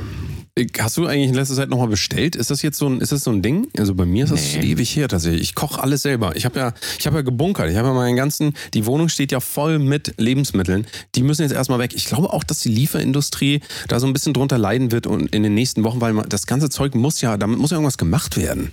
Hast 0.79 0.97
du 0.97 1.07
eigentlich 1.07 1.29
in 1.29 1.35
letzter 1.35 1.55
Zeit 1.55 1.69
nochmal 1.69 1.89
bestellt? 1.89 2.35
Ist 2.35 2.51
das 2.51 2.63
jetzt 2.63 2.79
so 2.79 2.89
ein, 2.89 3.03
ist 3.03 3.13
das 3.13 3.25
so 3.25 3.31
ein 3.31 3.43
Ding? 3.43 3.69
Also 3.77 3.95
bei 3.95 4.07
mir 4.07 4.25
ist 4.25 4.31
das 4.33 4.55
Nee. 4.55 4.71
ewig 4.73 4.97
her 4.97 5.07
tatsächlich. 5.07 5.43
Ich 5.43 5.55
koche 5.55 5.83
alles 5.83 6.01
selber. 6.01 6.35
Ich 6.35 6.47
habe 6.47 6.59
ja, 6.59 6.73
ich 6.99 7.07
habe 7.07 7.17
ja 7.17 7.23
gebunkert. 7.23 7.71
Ich 7.71 7.77
habe 7.77 7.89
ja 7.89 7.93
meinen 7.95 8.17
ganzen, 8.17 8.55
die 8.73 8.87
Wohnung 8.87 9.11
steht 9.11 9.33
ja 9.33 9.41
voll 9.41 9.79
mit 9.79 10.15
Lebensmitteln. 10.17 10.87
Die 11.15 11.23
müssen 11.23 11.43
jetzt 11.43 11.53
erstmal 11.53 11.79
weg. 11.79 11.93
Ich 11.95 12.07
glaube 12.07 12.33
auch, 12.33 12.43
dass 12.43 12.61
die 12.61 12.71
Lieferindustrie 12.71 13.61
da 13.89 14.01
so 14.01 14.07
ein 14.07 14.15
bisschen 14.15 14.33
drunter 14.33 14.57
leiden 14.57 14.93
wird 14.93 15.07
und 15.07 15.27
in 15.35 15.43
den 15.43 15.53
nächsten 15.53 15.85
Wochen, 15.85 16.01
weil 16.01 16.15
das 16.27 16.47
ganze 16.47 16.71
Zeug 16.71 16.95
muss 16.95 17.21
ja, 17.21 17.37
damit 17.37 17.59
muss 17.59 17.71
ja 17.71 17.77
irgendwas 17.77 17.99
gemacht 17.99 18.39
werden. 18.39 18.73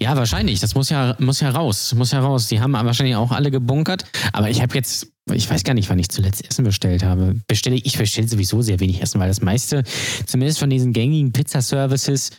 Ja, 0.00 0.16
wahrscheinlich. 0.16 0.60
Das 0.60 0.76
muss 0.76 0.88
ja, 0.88 1.16
muss 1.18 1.40
ja 1.40 1.50
raus. 1.50 1.94
Muss 1.94 2.12
ja 2.12 2.20
raus. 2.20 2.46
Die 2.46 2.60
haben 2.60 2.72
wahrscheinlich 2.72 3.16
auch 3.16 3.32
alle 3.32 3.50
gebunkert. 3.50 4.04
Aber 4.32 4.48
ich 4.50 4.62
habe 4.62 4.74
jetzt, 4.76 5.08
ich 5.30 5.48
weiß 5.48 5.64
gar 5.64 5.74
nicht, 5.74 5.88
wann 5.88 5.98
ich 5.98 6.08
zuletzt 6.08 6.48
Essen 6.48 6.64
bestellt 6.64 7.04
habe. 7.04 7.36
Bestelle 7.46 7.76
ich 7.76 7.96
bestelle 7.96 8.28
sowieso 8.28 8.62
sehr 8.62 8.80
wenig 8.80 9.00
Essen, 9.00 9.20
weil 9.20 9.28
das 9.28 9.40
meiste, 9.40 9.84
zumindest 10.26 10.58
von 10.58 10.70
diesen 10.70 10.92
gängigen 10.92 11.32
Pizzaservices, 11.32 12.30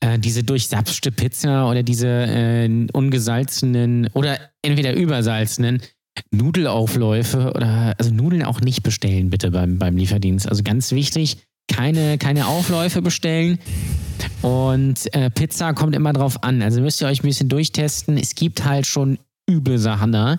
äh, 0.00 0.18
diese 0.18 0.42
durchsapschte 0.42 1.12
Pizza 1.12 1.68
oder 1.68 1.82
diese 1.82 2.08
äh, 2.08 2.86
ungesalzenen 2.92 4.08
oder 4.14 4.38
entweder 4.62 4.94
übersalzenen 4.94 5.82
Nudelaufläufe 6.30 7.52
oder 7.54 7.94
also 7.98 8.12
Nudeln 8.12 8.44
auch 8.44 8.60
nicht 8.60 8.82
bestellen, 8.82 9.30
bitte 9.30 9.50
beim, 9.50 9.78
beim 9.78 9.96
Lieferdienst. 9.96 10.48
Also 10.48 10.62
ganz 10.62 10.92
wichtig, 10.92 11.38
keine, 11.68 12.18
keine 12.18 12.46
Aufläufe 12.46 13.02
bestellen. 13.02 13.58
Und 14.42 15.12
äh, 15.14 15.30
Pizza 15.30 15.72
kommt 15.72 15.94
immer 15.94 16.12
drauf 16.12 16.42
an. 16.42 16.62
Also 16.62 16.80
müsst 16.80 17.00
ihr 17.00 17.06
euch 17.06 17.22
ein 17.22 17.26
bisschen 17.26 17.48
durchtesten. 17.48 18.16
Es 18.16 18.34
gibt 18.34 18.64
halt 18.64 18.86
schon 18.86 19.18
üble 19.48 19.78
Sachen 19.78 20.12
da. 20.12 20.38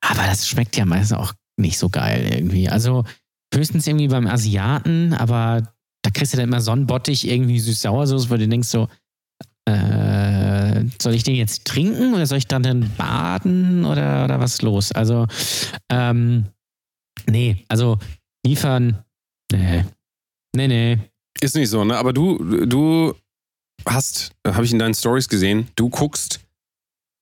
Aber 0.00 0.22
das 0.26 0.48
schmeckt 0.48 0.76
ja 0.76 0.84
meistens 0.84 1.18
auch 1.18 1.32
nicht 1.58 1.78
so 1.78 1.88
geil 1.88 2.30
irgendwie. 2.32 2.68
Also 2.68 3.04
höchstens 3.54 3.86
irgendwie 3.86 4.08
beim 4.08 4.26
Asiaten, 4.26 5.14
aber 5.14 5.72
da 6.02 6.10
kriegst 6.10 6.32
du 6.32 6.36
dann 6.36 6.48
immer 6.48 6.60
Sonnenbottich, 6.60 7.26
irgendwie 7.26 7.60
süß-sauersoße, 7.60 8.30
wo 8.30 8.36
du 8.36 8.48
denkst 8.48 8.68
so, 8.68 8.88
äh, 9.66 10.84
soll 11.00 11.14
ich 11.14 11.24
den 11.24 11.34
jetzt 11.34 11.64
trinken 11.64 12.14
oder 12.14 12.26
soll 12.26 12.38
ich 12.38 12.46
dann, 12.46 12.62
dann 12.62 12.90
baden 12.96 13.84
oder, 13.84 14.24
oder 14.24 14.40
was 14.40 14.62
los? 14.62 14.92
Also, 14.92 15.26
ähm, 15.90 16.46
nee, 17.26 17.64
also 17.68 17.98
liefern, 18.46 19.04
nee, 19.52 19.84
nee, 20.54 20.68
nee. 20.68 20.98
Ist 21.40 21.54
nicht 21.54 21.68
so, 21.68 21.84
ne? 21.84 21.96
Aber 21.96 22.12
du, 22.12 22.38
du 22.66 23.14
hast, 23.86 24.32
habe 24.46 24.64
ich 24.64 24.72
in 24.72 24.78
deinen 24.78 24.94
Stories 24.94 25.28
gesehen, 25.28 25.68
du 25.76 25.88
guckst 25.88 26.40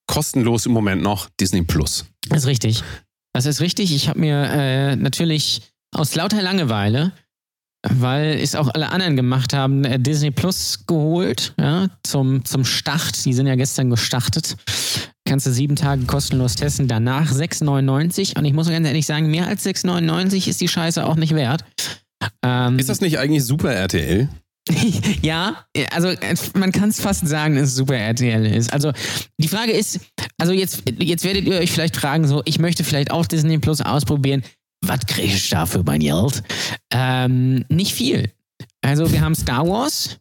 kostenlos 0.07 0.67
im 0.67 0.73
Moment 0.73 1.03
noch 1.03 1.29
Disney 1.41 1.63
Plus. 1.63 2.05
Das 2.29 2.41
ist 2.41 2.47
richtig. 2.47 2.83
Das 3.33 3.47
ist 3.47 3.61
richtig. 3.61 3.95
Ich 3.95 4.09
habe 4.09 4.21
mir 4.21 4.45
äh, 4.45 4.97
natürlich 4.97 5.63
aus 5.95 6.15
lauter 6.15 6.43
Langeweile, 6.43 7.13
weil 7.89 8.39
es 8.41 8.55
auch 8.55 8.69
alle 8.69 8.91
anderen 8.91 9.17
gemacht 9.17 9.53
haben, 9.53 9.85
äh, 9.85 9.99
Disney 9.99 10.31
Plus 10.31 10.85
geholt, 10.87 11.55
ja, 11.59 11.89
zum, 12.03 12.45
zum 12.45 12.65
Start. 12.65 13.25
Die 13.25 13.33
sind 13.33 13.47
ja 13.47 13.55
gestern 13.55 13.91
gestartet. 13.91 14.57
Kannst 15.27 15.47
du 15.47 15.53
sieben 15.53 15.77
Tage 15.77 16.05
kostenlos 16.05 16.55
testen, 16.55 16.89
danach 16.89 17.33
6,99. 17.33 18.39
Und 18.39 18.45
ich 18.45 18.53
muss 18.53 18.69
ganz 18.69 18.87
ehrlich 18.87 19.07
sagen, 19.07 19.31
mehr 19.31 19.49
als 19.49 19.67
6,99 19.67 20.49
ist 20.49 20.61
die 20.61 20.69
Scheiße 20.69 21.05
auch 21.05 21.17
nicht 21.17 21.35
wert. 21.35 21.65
Ähm, 22.43 22.79
Ist 22.79 22.89
das 22.89 23.01
nicht 23.01 23.19
eigentlich 23.19 23.45
super 23.45 23.73
RTL? 23.73 24.29
ja, 25.23 25.65
also 25.91 26.09
äh, 26.09 26.35
man 26.55 26.73
kann 26.73 26.89
es 26.89 27.01
fast 27.01 27.27
sagen, 27.27 27.55
dass 27.57 27.69
es 27.69 27.77
super 27.77 27.97
RTL 27.97 28.47
ist. 28.47 28.73
Also 28.73 28.93
die 29.39 29.49
Frage 29.49 29.73
ist, 29.73 30.01
also 30.39 30.53
jetzt, 30.53 30.83
jetzt 30.99 31.25
werdet 31.25 31.47
ihr 31.47 31.59
euch 31.59 31.71
vielleicht 31.71 31.97
fragen, 31.97 32.27
so, 32.27 32.43
ich 32.45 32.59
möchte 32.59 32.85
vielleicht 32.85 33.11
auch 33.11 33.27
Disney 33.27 33.59
Plus 33.59 33.81
ausprobieren. 33.81 34.43
was 34.85 35.01
kriege 35.07 35.29
ich 35.35 35.49
dafür 35.49 35.83
mein 35.85 36.01
Geld? 36.01 36.43
Ähm, 36.93 37.65
nicht 37.69 37.95
viel. 37.95 38.31
Also 38.83 39.11
wir 39.13 39.21
haben 39.21 39.35
Star 39.35 39.67
Wars. 39.67 40.19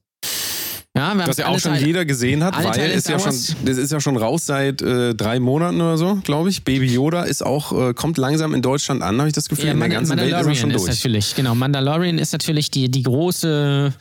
Ja, 0.97 1.13
wir 1.13 1.25
Das 1.25 1.35
ja 1.37 1.47
auch 1.47 1.59
schon 1.59 1.73
Teile- 1.73 1.85
jeder 1.85 2.05
gesehen 2.05 2.41
hat, 2.41 2.55
weil 2.63 2.91
ist 2.91 3.09
ja 3.09 3.19
schon, 3.19 3.33
das 3.65 3.77
ist 3.77 3.91
ja 3.91 3.99
schon 3.99 4.15
raus 4.15 4.45
seit 4.45 4.81
äh, 4.81 5.13
drei 5.13 5.41
Monaten 5.41 5.81
oder 5.81 5.97
so, 5.97 6.15
glaube 6.23 6.49
ich. 6.49 6.63
Baby 6.63 6.85
Yoda 6.85 7.23
ist 7.23 7.45
auch, 7.45 7.89
äh, 7.89 7.93
kommt 7.93 8.17
langsam 8.17 8.53
in 8.53 8.61
Deutschland 8.61 9.01
an, 9.01 9.17
habe 9.17 9.27
ich 9.27 9.33
das 9.33 9.49
Gefühl. 9.49 9.65
Ja, 9.65 9.71
in 9.73 9.79
der 9.81 9.89
ganzen 9.89 10.17
Welt 10.17 10.29
ist 10.31 10.47
er 10.47 10.55
schon 10.55 10.71
ist, 10.71 10.85
durch. 10.85 10.95
natürlich, 10.95 11.35
genau. 11.35 11.53
Mandalorian 11.53 12.17
ist 12.17 12.31
natürlich 12.31 12.71
die, 12.71 12.89
die 12.89 13.03
große 13.03 13.93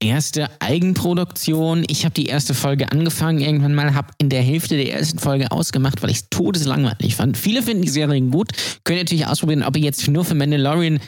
erste 0.00 0.48
Eigenproduktion. 0.60 1.84
Ich 1.88 2.04
habe 2.04 2.14
die 2.14 2.26
erste 2.26 2.54
Folge 2.54 2.90
angefangen 2.90 3.40
irgendwann 3.40 3.74
mal, 3.74 3.94
habe 3.94 4.12
in 4.18 4.30
der 4.30 4.42
Hälfte 4.42 4.76
der 4.76 4.92
ersten 4.92 5.18
Folge 5.18 5.52
ausgemacht, 5.52 6.02
weil 6.02 6.10
ich 6.10 6.18
es 6.18 6.28
todeslangweilig 6.30 7.16
fand. 7.16 7.36
Viele 7.36 7.62
finden 7.62 7.82
die 7.82 7.88
Serie 7.88 8.20
gut, 8.22 8.52
können 8.84 8.98
natürlich 8.98 9.26
ausprobieren, 9.26 9.62
ob 9.62 9.76
ihr 9.76 9.82
jetzt 9.82 10.06
nur 10.08 10.24
für 10.24 10.34
Mandalorian 10.34 11.00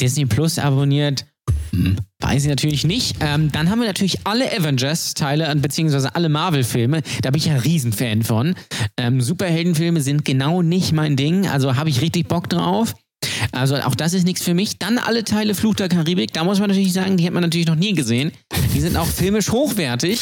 Disney 0.00 0.26
Plus 0.26 0.58
abonniert. 0.58 1.26
Hm, 1.72 1.96
weiß 2.20 2.44
ich 2.44 2.48
natürlich 2.48 2.84
nicht. 2.84 3.16
Ähm, 3.20 3.50
dann 3.52 3.70
haben 3.70 3.80
wir 3.80 3.86
natürlich 3.86 4.24
alle 4.24 4.50
Avengers-Teile, 4.56 5.54
beziehungsweise 5.56 6.14
alle 6.14 6.28
Marvel-Filme. 6.28 7.02
Da 7.22 7.30
bin 7.30 7.38
ich 7.38 7.46
ja 7.46 7.56
Riesenfan 7.56 8.22
von. 8.22 8.54
Ähm, 8.96 9.20
Superheldenfilme 9.20 10.00
sind 10.00 10.24
genau 10.24 10.62
nicht 10.62 10.92
mein 10.92 11.16
Ding, 11.16 11.48
also 11.48 11.76
habe 11.76 11.90
ich 11.90 12.00
richtig 12.00 12.28
Bock 12.28 12.48
drauf. 12.48 12.94
Also 13.52 13.76
auch 13.76 13.94
das 13.94 14.12
ist 14.14 14.24
nichts 14.24 14.42
für 14.42 14.54
mich. 14.54 14.78
Dann 14.78 14.98
alle 14.98 15.24
Teile 15.24 15.54
Fluch 15.54 15.74
der 15.74 15.88
Karibik. 15.88 16.32
Da 16.32 16.44
muss 16.44 16.60
man 16.60 16.68
natürlich 16.68 16.92
sagen, 16.92 17.16
die 17.16 17.26
hat 17.26 17.32
man 17.32 17.42
natürlich 17.42 17.66
noch 17.66 17.74
nie 17.74 17.94
gesehen. 17.94 18.32
Die 18.74 18.80
sind 18.80 18.96
auch 18.96 19.06
filmisch 19.06 19.50
hochwertig. 19.50 20.20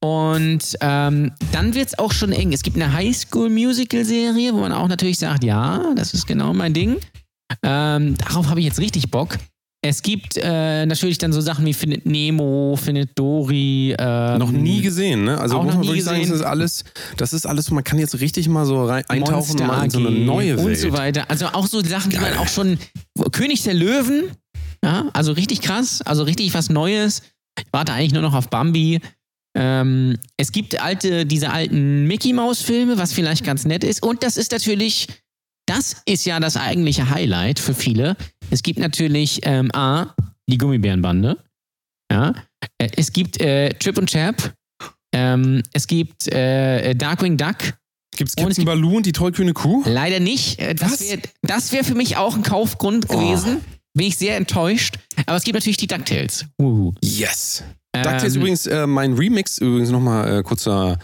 Und 0.00 0.76
ähm, 0.80 1.32
dann 1.52 1.74
wird 1.74 1.88
es 1.88 1.98
auch 1.98 2.12
schon 2.12 2.32
eng. 2.32 2.52
Es 2.52 2.62
gibt 2.62 2.76
eine 2.76 2.92
Highschool-Musical-Serie, 2.92 4.54
wo 4.54 4.60
man 4.60 4.72
auch 4.72 4.88
natürlich 4.88 5.18
sagt, 5.18 5.44
ja, 5.44 5.92
das 5.94 6.14
ist 6.14 6.26
genau 6.26 6.54
mein 6.54 6.74
Ding. 6.74 6.96
Ähm, 7.62 8.16
darauf 8.16 8.48
habe 8.48 8.60
ich 8.60 8.66
jetzt 8.66 8.80
richtig 8.80 9.10
Bock. 9.10 9.38
Es 9.80 10.02
gibt 10.02 10.36
äh, 10.36 10.86
natürlich 10.86 11.18
dann 11.18 11.32
so 11.32 11.40
Sachen 11.40 11.64
wie 11.64 11.72
Findet 11.72 12.04
Nemo, 12.04 12.76
Findet 12.76 13.16
Dory. 13.16 13.94
Ähm, 13.96 14.38
Noch 14.38 14.50
nie 14.50 14.82
gesehen, 14.82 15.22
ne? 15.22 15.38
Also 15.40 15.56
Auch 15.56 15.62
muss 15.62 15.74
noch 15.74 15.78
man 15.78 15.82
nie 15.82 15.88
wirklich 15.88 16.04
sagen, 16.04 16.18
das 16.20 16.30
gesehen. 16.30 16.40
ist 16.40 16.46
alles, 16.46 16.84
das 17.16 17.32
ist 17.32 17.46
alles, 17.46 17.70
man 17.70 17.84
kann 17.84 17.98
jetzt 18.00 18.18
richtig 18.20 18.48
mal 18.48 18.64
so 18.66 18.84
rein, 18.84 19.04
eintauchen 19.08 19.34
Monster 19.34 19.66
mal 19.66 19.84
in 19.84 19.90
so 19.90 19.98
eine 20.00 20.10
neue 20.10 20.56
und 20.58 20.66
Welt. 20.66 20.78
so 20.78 20.92
weiter. 20.92 21.30
Also 21.30 21.46
auch 21.46 21.66
so 21.68 21.80
Sachen, 21.84 22.10
die 22.10 22.16
Geil. 22.16 22.30
man 22.34 22.38
auch 22.40 22.48
schon 22.48 22.76
König 23.30 23.62
der 23.62 23.74
Löwen, 23.74 24.24
ja, 24.84 25.10
also 25.12 25.30
richtig 25.32 25.60
krass, 25.60 26.02
also 26.02 26.24
richtig 26.24 26.52
was 26.54 26.70
Neues. 26.70 27.22
Ich 27.56 27.66
warte 27.70 27.92
eigentlich 27.92 28.12
nur 28.12 28.22
noch 28.22 28.34
auf 28.34 28.48
Bambi. 28.50 29.00
Ähm, 29.56 30.18
es 30.36 30.50
gibt 30.50 30.80
alte, 30.80 31.24
diese 31.24 31.50
alten 31.50 32.04
Mickey 32.06 32.32
Maus 32.32 32.62
Filme, 32.62 32.98
was 32.98 33.12
vielleicht 33.12 33.44
ganz 33.44 33.64
nett 33.64 33.84
ist. 33.84 34.02
Und 34.02 34.24
das 34.24 34.36
ist 34.36 34.50
natürlich, 34.50 35.06
das 35.66 36.02
ist 36.04 36.24
ja 36.24 36.40
das 36.40 36.56
eigentliche 36.56 37.10
Highlight 37.10 37.60
für 37.60 37.74
viele. 37.74 38.16
Es 38.50 38.62
gibt 38.62 38.78
natürlich 38.78 39.40
ähm, 39.42 39.70
A, 39.74 40.14
die 40.48 40.58
Gummibärenbande. 40.58 41.38
Ja. 42.10 42.34
Äh, 42.78 42.88
Es 42.96 43.12
gibt 43.12 43.40
äh, 43.40 43.74
Chip 43.78 43.98
und 43.98 44.08
Chap. 44.10 44.54
Ähm, 45.12 45.62
es 45.72 45.86
gibt 45.86 46.28
äh, 46.28 46.94
Darkwing 46.94 47.36
Duck. 47.36 47.56
Gibt's 48.16 48.34
es 48.36 48.42
Captain 48.42 48.64
Baloo 48.64 48.96
und 48.96 49.06
die 49.06 49.12
tollkühne 49.12 49.52
Kuh? 49.52 49.82
Leider 49.86 50.20
nicht. 50.20 50.58
Äh, 50.58 50.74
Das 50.74 51.00
wäre 51.00 51.22
wär 51.72 51.84
für 51.84 51.94
mich 51.94 52.16
auch 52.16 52.34
ein 52.36 52.42
Kaufgrund 52.42 53.08
gewesen. 53.08 53.60
Bin 53.94 54.06
ich 54.06 54.16
sehr 54.16 54.36
enttäuscht. 54.36 54.98
Aber 55.26 55.36
es 55.36 55.44
gibt 55.44 55.54
natürlich 55.54 55.76
die 55.76 55.86
DuckTales. 55.86 56.46
Uhu. 56.60 56.92
Yes. 57.02 57.62
DuckTales 58.02 58.34
Ähm, 58.34 58.40
übrigens, 58.40 58.66
äh, 58.66 58.86
mein 58.86 59.14
Remix, 59.14 59.58
übrigens 59.58 59.90
nochmal 59.90 60.38
äh, 60.38 60.42
kurzer 60.42 60.98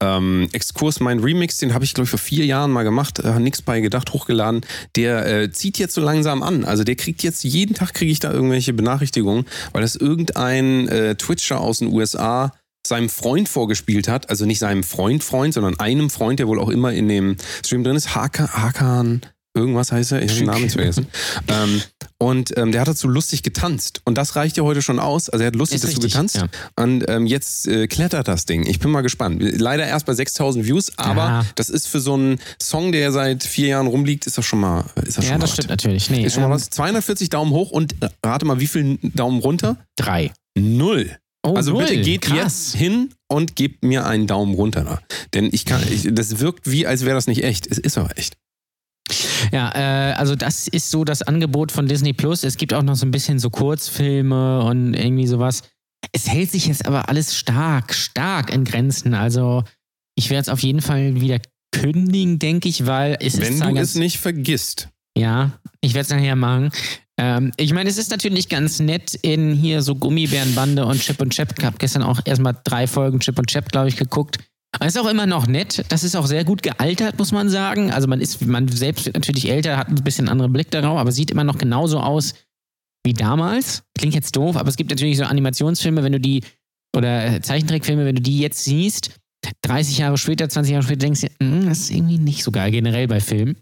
ähm, 0.00 0.48
Exkurs, 0.52 1.00
mein 1.00 1.20
Remix, 1.20 1.58
den 1.58 1.74
habe 1.74 1.84
ich, 1.84 1.94
glaube 1.94 2.04
ich, 2.04 2.10
vor 2.10 2.18
vier 2.18 2.44
Jahren 2.46 2.70
mal 2.70 2.82
gemacht, 2.82 3.18
äh, 3.20 3.38
nix 3.38 3.62
bei 3.62 3.80
gedacht, 3.80 4.12
hochgeladen. 4.12 4.62
Der 4.94 5.26
äh, 5.26 5.50
zieht 5.50 5.78
jetzt 5.78 5.94
so 5.94 6.00
langsam 6.00 6.42
an. 6.42 6.64
Also 6.64 6.84
der 6.84 6.96
kriegt 6.96 7.22
jetzt, 7.22 7.44
jeden 7.44 7.74
Tag 7.74 7.94
kriege 7.94 8.12
ich 8.12 8.20
da 8.20 8.32
irgendwelche 8.32 8.72
Benachrichtigungen, 8.72 9.46
weil 9.72 9.82
das 9.82 9.96
irgendein 9.96 10.88
äh, 10.88 11.14
Twitcher 11.16 11.60
aus 11.60 11.78
den 11.78 11.92
USA 11.92 12.52
seinem 12.86 13.08
Freund 13.08 13.48
vorgespielt 13.48 14.08
hat, 14.08 14.30
also 14.30 14.46
nicht 14.46 14.60
seinem 14.60 14.84
Freund 14.84 15.24
Freund, 15.24 15.54
sondern 15.54 15.78
einem 15.80 16.08
Freund, 16.08 16.38
der 16.38 16.46
wohl 16.46 16.60
auch 16.60 16.68
immer 16.68 16.92
in 16.92 17.08
dem 17.08 17.36
Stream 17.64 17.82
drin 17.84 17.96
ist, 17.96 18.14
Hakan, 18.14 18.48
Hakan 18.52 19.20
irgendwas 19.56 19.90
heißt 19.90 20.12
er, 20.12 20.22
ich 20.22 20.30
habe 20.30 20.38
den 20.40 20.46
Namen 20.46 20.70
vergessen. 20.70 21.06
ähm, 21.48 21.82
und 22.18 22.56
ähm, 22.56 22.72
der 22.72 22.80
hat 22.82 22.88
dazu 22.88 23.08
lustig 23.08 23.42
getanzt. 23.42 24.00
Und 24.04 24.16
das 24.16 24.36
reicht 24.36 24.56
ja 24.56 24.62
heute 24.62 24.80
schon 24.82 24.98
aus. 25.00 25.28
Also 25.28 25.42
er 25.42 25.48
hat 25.48 25.56
lustig 25.56 25.76
Ist 25.76 25.84
dazu 25.84 25.94
richtig, 25.96 26.12
getanzt. 26.12 26.36
ja. 26.36 26.46
Und 26.76 27.04
ähm, 27.08 27.26
jetzt 27.26 27.66
äh, 27.68 27.88
klettert 27.88 28.28
das 28.28 28.46
Ding. 28.46 28.66
Ich 28.66 28.78
bin 28.78 28.90
mal 28.90 29.02
gespannt. 29.02 29.42
Leider 29.42 29.86
erst 29.86 30.06
bei 30.06 30.14
6000 30.14 30.64
Views, 30.66 30.92
aber 30.96 31.16
Ja. 31.26 31.46
das 31.56 31.68
ist 31.68 31.88
für 31.88 32.00
so 32.00 32.14
einen 32.14 32.38
Song, 32.62 32.92
der 32.92 33.12
seit 33.12 33.42
vier 33.42 33.68
Jahren 33.68 33.86
rumliegt, 33.86 34.26
ist 34.26 34.38
das 34.38 34.46
schon 34.46 34.60
mal, 34.60 34.84
ist 35.04 35.18
das 35.18 35.24
schon 35.24 35.24
Ja, 35.24 35.30
mal 35.32 35.40
das 35.40 35.50
was. 35.50 35.54
stimmt 35.54 35.70
natürlich. 35.70 36.08
Nee, 36.10 36.24
Ist 36.24 36.34
schon 36.34 36.42
mal 36.42 36.48
ähm, 36.48 36.54
was. 36.54 36.70
240 36.70 37.28
Daumen 37.30 37.52
hoch 37.52 37.70
und 37.70 37.94
äh, 38.02 38.08
rate 38.24 38.46
mal, 38.46 38.60
wie 38.60 38.66
viel 38.66 38.98
Daumen 39.02 39.40
runter? 39.40 39.76
Drei. 39.96 40.32
Null. 40.58 41.16
Oh, 41.46 41.54
Also 41.54 41.72
null. 41.72 41.84
bitte 41.84 42.00
geht 42.00 42.22
Krass. 42.22 42.34
jetzt 42.72 42.74
hin 42.76 43.10
und 43.28 43.54
gebt 43.56 43.84
mir 43.84 44.06
einen 44.06 44.26
Daumen 44.26 44.54
runter 44.54 44.82
da. 44.84 45.00
Denn 45.34 45.48
ich 45.52 45.64
kann, 45.64 45.80
ich, 45.92 46.08
das 46.12 46.40
wirkt 46.40 46.68
wie, 46.70 46.86
als 46.86 47.04
wäre 47.04 47.14
das 47.14 47.26
nicht 47.28 47.44
echt. 47.44 47.66
Es 47.70 47.78
ist 47.78 47.98
aber 47.98 48.16
echt. 48.18 48.36
Ja, 49.52 49.72
äh, 49.74 50.14
also 50.14 50.34
das 50.34 50.68
ist 50.68 50.90
so 50.90 51.04
das 51.04 51.22
Angebot 51.22 51.72
von 51.72 51.86
Disney 51.86 52.12
Plus. 52.12 52.44
Es 52.44 52.56
gibt 52.56 52.74
auch 52.74 52.82
noch 52.82 52.96
so 52.96 53.06
ein 53.06 53.10
bisschen 53.10 53.38
so 53.38 53.50
Kurzfilme 53.50 54.62
und 54.62 54.94
irgendwie 54.94 55.26
sowas. 55.26 55.62
Es 56.12 56.28
hält 56.28 56.50
sich 56.50 56.66
jetzt 56.66 56.86
aber 56.86 57.08
alles 57.08 57.36
stark, 57.36 57.94
stark 57.94 58.52
in 58.52 58.64
Grenzen. 58.64 59.14
Also 59.14 59.64
ich 60.16 60.30
werde 60.30 60.42
es 60.42 60.48
auf 60.48 60.60
jeden 60.60 60.82
Fall 60.82 61.20
wieder 61.20 61.40
kündigen, 61.72 62.38
denke 62.38 62.68
ich, 62.68 62.86
weil 62.86 63.16
es 63.20 63.34
ist 63.34 63.60
Wenn 63.60 63.74
du 63.74 63.80
es 63.80 63.94
nicht 63.94 64.18
vergisst. 64.18 64.88
Ja, 65.16 65.58
ich 65.80 65.94
werde 65.94 66.02
es 66.02 66.10
nachher 66.10 66.36
machen. 66.36 66.70
Ähm, 67.18 67.52
ich 67.56 67.72
meine, 67.72 67.88
es 67.88 67.96
ist 67.96 68.10
natürlich 68.10 68.48
ganz 68.48 68.80
nett 68.80 69.14
in 69.22 69.54
hier 69.54 69.82
so 69.82 69.94
Gummibärenbande 69.94 70.84
und 70.84 71.00
Chip 71.00 71.20
und 71.20 71.32
Chap. 71.32 71.54
Ich 71.58 71.64
habe 71.64 71.78
gestern 71.78 72.02
auch 72.02 72.20
erstmal 72.24 72.56
drei 72.64 72.86
Folgen 72.86 73.20
Chip 73.20 73.38
und 73.38 73.46
Chap, 73.46 73.70
glaube 73.72 73.88
ich, 73.88 73.96
geguckt. 73.96 74.38
Aber 74.78 74.86
ist 74.86 74.98
auch 74.98 75.08
immer 75.08 75.26
noch 75.26 75.46
nett. 75.46 75.84
Das 75.88 76.04
ist 76.04 76.16
auch 76.16 76.26
sehr 76.26 76.44
gut 76.44 76.62
gealtert, 76.62 77.18
muss 77.18 77.32
man 77.32 77.48
sagen. 77.48 77.90
Also 77.90 78.08
man 78.08 78.20
ist, 78.20 78.44
man 78.46 78.68
selbst 78.68 79.06
wird 79.06 79.16
natürlich 79.16 79.48
älter, 79.48 79.76
hat 79.76 79.88
ein 79.88 80.04
bisschen 80.04 80.28
anderen 80.28 80.52
Blick 80.52 80.70
darauf, 80.70 80.98
aber 80.98 81.12
sieht 81.12 81.30
immer 81.30 81.44
noch 81.44 81.58
genauso 81.58 82.00
aus 82.00 82.34
wie 83.04 83.14
damals. 83.14 83.82
Klingt 83.96 84.14
jetzt 84.14 84.36
doof, 84.36 84.56
aber 84.56 84.68
es 84.68 84.76
gibt 84.76 84.90
natürlich 84.90 85.16
so 85.16 85.24
Animationsfilme, 85.24 86.02
wenn 86.02 86.12
du 86.12 86.20
die, 86.20 86.42
oder 86.96 87.26
äh, 87.26 87.40
Zeichentrickfilme, 87.40 88.04
wenn 88.04 88.16
du 88.16 88.22
die 88.22 88.38
jetzt 88.40 88.64
siehst, 88.64 89.10
30 89.62 89.98
Jahre 89.98 90.18
später, 90.18 90.48
20 90.48 90.72
Jahre 90.72 90.82
später, 90.82 90.98
denkst 90.98 91.20
du, 91.22 91.28
"Hm, 91.40 91.68
das 91.68 91.78
ist 91.80 91.90
irgendwie 91.90 92.18
nicht 92.18 92.42
so 92.42 92.50
geil, 92.50 92.70
generell 92.70 93.06
bei 93.06 93.20
Filmen. 93.20 93.56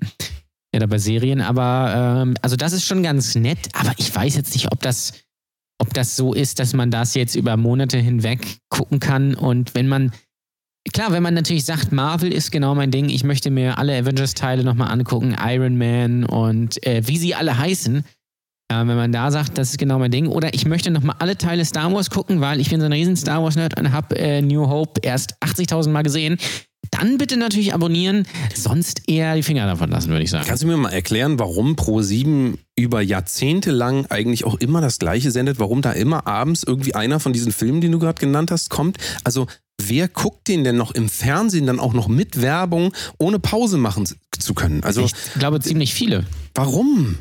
Oder 0.75 0.89
bei 0.89 0.99
Serien, 0.99 1.41
aber 1.41 2.23
ähm, 2.25 2.35
also 2.43 2.57
das 2.57 2.73
ist 2.73 2.85
schon 2.85 3.05
ganz 3.05 3.37
nett, 3.37 3.69
aber 3.75 3.93
ich 3.97 4.13
weiß 4.13 4.35
jetzt 4.35 4.55
nicht, 4.55 4.73
ob 4.73 4.81
das, 4.81 5.13
ob 5.79 5.95
das 5.95 6.17
so 6.17 6.35
ist, 6.35 6.59
dass 6.59 6.73
man 6.75 6.91
das 6.91 7.15
jetzt 7.15 7.37
über 7.37 7.57
Monate 7.57 7.99
hinweg 7.99 8.59
gucken 8.71 8.99
kann. 8.99 9.37
Und 9.37 9.77
wenn 9.77 9.87
man, 9.87 10.11
klar, 10.93 11.13
wenn 11.13 11.23
man 11.23 11.35
natürlich 11.35 11.65
sagt, 11.65 11.93
Marvel 11.93 12.33
ist 12.33 12.51
genau 12.53 12.75
mein 12.75 12.91
Ding, 12.91 13.09
ich 13.09 13.25
möchte 13.25 13.51
mir 13.51 13.79
alle 13.79 13.97
Avengers-Teile 13.97 14.65
nochmal 14.65 14.91
angucken, 14.91 15.37
Iron 15.41 15.77
Man 15.77 16.25
und 16.25 16.85
äh, 16.87 17.03
wie 17.07 17.19
sie 17.19 17.35
alle 17.35 17.57
heißen. 17.57 18.05
Äh, 18.69 18.75
wenn 18.75 18.97
man 18.97 19.13
da 19.13 19.31
sagt, 19.31 19.59
das 19.59 19.71
ist 19.71 19.79
genau 19.79 19.99
mein 19.99 20.11
Ding. 20.11 20.29
Oder 20.29 20.55
ich 20.55 20.67
möchte 20.67 20.91
nochmal 20.91 21.17
alle 21.19 21.37
Teile 21.37 21.65
Star 21.65 21.93
Wars 21.93 22.11
gucken, 22.11 22.41
weil 22.41 22.61
ich 22.61 22.71
bin 22.71 22.81
so 22.81 22.87
ein 22.87 22.93
riesen 22.93 23.17
Star 23.17 23.43
Wars-Nerd 23.43 23.79
und 23.79 23.93
habe 23.93 24.17
äh, 24.17 24.41
New 24.41 24.69
Hope 24.69 25.01
erst 25.03 25.35
80.000 25.43 25.91
Mal 25.91 26.03
gesehen. 26.03 26.39
Dann 26.91 27.19
bitte 27.19 27.37
natürlich 27.37 27.75
abonnieren, 27.75 28.27
sonst 28.55 29.09
eher 29.09 29.35
die 29.35 29.43
Finger 29.43 29.67
davon 29.67 29.91
lassen, 29.91 30.11
würde 30.11 30.23
ich 30.23 30.31
sagen. 30.31 30.45
Kannst 30.47 30.63
du 30.63 30.67
mir 30.67 30.77
mal 30.77 30.93
erklären, 30.93 31.39
warum 31.39 31.75
Pro7 31.75 32.55
über 32.77 33.01
Jahrzehnte 33.01 33.71
lang 33.71 34.07
eigentlich 34.11 34.45
auch 34.45 34.55
immer 34.57 34.81
das 34.81 34.99
Gleiche 34.99 35.31
sendet? 35.31 35.59
Warum 35.59 35.83
da 35.83 35.93
immer 35.93 36.27
abends 36.27 36.63
irgendwie 36.63 36.95
einer 36.95 37.21
von 37.21 37.33
diesen 37.33 37.53
Filmen, 37.53 37.81
den 37.81 37.93
du 37.93 37.99
gerade 37.99 38.21
genannt 38.21 38.51
hast, 38.51 38.71
kommt? 38.71 38.99
Also, 39.25 39.47
wer 39.81 40.09
guckt 40.09 40.49
den 40.49 40.65
denn 40.65 40.77
noch 40.77 40.93
im 40.93 41.09
Fernsehen 41.09 41.67
dann 41.67 41.81
auch 41.81 41.93
noch 41.93 42.09
mit 42.09 42.41
Werbung, 42.41 42.93
ohne 43.19 43.39
Pause 43.39 43.79
machen 43.79 44.09
zu 44.39 44.55
können? 44.55 44.83
Also, 44.85 45.05
ich 45.05 45.15
glaube 45.39 45.61
ziemlich 45.61 45.95
viele. 45.95 46.25
warum? 46.55 47.19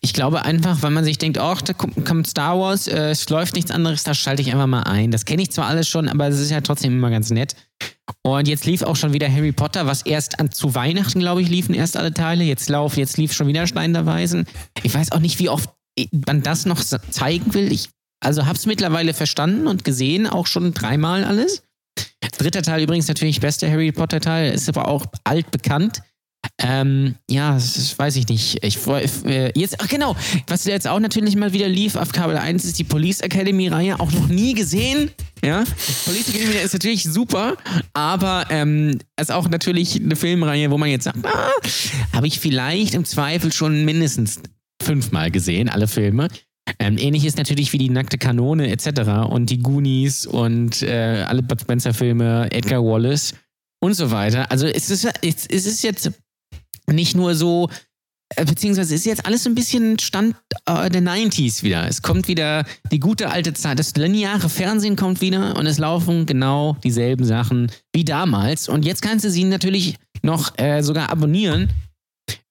Ich 0.00 0.12
glaube 0.12 0.44
einfach, 0.44 0.82
weil 0.82 0.92
man 0.92 1.04
sich 1.04 1.18
denkt, 1.18 1.38
ach, 1.38 1.60
da 1.60 1.72
kommt 1.72 2.28
Star 2.28 2.58
Wars, 2.58 2.86
äh, 2.86 3.10
es 3.10 3.28
läuft 3.28 3.54
nichts 3.54 3.72
anderes, 3.72 4.04
da 4.04 4.14
schalte 4.14 4.40
ich 4.40 4.52
einfach 4.52 4.68
mal 4.68 4.84
ein. 4.84 5.10
Das 5.10 5.24
kenne 5.24 5.42
ich 5.42 5.50
zwar 5.50 5.66
alles 5.66 5.88
schon, 5.88 6.08
aber 6.08 6.28
es 6.28 6.38
ist 6.38 6.50
ja 6.50 6.60
trotzdem 6.60 6.92
immer 6.92 7.10
ganz 7.10 7.30
nett. 7.30 7.56
Und 8.22 8.46
jetzt 8.46 8.66
lief 8.66 8.82
auch 8.82 8.96
schon 8.96 9.12
wieder 9.12 9.30
Harry 9.30 9.52
Potter, 9.52 9.86
was 9.86 10.02
erst 10.02 10.38
an, 10.38 10.52
zu 10.52 10.74
Weihnachten, 10.74 11.18
glaube 11.18 11.42
ich, 11.42 11.48
liefen 11.48 11.74
erst 11.74 11.96
alle 11.96 12.14
Teile. 12.14 12.44
Jetzt 12.44 12.68
lauf, 12.68 12.96
jetzt 12.96 13.16
lief 13.16 13.32
schon 13.32 13.48
wieder 13.48 13.66
Stein 13.66 13.92
der 13.92 14.06
Weisen. 14.06 14.46
Ich 14.82 14.94
weiß 14.94 15.12
auch 15.12 15.20
nicht, 15.20 15.38
wie 15.40 15.48
oft 15.48 15.70
man 16.26 16.42
das 16.42 16.66
noch 16.66 16.82
zeigen 16.82 17.54
will. 17.54 17.72
Ich 17.72 17.90
also 18.24 18.46
hab's 18.46 18.66
mittlerweile 18.66 19.14
verstanden 19.14 19.66
und 19.66 19.84
gesehen, 19.84 20.26
auch 20.26 20.46
schon 20.46 20.74
dreimal 20.74 21.24
alles. 21.24 21.62
Dritter 22.38 22.62
Teil 22.62 22.82
übrigens 22.82 23.08
natürlich 23.08 23.40
bester 23.40 23.70
Harry 23.70 23.92
Potter 23.92 24.20
Teil, 24.20 24.52
ist 24.52 24.68
aber 24.68 24.88
auch 24.88 25.06
altbekannt. 25.24 26.02
Ähm, 26.58 27.16
ja, 27.28 27.54
das 27.54 27.98
weiß 27.98 28.16
ich 28.16 28.28
nicht. 28.28 28.62
Ich, 28.62 28.78
äh, 28.86 29.58
jetzt, 29.58 29.80
ach 29.80 29.88
genau, 29.88 30.14
was 30.46 30.64
jetzt 30.64 30.86
auch 30.86 31.00
natürlich 31.00 31.36
mal 31.36 31.52
wieder 31.52 31.68
lief 31.68 31.96
auf 31.96 32.12
Kabel 32.12 32.36
1 32.36 32.64
ist 32.64 32.78
die 32.78 32.84
Police 32.84 33.20
Academy-Reihe, 33.20 33.98
auch 33.98 34.12
noch 34.12 34.28
nie 34.28 34.54
gesehen. 34.54 35.10
Ja, 35.42 35.64
Police 36.04 36.28
Academy 36.28 36.56
ist 36.56 36.72
natürlich 36.72 37.04
super, 37.04 37.56
aber 37.92 38.46
ähm, 38.50 38.98
ist 39.20 39.32
auch 39.32 39.48
natürlich 39.48 39.96
eine 39.96 40.16
Filmreihe, 40.16 40.70
wo 40.70 40.78
man 40.78 40.90
jetzt 40.90 41.04
sagt, 41.04 41.24
ah, 41.24 41.50
habe 42.12 42.26
ich 42.26 42.40
vielleicht 42.40 42.94
im 42.94 43.04
Zweifel 43.04 43.52
schon 43.52 43.84
mindestens 43.84 44.40
fünfmal 44.82 45.30
gesehen, 45.30 45.68
alle 45.68 45.88
Filme. 45.88 46.28
Ähm, 46.78 46.98
ähnlich 46.98 47.24
ist 47.24 47.36
natürlich 47.36 47.72
wie 47.72 47.78
die 47.78 47.90
nackte 47.90 48.18
Kanone 48.18 48.70
etc. 48.70 49.28
und 49.28 49.50
die 49.50 49.58
Goonies 49.58 50.26
und 50.26 50.82
äh, 50.82 51.24
alle 51.26 51.42
Bud 51.42 51.60
Spencer-Filme, 51.60 52.50
Edgar 52.50 52.82
Wallace 52.82 53.34
und 53.80 53.94
so 53.94 54.10
weiter. 54.10 54.50
Also 54.50 54.66
es 54.66 54.90
ist, 54.90 55.06
es 55.22 55.46
ist 55.46 55.82
jetzt 55.82 56.10
nicht 56.86 57.14
nur 57.14 57.34
so, 57.34 57.68
äh, 58.36 58.44
beziehungsweise 58.44 58.94
ist 58.94 59.04
jetzt 59.04 59.26
alles 59.26 59.44
so 59.44 59.50
ein 59.50 59.54
bisschen 59.54 59.98
Stand 59.98 60.36
äh, 60.66 60.88
der 60.88 61.02
90s 61.02 61.62
wieder. 61.62 61.86
Es 61.86 62.00
kommt 62.00 62.28
wieder 62.28 62.64
die 62.90 63.00
gute 63.00 63.30
alte 63.30 63.52
Zeit, 63.52 63.78
das 63.78 63.94
lineare 63.94 64.48
Fernsehen 64.48 64.96
kommt 64.96 65.20
wieder 65.20 65.56
und 65.56 65.66
es 65.66 65.78
laufen 65.78 66.24
genau 66.24 66.76
dieselben 66.82 67.24
Sachen 67.24 67.70
wie 67.92 68.04
damals. 68.04 68.68
Und 68.68 68.84
jetzt 68.84 69.02
kannst 69.02 69.24
du 69.24 69.30
sie 69.30 69.44
natürlich 69.44 69.96
noch 70.22 70.58
äh, 70.58 70.82
sogar 70.82 71.10
abonnieren. 71.10 71.68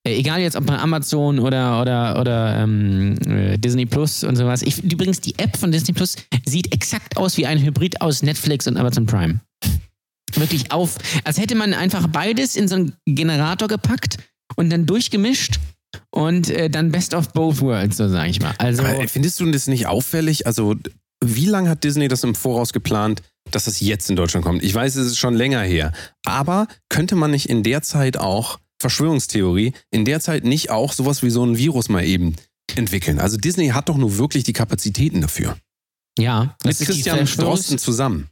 Äh, 0.05 0.15
Egal 0.17 0.41
jetzt 0.41 0.55
ob 0.55 0.65
bei 0.65 0.77
Amazon 0.77 1.39
oder, 1.39 1.81
oder, 1.81 2.19
oder 2.19 2.59
ähm, 2.59 3.17
äh, 3.25 3.57
Disney 3.57 3.85
Plus 3.85 4.23
und 4.23 4.35
sowas. 4.35 4.61
Ich, 4.61 4.83
übrigens, 4.83 5.21
die 5.21 5.37
App 5.39 5.57
von 5.57 5.71
Disney 5.71 5.93
Plus 5.93 6.15
sieht 6.45 6.73
exakt 6.73 7.17
aus 7.17 7.37
wie 7.37 7.45
ein 7.45 7.59
Hybrid 7.61 8.01
aus 8.01 8.21
Netflix 8.23 8.67
und 8.67 8.77
Amazon 8.77 9.05
Prime. 9.05 9.39
Wirklich 10.35 10.71
auf, 10.71 10.97
als 11.23 11.39
hätte 11.39 11.55
man 11.55 11.73
einfach 11.73 12.07
beides 12.07 12.55
in 12.55 12.67
so 12.67 12.75
einen 12.75 12.93
Generator 13.05 13.67
gepackt 13.67 14.17
und 14.55 14.71
dann 14.71 14.85
durchgemischt 14.85 15.59
und 16.09 16.49
äh, 16.49 16.69
dann 16.69 16.91
Best 16.91 17.13
of 17.13 17.31
Both 17.33 17.61
Worlds, 17.61 17.97
so 17.97 18.07
sage 18.09 18.29
ich 18.29 18.41
mal. 18.41 18.53
Also, 18.57 18.83
Aber 18.83 19.07
findest 19.07 19.39
du 19.39 19.51
das 19.51 19.67
nicht 19.67 19.85
auffällig? 19.85 20.47
Also, 20.47 20.75
wie 21.23 21.45
lange 21.45 21.69
hat 21.69 21.83
Disney 21.83 22.07
das 22.07 22.23
im 22.23 22.35
Voraus 22.35 22.73
geplant, 22.73 23.21
dass 23.51 23.65
das 23.65 23.79
jetzt 23.79 24.09
in 24.09 24.15
Deutschland 24.15 24.45
kommt? 24.45 24.63
Ich 24.63 24.73
weiß, 24.73 24.95
es 24.95 25.07
ist 25.07 25.17
schon 25.19 25.35
länger 25.35 25.61
her. 25.61 25.91
Aber 26.25 26.67
könnte 26.89 27.15
man 27.15 27.31
nicht 27.31 27.47
in 27.47 27.61
der 27.61 27.83
Zeit 27.83 28.17
auch, 28.17 28.59
Verschwörungstheorie, 28.83 29.71
in 29.91 30.03
der 30.03 30.19
Zeit 30.19 30.43
nicht 30.43 30.69
auch 30.69 30.91
sowas 30.91 31.23
wie 31.23 31.29
so 31.29 31.45
ein 31.45 31.57
Virus 31.57 31.87
mal 31.87 32.03
eben 32.03 32.35
entwickeln? 32.75 33.19
Also, 33.19 33.37
Disney 33.37 33.69
hat 33.69 33.87
doch 33.87 33.97
nur 33.97 34.17
wirklich 34.17 34.43
die 34.43 34.53
Kapazitäten 34.53 35.21
dafür. 35.21 35.55
ja, 36.19 36.55
Mit 36.65 36.77
Christian 36.77 37.25
Drosten 37.25 37.77
zusammen. 37.77 38.29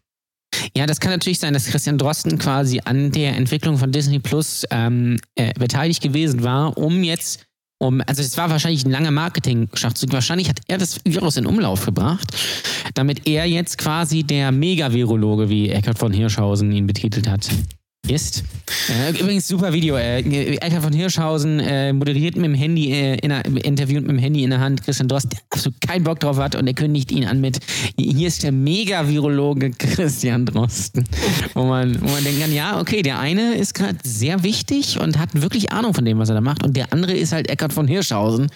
Ja, 0.76 0.86
das 0.86 1.00
kann 1.00 1.12
natürlich 1.12 1.40
sein, 1.40 1.54
dass 1.54 1.68
Christian 1.68 1.98
Drosten 1.98 2.38
quasi 2.38 2.82
an 2.84 3.12
der 3.12 3.38
Entwicklung 3.38 3.78
von 3.78 3.94
Disney 3.94 4.20
Plus 4.20 4.66
ähm, 4.70 5.18
äh, 5.36 5.54
beteiligt 5.54 6.04
gewesen 6.04 6.44
war, 6.44 6.78
um 6.78 7.04
jetzt, 7.04 7.46
um, 7.80 8.02
also 8.06 8.22
es 8.22 8.36
war 8.36 8.50
wahrscheinlich 8.50 8.84
ein 8.86 8.92
langer 8.92 9.12
Marketing-Schachzug. 9.12 10.12
Wahrscheinlich 10.12 10.50
hat 10.50 10.60
er 10.68 10.78
das 10.78 11.00
Virus 11.06 11.38
in 11.38 11.46
Umlauf 11.46 11.86
gebracht, 11.86 12.36
damit 12.94 13.26
er 13.28 13.46
jetzt 13.46 13.78
quasi 13.78 14.24
der 14.24 14.52
Mega-Virologe, 14.52 15.48
wie 15.48 15.70
Eckhard 15.70 15.98
von 15.98 16.12
Hirschhausen 16.12 16.72
ihn 16.74 16.86
betitelt 16.86 17.28
hat. 17.30 17.50
Ist. 18.12 18.44
Äh, 18.90 19.12
übrigens, 19.12 19.48
super 19.48 19.72
Video. 19.72 19.96
Äh, 19.96 20.20
Eckhard 20.58 20.84
von 20.84 20.94
Hirschhausen 20.94 21.60
äh, 21.62 21.94
moderiert 21.94 22.36
mit 22.36 22.46
dem 22.46 22.54
Handy, 22.54 22.92
äh, 22.92 23.16
in 23.16 23.30
der, 23.30 23.46
interviewt 23.46 24.02
mit 24.02 24.12
dem 24.12 24.18
Handy 24.18 24.44
in 24.44 24.50
der 24.50 24.60
Hand 24.60 24.84
Christian 24.84 25.08
Drosten, 25.08 25.30
der 25.32 25.40
absolut 25.50 25.80
keinen 25.80 26.04
Bock 26.04 26.20
drauf 26.20 26.38
hat 26.38 26.56
und 26.56 26.68
er 26.68 26.74
kündigt 26.74 27.12
ihn 27.12 27.26
an 27.26 27.40
mit: 27.40 27.60
Hier 27.98 28.28
ist 28.28 28.44
der 28.44 28.52
Mega-Virologe 28.52 29.72
Christian 29.72 30.46
Drosten. 30.46 31.06
Wo 31.54 31.64
man, 31.64 32.02
wo 32.02 32.08
man 32.08 32.24
denken 32.24 32.42
kann: 32.42 32.54
Ja, 32.54 32.80
okay, 32.80 33.02
der 33.02 33.20
eine 33.20 33.56
ist 33.56 33.74
gerade 33.76 33.98
sehr 34.04 34.44
wichtig 34.44 35.00
und 35.00 35.18
hat 35.18 35.30
wirklich 35.34 35.72
Ahnung 35.72 35.94
von 35.94 36.04
dem, 36.04 36.20
was 36.20 36.30
er 36.30 36.36
da 36.36 36.42
macht 36.42 36.64
und 36.64 36.76
der 36.76 36.92
andere 36.92 37.14
ist 37.14 37.32
halt 37.32 37.50
Eckhard 37.50 37.72
von 37.72 37.88
Hirschhausen, 37.88 38.50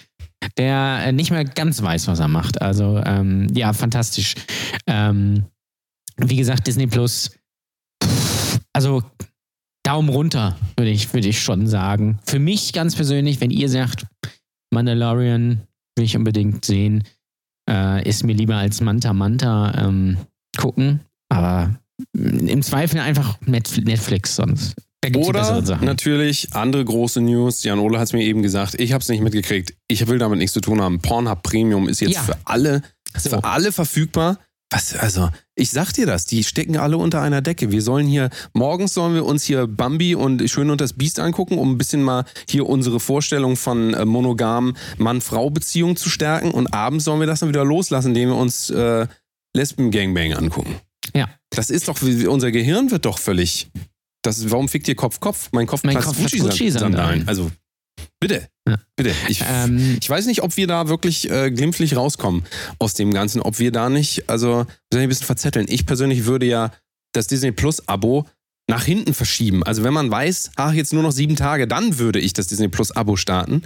der 0.57 0.99
äh, 1.05 1.11
nicht 1.11 1.31
mehr 1.31 1.45
ganz 1.45 1.81
weiß, 1.81 2.07
was 2.07 2.19
er 2.19 2.27
macht. 2.27 2.61
Also, 2.61 3.01
ähm, 3.05 3.47
ja, 3.53 3.73
fantastisch. 3.73 4.35
Ähm, 4.87 5.45
wie 6.17 6.35
gesagt, 6.35 6.67
Disney 6.67 6.87
Plus. 6.87 7.31
Also, 8.73 9.03
Daumen 9.85 10.09
runter, 10.09 10.57
würde 10.77 10.89
ich, 10.91 11.13
würde 11.13 11.27
ich 11.27 11.41
schon 11.41 11.67
sagen. 11.67 12.19
Für 12.25 12.39
mich 12.39 12.73
ganz 12.73 12.95
persönlich, 12.95 13.39
wenn 13.39 13.51
ihr 13.51 13.69
sagt, 13.69 14.05
Mandalorian 14.73 15.61
will 15.95 16.05
ich 16.05 16.17
unbedingt 16.17 16.65
sehen, 16.65 17.03
äh, 17.69 18.07
ist 18.07 18.23
mir 18.23 18.33
lieber 18.33 18.55
als 18.55 18.81
Manta 18.81 19.13
Manta 19.13 19.87
ähm, 19.87 20.17
gucken. 20.57 21.01
Aber 21.29 21.75
mm, 22.13 22.47
im 22.47 22.61
Zweifel 22.63 22.99
einfach 22.99 23.39
Net 23.41 23.69
Netflix 23.83 24.35
sonst. 24.35 24.75
Oder 25.15 25.61
natürlich 25.81 26.47
andere 26.53 26.83
große 26.83 27.21
News. 27.21 27.63
Jan 27.63 27.77
Ole 27.77 27.99
hat 27.99 28.07
es 28.07 28.13
mir 28.13 28.23
eben 28.23 28.41
gesagt. 28.41 28.73
Ich 28.79 28.91
habe 28.91 29.03
es 29.03 29.09
nicht 29.09 29.21
mitgekriegt. 29.21 29.75
Ich 29.87 30.07
will 30.07 30.17
damit 30.17 30.39
nichts 30.39 30.53
zu 30.53 30.61
tun 30.61 30.81
haben. 30.81 30.99
Pornhub 30.99 31.43
Premium 31.43 31.87
ist 31.87 32.01
jetzt 32.01 32.13
Ja. 32.15 32.21
für 32.23 32.37
alle, 32.45 32.81
So. 33.15 33.29
für 33.29 33.43
alle 33.43 33.71
verfügbar. 33.71 34.39
Was, 34.75 34.93
also, 34.93 35.29
ich 35.55 35.69
sag 35.69 35.93
dir 35.93 36.05
das, 36.05 36.25
die 36.25 36.43
stecken 36.43 36.75
alle 36.75 36.97
unter 36.97 37.21
einer 37.21 37.41
Decke. 37.41 37.71
Wir 37.71 37.81
sollen 37.81 38.07
hier, 38.07 38.29
morgens 38.51 38.93
sollen 38.93 39.13
wir 39.13 39.23
uns 39.23 39.45
hier 39.45 39.67
Bambi 39.67 40.15
und 40.15 40.49
Schön 40.49 40.69
und 40.69 40.81
das 40.81 40.91
Biest 40.91 41.21
angucken, 41.21 41.57
um 41.57 41.71
ein 41.71 41.77
bisschen 41.77 42.03
mal 42.03 42.25
hier 42.49 42.67
unsere 42.67 42.99
Vorstellung 42.99 43.55
von 43.55 43.93
äh, 43.93 44.03
monogamen 44.03 44.75
Mann-Frau-Beziehungen 44.97 45.95
zu 45.95 46.09
stärken. 46.09 46.51
Und 46.51 46.73
abends 46.73 47.05
sollen 47.05 47.21
wir 47.21 47.27
das 47.27 47.39
dann 47.39 47.47
wieder 47.47 47.63
loslassen, 47.63 48.09
indem 48.09 48.29
wir 48.29 48.35
uns 48.35 48.69
äh, 48.69 49.07
Lesben-Gangbang 49.55 50.33
angucken. 50.33 50.75
Ja. 51.13 51.29
Das 51.51 51.69
ist 51.69 51.87
doch, 51.87 52.01
unser 52.01 52.51
Gehirn 52.51 52.91
wird 52.91 53.05
doch 53.05 53.17
völlig. 53.17 53.71
Das, 54.23 54.51
warum 54.51 54.67
fickt 54.67 54.89
ihr 54.89 54.95
Kopf 54.95 55.21
Kopf? 55.21 55.47
Mein 55.53 55.67
Kopf 55.67 55.85
Mein 55.85 55.93
platzt 55.93 56.07
Kopf 56.09 56.17
Gucci-Sandalen. 56.17 56.49
Gucci-Sandalen. 56.49 57.27
Also, 57.29 57.49
bitte. 58.19 58.47
Ja. 58.67 58.77
Bitte. 58.95 59.13
Ich, 59.27 59.43
Ähm, 59.47 59.97
ich 60.01 60.09
weiß 60.09 60.25
nicht, 60.25 60.41
ob 60.41 60.57
wir 60.57 60.67
da 60.67 60.87
wirklich 60.87 61.29
äh, 61.29 61.51
glimpflich 61.51 61.95
rauskommen 61.95 62.43
aus 62.79 62.93
dem 62.93 63.13
Ganzen. 63.13 63.41
Ob 63.41 63.59
wir 63.59 63.71
da 63.71 63.89
nicht, 63.89 64.29
also, 64.29 64.65
wir 64.91 65.01
ein 65.01 65.09
bisschen 65.09 65.25
verzetteln. 65.27 65.67
Ich 65.69 65.85
persönlich 65.85 66.25
würde 66.25 66.45
ja 66.45 66.71
das 67.13 67.27
Disney 67.27 67.51
Plus-Abo 67.51 68.25
nach 68.67 68.83
hinten 68.83 69.13
verschieben. 69.13 69.63
Also, 69.63 69.83
wenn 69.83 69.93
man 69.93 70.09
weiß, 70.09 70.51
ach, 70.55 70.73
jetzt 70.73 70.93
nur 70.93 71.03
noch 71.03 71.11
sieben 71.11 71.35
Tage, 71.35 71.67
dann 71.67 71.99
würde 71.99 72.19
ich 72.19 72.33
das 72.33 72.47
Disney 72.47 72.67
Plus-Abo 72.67 73.15
starten. 73.15 73.61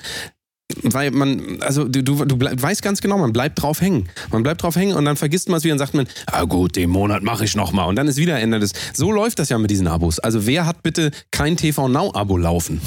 Weil 0.83 1.09
man, 1.09 1.61
also 1.61 1.87
du, 1.87 2.03
du, 2.03 2.25
du 2.25 2.37
bleib, 2.37 2.61
weißt 2.61 2.83
ganz 2.83 3.01
genau, 3.01 3.17
man 3.17 3.33
bleibt 3.33 3.59
drauf 3.59 3.81
hängen. 3.81 4.07
Man 4.29 4.43
bleibt 4.43 4.61
drauf 4.61 4.75
hängen 4.75 4.95
und 4.95 5.03
dann 5.05 5.15
vergisst 5.15 5.49
man 5.49 5.57
es 5.57 5.63
wieder 5.63 5.73
und 5.73 5.79
sagt 5.79 5.95
man, 5.95 6.07
ah 6.27 6.43
gut, 6.43 6.75
den 6.75 6.91
Monat 6.91 7.23
mache 7.23 7.43
ich 7.43 7.55
nochmal. 7.55 7.87
Und 7.87 7.95
dann 7.95 8.07
ist 8.07 8.17
wieder 8.17 8.39
Ende 8.39 8.59
des. 8.59 8.73
So 8.93 9.11
läuft 9.11 9.39
das 9.39 9.49
ja 9.49 9.57
mit 9.57 9.71
diesen 9.71 9.87
Abos. 9.87 10.19
Also 10.19 10.45
wer 10.45 10.67
hat 10.67 10.83
bitte 10.83 11.09
kein 11.31 11.57
TV 11.57 11.87
Now-Abo 11.87 12.37
laufen? 12.37 12.81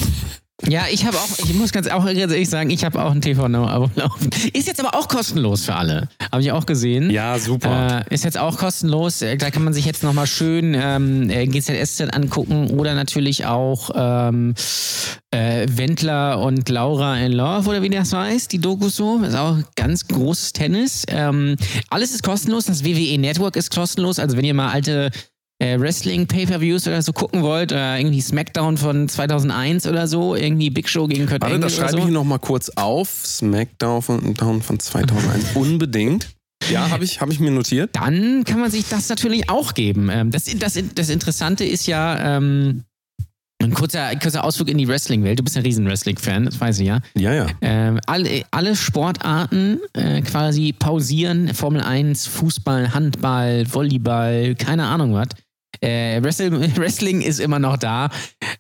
Ja, 0.68 0.84
ich 0.90 1.04
habe 1.04 1.16
auch, 1.16 1.38
ich 1.44 1.54
muss 1.54 1.72
ganz 1.72 1.88
auch 1.88 2.04
ganz 2.04 2.18
ehrlich 2.18 2.48
sagen, 2.48 2.70
ich 2.70 2.84
habe 2.84 3.02
auch 3.02 3.10
ein 3.10 3.20
TV 3.20 3.48
Now 3.48 3.66
Abo 3.66 3.90
laufen. 3.96 4.30
Ist 4.52 4.66
jetzt 4.66 4.80
aber 4.80 4.96
auch 4.98 5.08
kostenlos 5.08 5.64
für 5.64 5.74
alle. 5.74 6.08
Habe 6.30 6.42
ich 6.42 6.52
auch 6.52 6.66
gesehen. 6.66 7.10
Ja, 7.10 7.38
super. 7.38 8.04
Äh, 8.08 8.14
ist 8.14 8.24
jetzt 8.24 8.38
auch 8.38 8.56
kostenlos. 8.58 9.22
Äh, 9.22 9.36
Da 9.36 9.50
kann 9.50 9.64
man 9.64 9.72
sich 9.74 9.84
jetzt 9.84 10.02
nochmal 10.02 10.26
schön 10.26 10.74
ähm, 10.78 11.30
äh, 11.30 11.46
GZSZ 11.46 12.14
angucken 12.14 12.70
oder 12.70 12.94
natürlich 12.94 13.44
auch 13.46 13.90
ähm, 13.94 14.54
äh, 15.30 15.66
Wendler 15.70 16.40
und 16.40 16.68
Laura 16.68 17.18
in 17.18 17.32
Love 17.32 17.68
oder 17.68 17.82
wie 17.82 17.90
das 17.90 18.12
heißt, 18.12 18.52
die 18.52 18.58
Doku 18.60 18.88
so. 18.88 19.18
Ist 19.18 19.34
auch 19.34 19.56
ganz 19.76 20.06
großes 20.06 20.52
Tennis. 20.52 21.04
Ähm, 21.08 21.56
alles 21.90 22.12
ist 22.12 22.22
kostenlos. 22.22 22.66
Das 22.66 22.84
WWE 22.84 23.18
Network 23.18 23.56
ist 23.56 23.74
kostenlos. 23.74 24.18
Also 24.18 24.36
wenn 24.36 24.44
ihr 24.44 24.54
mal 24.54 24.70
alte 24.70 25.10
äh, 25.62 25.78
Wrestling-Pay-Per-Views 25.78 26.88
oder 26.88 27.02
so 27.02 27.12
gucken 27.12 27.42
wollt, 27.42 27.72
oder 27.72 27.96
irgendwie 27.96 28.20
Smackdown 28.20 28.76
von 28.76 29.08
2001 29.08 29.86
oder 29.86 30.08
so, 30.08 30.34
irgendwie 30.34 30.70
Big 30.70 30.88
Show 30.88 31.06
gegen 31.06 31.26
Kurt 31.26 31.40
Warte, 31.42 31.54
Angle 31.54 31.68
das 31.68 31.76
schreibe 31.76 31.92
so. 31.92 31.98
ich 31.98 32.04
hier 32.04 32.12
nochmal 32.12 32.40
kurz 32.40 32.68
auf. 32.70 33.08
Smackdown 33.08 34.02
von, 34.02 34.34
von 34.34 34.80
2001. 34.80 35.44
Unbedingt. 35.54 36.30
Ja, 36.70 36.90
habe 36.90 37.04
ich, 37.04 37.20
hab 37.20 37.30
ich 37.30 37.40
mir 37.40 37.50
notiert. 37.50 37.90
dann 37.94 38.44
kann 38.44 38.60
man 38.60 38.70
sich 38.70 38.88
das 38.88 39.08
natürlich 39.08 39.48
auch 39.50 39.74
geben. 39.74 40.10
Ähm, 40.10 40.30
das, 40.30 40.44
das, 40.44 40.78
das 40.94 41.08
Interessante 41.08 41.64
ist 41.64 41.86
ja, 41.86 42.36
ähm, 42.36 42.84
ein 43.62 43.74
kurzer, 43.74 44.14
kurzer 44.16 44.42
Ausflug 44.42 44.68
in 44.68 44.78
die 44.78 44.88
Wrestling-Welt. 44.88 45.38
Du 45.38 45.44
bist 45.44 45.56
ein 45.56 45.62
riesen 45.62 45.86
Wrestling-Fan, 45.86 46.46
das 46.46 46.60
weiß 46.60 46.80
ich 46.80 46.86
ja. 46.88 47.00
Ja, 47.16 47.32
ja. 47.32 47.46
Ähm, 47.60 48.00
alle, 48.06 48.42
alle 48.50 48.74
Sportarten 48.74 49.78
äh, 49.92 50.22
quasi 50.22 50.72
pausieren. 50.72 51.54
Formel 51.54 51.80
1, 51.80 52.26
Fußball, 52.26 52.94
Handball, 52.94 53.64
Volleyball, 53.72 54.56
keine 54.56 54.86
Ahnung 54.86 55.14
was. 55.14 55.28
Äh, 55.82 56.20
Wrestle- 56.22 56.50
Wrestling 56.76 57.20
ist 57.20 57.40
immer 57.40 57.58
noch 57.58 57.76
da. 57.76 58.08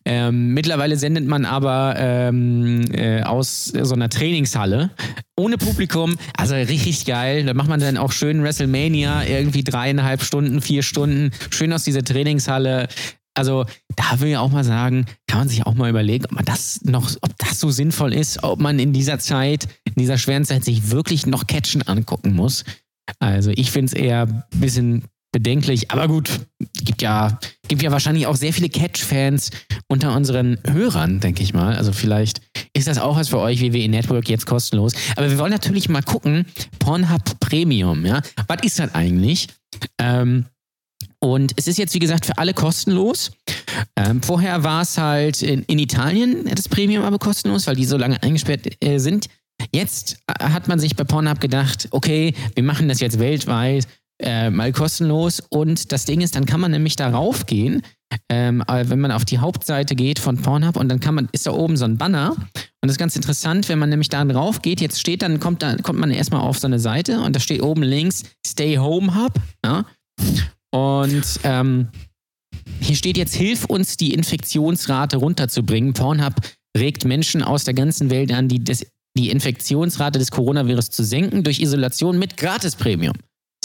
Ähm, 0.04 0.54
mittlerweile 0.54 0.96
sendet 0.96 1.26
man 1.26 1.44
aber 1.44 1.94
ähm, 1.96 2.84
äh, 2.92 3.22
aus 3.22 3.66
so 3.66 3.94
einer 3.94 4.08
Trainingshalle 4.08 4.90
ohne 5.38 5.56
Publikum. 5.58 6.16
Also 6.36 6.54
richtig 6.54 7.04
geil. 7.04 7.44
Da 7.44 7.54
macht 7.54 7.68
man 7.68 7.80
dann 7.80 7.96
auch 7.96 8.12
schön 8.12 8.42
WrestleMania, 8.42 9.24
irgendwie 9.24 9.64
dreieinhalb 9.64 10.22
Stunden, 10.22 10.60
vier 10.60 10.82
Stunden, 10.82 11.30
schön 11.50 11.72
aus 11.72 11.84
dieser 11.84 12.02
Trainingshalle. 12.02 12.88
Also 13.34 13.64
da 13.96 14.20
will 14.20 14.30
ich 14.30 14.36
auch 14.36 14.50
mal 14.50 14.64
sagen, 14.64 15.06
kann 15.26 15.40
man 15.40 15.48
sich 15.48 15.64
auch 15.64 15.74
mal 15.74 15.88
überlegen, 15.88 16.26
ob 16.26 16.32
man 16.32 16.44
das 16.44 16.80
noch, 16.82 17.10
ob 17.22 17.38
das 17.38 17.58
so 17.60 17.70
sinnvoll 17.70 18.12
ist, 18.12 18.42
ob 18.42 18.60
man 18.60 18.78
in 18.78 18.92
dieser 18.92 19.18
Zeit, 19.18 19.68
in 19.84 19.94
dieser 19.96 20.18
schweren 20.18 20.44
Zeit 20.44 20.64
sich 20.64 20.90
wirklich 20.90 21.26
noch 21.26 21.46
Catchen 21.46 21.82
angucken 21.82 22.34
muss. 22.34 22.64
Also 23.20 23.50
ich 23.54 23.70
finde 23.70 23.86
es 23.86 23.92
eher 23.94 24.22
ein 24.22 24.42
bisschen 24.60 25.04
bedenklich, 25.32 25.90
aber 25.90 26.08
gut, 26.08 26.40
gibt 26.84 27.02
ja, 27.02 27.38
gibt 27.66 27.82
ja 27.82 27.90
wahrscheinlich 27.90 28.26
auch 28.26 28.36
sehr 28.36 28.52
viele 28.52 28.68
Catch-Fans 28.68 29.50
unter 29.88 30.14
unseren 30.14 30.58
Hörern, 30.70 31.20
denke 31.20 31.42
ich 31.42 31.54
mal. 31.54 31.74
Also 31.74 31.92
vielleicht 31.92 32.42
ist 32.74 32.86
das 32.86 32.98
auch 32.98 33.16
was 33.16 33.30
für 33.30 33.38
euch, 33.38 33.60
WWE 33.62 33.88
Network 33.88 34.28
jetzt 34.28 34.46
kostenlos. 34.46 34.92
Aber 35.16 35.30
wir 35.30 35.38
wollen 35.38 35.52
natürlich 35.52 35.88
mal 35.88 36.02
gucken, 36.02 36.46
Pornhub 36.78 37.40
Premium, 37.40 38.04
ja. 38.04 38.20
Was 38.46 38.58
ist 38.62 38.78
das 38.78 38.94
eigentlich? 38.94 39.48
Ähm, 39.98 40.46
und 41.18 41.52
es 41.56 41.66
ist 41.66 41.78
jetzt, 41.78 41.94
wie 41.94 41.98
gesagt, 41.98 42.26
für 42.26 42.36
alle 42.38 42.52
kostenlos. 42.52 43.32
Ähm, 43.96 44.22
vorher 44.22 44.64
war 44.64 44.82
es 44.82 44.98
halt 44.98 45.42
in, 45.42 45.62
in 45.62 45.78
Italien 45.78 46.44
das 46.54 46.68
Premium 46.68 47.04
aber 47.04 47.18
kostenlos, 47.18 47.66
weil 47.66 47.76
die 47.76 47.84
so 47.84 47.96
lange 47.96 48.22
eingesperrt 48.22 48.66
äh, 48.84 48.98
sind. 48.98 49.28
Jetzt 49.72 50.18
äh, 50.26 50.44
hat 50.44 50.68
man 50.68 50.78
sich 50.78 50.96
bei 50.96 51.04
Pornhub 51.04 51.40
gedacht, 51.40 51.88
okay, 51.92 52.34
wir 52.54 52.64
machen 52.64 52.88
das 52.88 53.00
jetzt 53.00 53.18
weltweit 53.18 53.86
äh, 54.22 54.50
mal 54.50 54.72
kostenlos. 54.72 55.42
Und 55.50 55.92
das 55.92 56.04
Ding 56.04 56.20
ist, 56.20 56.36
dann 56.36 56.46
kann 56.46 56.60
man 56.60 56.70
nämlich 56.70 56.96
darauf 56.96 57.46
gehen, 57.46 57.82
ähm, 58.28 58.62
wenn 58.68 59.00
man 59.00 59.10
auf 59.10 59.24
die 59.24 59.38
Hauptseite 59.38 59.94
geht 59.94 60.18
von 60.18 60.36
Pornhub 60.36 60.76
und 60.76 60.88
dann 60.88 61.00
kann 61.00 61.14
man, 61.14 61.28
ist 61.32 61.46
da 61.46 61.52
oben 61.52 61.76
so 61.76 61.84
ein 61.84 61.98
Banner. 61.98 62.32
Und 62.32 62.88
das 62.88 62.92
ist 62.92 62.98
ganz 62.98 63.16
interessant, 63.16 63.68
wenn 63.68 63.78
man 63.78 63.90
nämlich 63.90 64.08
da 64.08 64.24
drauf 64.24 64.62
geht, 64.62 64.80
jetzt 64.80 65.00
steht 65.00 65.22
dann, 65.22 65.40
kommt, 65.40 65.62
da, 65.62 65.76
kommt 65.76 65.98
man 65.98 66.10
erstmal 66.10 66.40
auf 66.40 66.58
so 66.58 66.66
eine 66.66 66.78
Seite 66.78 67.20
und 67.20 67.34
da 67.36 67.40
steht 67.40 67.62
oben 67.62 67.82
links 67.82 68.24
Stay 68.46 68.76
Home 68.76 69.14
Hub. 69.14 69.34
Ja? 69.64 69.86
Und 70.74 71.24
ähm, 71.44 71.88
hier 72.80 72.96
steht 72.96 73.16
jetzt, 73.16 73.34
hilf 73.34 73.64
uns, 73.64 73.96
die 73.96 74.14
Infektionsrate 74.14 75.16
runterzubringen. 75.16 75.92
Pornhub 75.92 76.34
regt 76.76 77.04
Menschen 77.04 77.42
aus 77.42 77.64
der 77.64 77.74
ganzen 77.74 78.10
Welt 78.10 78.32
an, 78.32 78.48
die, 78.48 78.62
das, 78.62 78.84
die 79.16 79.30
Infektionsrate 79.30 80.18
des 80.18 80.30
Coronavirus 80.30 80.90
zu 80.90 81.04
senken 81.04 81.44
durch 81.44 81.60
Isolation 81.60 82.18
mit 82.18 82.36
Gratis-Premium. 82.36 83.14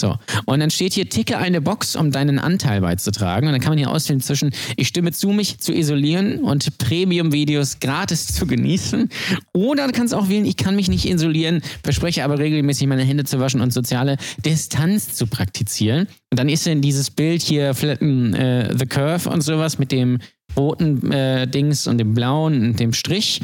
So, 0.00 0.16
und 0.46 0.60
dann 0.60 0.70
steht 0.70 0.92
hier, 0.92 1.08
ticke 1.08 1.38
eine 1.38 1.60
Box, 1.60 1.96
um 1.96 2.12
deinen 2.12 2.38
Anteil 2.38 2.80
beizutragen. 2.82 3.48
Und 3.48 3.52
dann 3.52 3.60
kann 3.60 3.72
man 3.72 3.78
hier 3.78 3.90
auswählen 3.90 4.20
zwischen, 4.20 4.52
ich 4.76 4.86
stimme 4.86 5.10
zu, 5.10 5.30
mich 5.30 5.58
zu 5.58 5.72
isolieren 5.72 6.38
und 6.44 6.78
Premium-Videos 6.78 7.80
gratis 7.80 8.28
zu 8.28 8.46
genießen. 8.46 9.08
Oder 9.52 9.88
du 9.88 9.92
kannst 9.92 10.14
auch 10.14 10.28
wählen, 10.28 10.44
ich 10.44 10.56
kann 10.56 10.76
mich 10.76 10.88
nicht 10.88 11.04
isolieren, 11.04 11.62
verspreche 11.82 12.22
aber 12.22 12.38
regelmäßig 12.38 12.86
meine 12.86 13.02
Hände 13.02 13.24
zu 13.24 13.40
waschen 13.40 13.60
und 13.60 13.72
soziale 13.72 14.18
Distanz 14.44 15.14
zu 15.14 15.26
praktizieren. 15.26 16.06
Und 16.30 16.38
dann 16.38 16.48
ist 16.48 16.64
dann 16.66 16.80
dieses 16.80 17.10
Bild 17.10 17.42
hier, 17.42 17.74
Flatten 17.74 18.34
äh, 18.34 18.76
the 18.78 18.86
Curve 18.86 19.28
und 19.28 19.40
sowas 19.40 19.80
mit 19.80 19.90
dem 19.90 20.18
roten 20.56 21.10
äh, 21.10 21.48
Dings 21.48 21.88
und 21.88 21.98
dem 21.98 22.14
blauen 22.14 22.68
und 22.68 22.80
dem 22.80 22.92
Strich. 22.92 23.40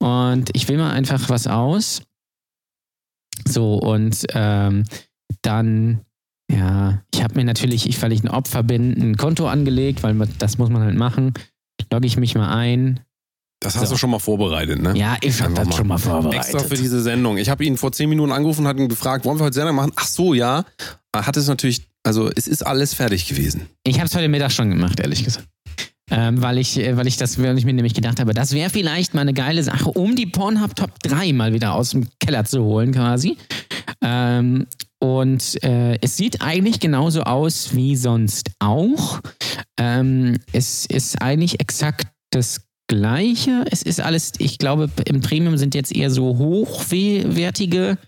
Und 0.00 0.50
ich 0.54 0.68
wähle 0.68 0.78
mal 0.78 0.90
einfach 0.90 1.28
was 1.28 1.46
aus. 1.46 2.02
So, 3.46 3.74
und 3.74 4.24
ähm, 4.34 4.84
dann, 5.42 6.00
ja, 6.50 7.02
ich 7.14 7.22
habe 7.22 7.34
mir 7.34 7.44
natürlich, 7.44 7.88
ich, 7.88 8.00
weil 8.02 8.12
ich 8.12 8.22
ein 8.22 8.28
Opfer 8.28 8.62
bin, 8.62 8.92
ein 8.92 9.16
Konto 9.16 9.48
angelegt, 9.48 10.02
weil 10.02 10.14
das 10.38 10.58
muss 10.58 10.70
man 10.70 10.82
halt 10.82 10.96
machen. 10.96 11.34
Logge 11.92 12.06
ich 12.06 12.16
mich 12.16 12.34
mal 12.34 12.54
ein. 12.54 13.00
Das 13.60 13.76
hast 13.76 13.88
so. 13.88 13.94
du 13.94 13.98
schon 13.98 14.10
mal 14.10 14.18
vorbereitet, 14.18 14.82
ne? 14.82 14.96
Ja, 14.96 15.16
ich 15.20 15.40
habe 15.40 15.54
das 15.54 15.74
schon 15.74 15.86
mal 15.86 15.98
vorbereitet. 15.98 16.54
Extra 16.54 16.58
für 16.60 16.76
diese 16.76 17.00
Sendung. 17.00 17.38
Ich 17.38 17.48
habe 17.48 17.64
ihn 17.64 17.76
vor 17.76 17.92
zehn 17.92 18.08
Minuten 18.08 18.32
angerufen 18.32 18.62
und 18.62 18.68
hat 18.68 18.78
ihn 18.78 18.88
gefragt, 18.88 19.24
wollen 19.24 19.38
wir 19.38 19.44
heute 19.44 19.54
Sendung 19.54 19.76
machen? 19.76 19.92
Ach 19.96 20.06
so, 20.06 20.34
ja. 20.34 20.64
Hat 21.14 21.36
es 21.36 21.46
natürlich, 21.46 21.86
also 22.02 22.30
es 22.34 22.46
ist 22.46 22.66
alles 22.66 22.94
fertig 22.94 23.26
gewesen. 23.26 23.68
Ich 23.84 23.98
habe 23.98 24.06
es 24.06 24.14
heute 24.14 24.28
Mittag 24.28 24.52
schon 24.52 24.70
gemacht, 24.70 25.00
ehrlich 25.00 25.24
gesagt. 25.24 25.48
Ähm, 26.10 26.42
weil, 26.42 26.58
ich, 26.58 26.78
äh, 26.78 26.96
weil, 26.96 27.06
ich 27.06 27.16
das, 27.16 27.40
weil 27.40 27.56
ich 27.56 27.64
mir 27.64 27.72
nämlich 27.72 27.94
gedacht 27.94 28.20
habe, 28.20 28.34
das 28.34 28.52
wäre 28.52 28.68
vielleicht 28.68 29.14
mal 29.14 29.22
eine 29.22 29.32
geile 29.32 29.62
Sache, 29.62 29.88
um 29.90 30.14
die 30.14 30.26
Pornhub 30.26 30.76
Top 30.76 30.98
3 31.02 31.32
mal 31.32 31.54
wieder 31.54 31.72
aus 31.72 31.90
dem 31.90 32.08
Keller 32.20 32.44
zu 32.44 32.62
holen, 32.62 32.92
quasi. 32.92 33.38
Ähm, 34.02 34.66
und 35.04 35.62
äh, 35.62 35.98
es 36.00 36.16
sieht 36.16 36.40
eigentlich 36.40 36.80
genauso 36.80 37.24
aus 37.24 37.74
wie 37.74 37.94
sonst 37.94 38.52
auch. 38.58 39.20
Ähm, 39.78 40.38
es 40.52 40.86
ist 40.86 41.20
eigentlich 41.20 41.60
exakt 41.60 42.06
das 42.30 42.62
Gleiche. 42.88 43.66
Es 43.70 43.82
ist 43.82 44.00
alles, 44.00 44.32
ich 44.38 44.56
glaube, 44.56 44.88
im 45.04 45.20
Premium 45.20 45.58
sind 45.58 45.74
jetzt 45.74 45.94
eher 45.94 46.10
so 46.10 46.38
hochwertige 46.38 47.98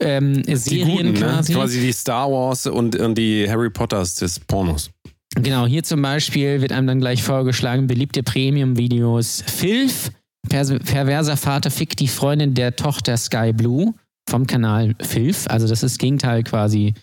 ähm, 0.00 0.42
Serien 0.54 0.96
guten, 0.96 1.12
ne? 1.12 1.18
quasi. 1.18 1.52
Ne? 1.52 1.58
Quasi 1.58 1.80
die 1.80 1.92
Star 1.92 2.30
Wars 2.30 2.66
und, 2.66 2.96
und 2.96 3.14
die 3.16 3.48
Harry 3.48 3.70
Potters 3.70 4.16
des 4.16 4.38
Pornos. 4.38 4.90
Genau, 5.36 5.66
hier 5.66 5.82
zum 5.82 6.02
Beispiel 6.02 6.60
wird 6.60 6.72
einem 6.72 6.88
dann 6.88 7.00
gleich 7.00 7.22
vorgeschlagen, 7.22 7.86
beliebte 7.86 8.22
Premium-Videos. 8.22 9.44
Filf, 9.46 10.10
perverser 10.46 11.38
Vater 11.38 11.70
fickt 11.70 12.00
die 12.00 12.08
Freundin 12.08 12.52
der 12.52 12.76
Tochter 12.76 13.16
Sky 13.16 13.54
Blue 13.54 13.94
vom 14.30 14.46
Kanal 14.46 14.94
Filf. 15.00 15.46
Also 15.48 15.66
das 15.66 15.82
ist 15.82 15.94
das 15.94 15.98
Gegenteil 15.98 16.42
quasi 16.42 16.94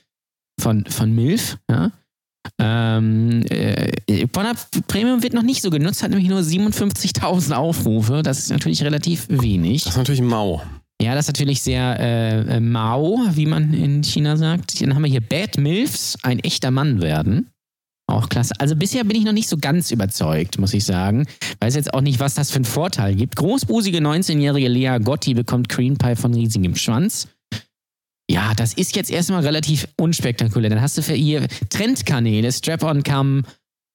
von, 0.60 0.86
von 0.86 1.14
MILF. 1.14 1.58
Ja? 1.70 1.92
Ähm, 2.60 3.44
äh, 3.50 4.28
Pornhub 4.28 4.58
Premium 4.88 5.22
wird 5.22 5.34
noch 5.34 5.44
nicht 5.44 5.62
so 5.62 5.70
genutzt, 5.70 6.02
hat 6.02 6.12
nämlich 6.12 6.30
nur 6.30 6.40
57.000 6.40 7.54
Aufrufe. 7.54 8.24
Das 8.24 8.40
ist 8.40 8.50
natürlich 8.50 8.84
relativ 8.84 9.28
wenig. 9.30 9.84
Das 9.84 9.94
ist 9.94 9.98
natürlich 9.98 10.22
mau. 10.22 10.62
Ja, 11.00 11.14
das 11.14 11.26
ist 11.26 11.28
natürlich 11.28 11.62
sehr 11.62 12.00
äh, 12.00 12.56
äh 12.56 12.60
mau, 12.60 13.20
wie 13.32 13.46
man 13.46 13.74
in 13.74 14.04
China 14.04 14.36
sagt. 14.38 14.82
Dann 14.82 14.96
haben 14.96 15.04
wir 15.04 15.12
hier 15.12 15.22
Bad 15.22 15.58
Milfs, 15.58 16.18
ein 16.24 16.40
echter 16.40 16.72
Mann 16.72 17.02
werden. 17.02 17.52
Auch 18.10 18.30
klasse. 18.30 18.54
Also 18.58 18.76
bisher 18.76 19.04
bin 19.04 19.18
ich 19.18 19.26
noch 19.26 19.34
nicht 19.34 19.50
so 19.50 19.58
ganz 19.58 19.92
überzeugt, 19.92 20.58
muss 20.60 20.74
ich 20.74 20.86
sagen. 20.86 21.28
Weiß 21.60 21.76
jetzt 21.76 21.94
auch 21.94 22.02
nicht, 22.02 22.20
was 22.22 22.36
das 22.36 22.52
für 22.52 22.58
einen 22.58 22.66
Vorteil 22.66 23.16
gibt. 23.16 23.36
Großbusige 23.36 23.98
19-jährige 23.98 24.70
Lea 24.70 24.98
Gotti 25.04 25.34
bekommt 25.34 25.68
Green 25.68 25.98
Pie 25.98 26.16
von 26.16 26.34
riesigem 26.34 26.76
Schwanz. 26.76 27.28
Ja, 28.30 28.54
das 28.56 28.74
ist 28.74 28.96
jetzt 28.96 29.12
erstmal 29.12 29.42
relativ 29.42 29.88
unspektakulär. 29.98 30.70
Dann 30.70 30.82
hast 30.82 30.98
du 30.98 31.02
für 31.02 31.16
ihr 31.16 31.48
Trendkanäle, 31.70 32.52
Strap-on-Cam, 32.52 33.44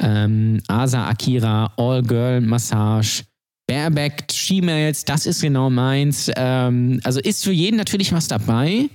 ähm, 0.02 0.60
Asa 0.68 1.08
Akira, 1.08 1.72
All-Girl-Massage, 1.76 3.24
Bareback, 3.66 4.24
She-Mails, 4.30 5.04
das 5.04 5.24
ist 5.24 5.40
genau 5.40 5.70
meins. 5.70 6.30
Ähm, 6.36 7.00
also 7.04 7.20
ist 7.20 7.44
für 7.44 7.52
jeden 7.52 7.76
natürlich 7.76 8.12
was 8.12 8.28
dabei. 8.28 8.88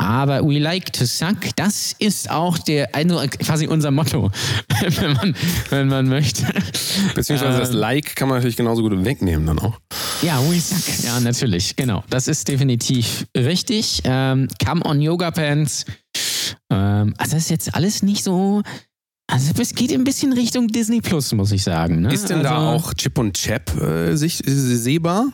Aber 0.00 0.42
we 0.42 0.58
like 0.58 0.90
to 0.94 1.04
suck, 1.04 1.54
das 1.56 1.94
ist 1.98 2.30
auch 2.30 2.56
der, 2.56 2.94
also 2.94 3.20
quasi 3.38 3.66
unser 3.66 3.90
Motto, 3.90 4.30
wenn 4.80 5.12
man, 5.12 5.36
wenn 5.68 5.88
man 5.88 6.08
möchte. 6.08 6.46
Beziehungsweise 7.14 7.58
das 7.58 7.70
ähm, 7.70 7.76
Like 7.76 8.16
kann 8.16 8.28
man 8.28 8.38
natürlich 8.38 8.56
genauso 8.56 8.80
gut 8.80 9.04
wegnehmen 9.04 9.44
dann 9.46 9.58
auch. 9.58 9.78
Ja, 10.22 10.40
we 10.40 10.58
suck. 10.58 11.04
Ja, 11.04 11.20
natürlich, 11.20 11.76
genau. 11.76 12.02
Das 12.08 12.28
ist 12.28 12.48
definitiv 12.48 13.26
richtig. 13.36 14.00
Ähm, 14.04 14.48
come 14.64 14.82
on 14.86 15.02
Yoga 15.02 15.32
Pants. 15.32 15.84
Ähm, 16.70 17.12
also 17.18 17.34
das 17.34 17.42
ist 17.42 17.50
jetzt 17.50 17.74
alles 17.74 18.02
nicht 18.02 18.24
so. 18.24 18.62
Also 19.30 19.52
es 19.60 19.74
geht 19.74 19.92
ein 19.92 20.04
bisschen 20.04 20.32
Richtung 20.32 20.68
Disney 20.68 21.02
Plus, 21.02 21.30
muss 21.34 21.52
ich 21.52 21.62
sagen. 21.62 22.00
Ne? 22.00 22.14
Ist 22.14 22.30
denn 22.30 22.38
also, 22.38 22.48
da 22.48 22.72
auch 22.72 22.94
Chip 22.94 23.18
und 23.18 23.34
Chap 23.34 23.78
äh, 23.78 24.16
sich, 24.16 24.46
äh, 24.46 24.50
sehbar? 24.50 25.26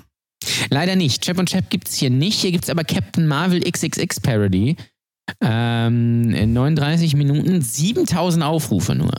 Leider 0.71 0.97
nicht. 0.97 1.23
Chap 1.23 1.39
und 1.39 1.49
Chap 1.49 1.71
gibt 1.71 1.89
es 1.89 1.97
hier 1.97 2.11
nicht. 2.11 2.41
Hier 2.41 2.53
gibt 2.53 2.65
es 2.65 2.71
aber 2.71 2.85
Captain 2.85 3.27
Marvel 3.27 3.61
XXX 3.61 4.21
Parody. 4.21 4.77
Ähm, 5.41 6.33
in 6.33 6.53
39 6.53 7.17
Minuten 7.17 7.61
7000 7.61 8.45
Aufrufe 8.45 8.95
nur. 8.95 9.13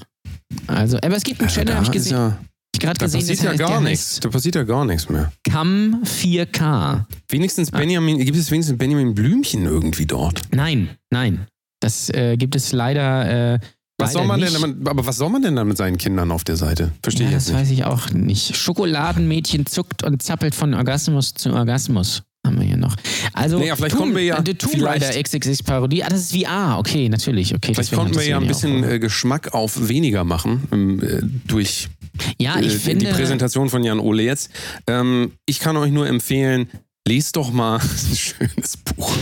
Also, 0.67 0.97
aber 0.97 1.15
es 1.15 1.23
gibt 1.23 1.39
einen 1.39 1.49
also 1.49 1.59
Channel, 1.59 1.75
habe 1.75 1.85
ich 1.85 1.91
gesehen. 1.91 2.17
Ja, 2.17 2.37
ich 2.73 2.79
gerade 2.79 2.99
gesehen, 2.99 3.19
passiert 3.19 3.43
ja 3.43 3.53
gar 3.53 3.81
nichts. 3.81 4.19
Da 4.19 4.29
passiert 4.29 4.55
ja 4.55 4.63
gar 4.63 4.85
nichts 4.85 5.09
mehr. 5.09 5.31
Cam 5.43 6.01
4K. 6.03 7.05
Wenigstens 7.27 7.71
Benjamin, 7.71 8.21
ah. 8.21 8.23
gibt 8.23 8.37
es 8.37 8.51
wenigstens 8.51 8.77
Benjamin 8.77 9.13
Blümchen 9.13 9.65
irgendwie 9.65 10.05
dort? 10.05 10.41
Nein, 10.51 10.89
nein. 11.09 11.47
Das 11.79 12.09
äh, 12.09 12.37
gibt 12.37 12.55
es 12.55 12.71
leider 12.71 13.55
äh, 13.55 13.59
was 13.97 14.13
soll 14.13 14.25
man 14.25 14.39
nicht. 14.39 14.53
denn, 14.53 14.88
aber 14.88 15.05
was 15.05 15.17
soll 15.17 15.29
man 15.29 15.41
denn 15.41 15.55
dann 15.55 15.67
mit 15.67 15.77
seinen 15.77 15.97
Kindern 15.97 16.31
auf 16.31 16.43
der 16.43 16.55
Seite? 16.55 16.91
Verstehe 17.01 17.25
ja, 17.25 17.29
ich 17.29 17.33
jetzt 17.36 17.49
Das 17.49 17.55
weiß 17.55 17.71
ich 17.71 17.83
auch 17.83 18.12
nicht. 18.12 18.55
Schokoladenmädchen 18.55 19.65
zuckt 19.65 20.03
und 20.03 20.21
zappelt 20.21 20.53
von 20.53 20.73
Orgasmus 20.73 21.33
zu 21.33 21.53
Orgasmus. 21.53 22.23
Haben 22.45 22.60
wir 22.60 22.65
hier 22.65 22.77
noch. 22.77 22.95
Also, 23.33 23.60
naja, 23.60 23.75
vielleicht 23.75 23.97
kommen 23.97 24.15
wir 24.15 24.23
ja. 24.23 24.41
The 24.43 24.53
Tomb 24.53 24.81
Raider 24.81 25.10
XXX 25.21 25.63
Parodie. 25.63 26.03
Ah, 26.03 26.10
das 26.10 26.31
ist 26.31 26.36
VR. 26.36 26.77
Okay, 26.79 27.10
natürlich. 27.10 27.53
Okay, 27.53 27.73
vielleicht 27.73 27.91
konnten 27.91 28.15
wir 28.15 28.25
ja 28.25 28.38
ein 28.38 28.47
bisschen 28.47 28.83
äh, 28.83 28.99
Geschmack 28.99 29.53
auf 29.53 29.89
weniger 29.89 30.23
machen 30.23 30.67
ähm, 30.71 31.03
äh, 31.03 31.21
durch 31.45 31.89
ja, 32.39 32.60
ich 32.60 32.75
äh, 32.75 32.79
finde, 32.79 33.05
die 33.05 33.12
Präsentation 33.12 33.69
von 33.69 33.83
Jan 33.83 33.99
Ole 33.99 34.23
jetzt. 34.23 34.51
Ähm, 34.88 35.33
ich 35.45 35.60
kann 35.60 35.77
euch 35.77 35.91
nur 35.91 36.07
empfehlen, 36.07 36.69
Lest 37.08 37.38
doch 37.38 37.54
mal 37.54 37.80
ein 37.80 38.15
schönes 38.15 38.76
Buch. 38.78 39.15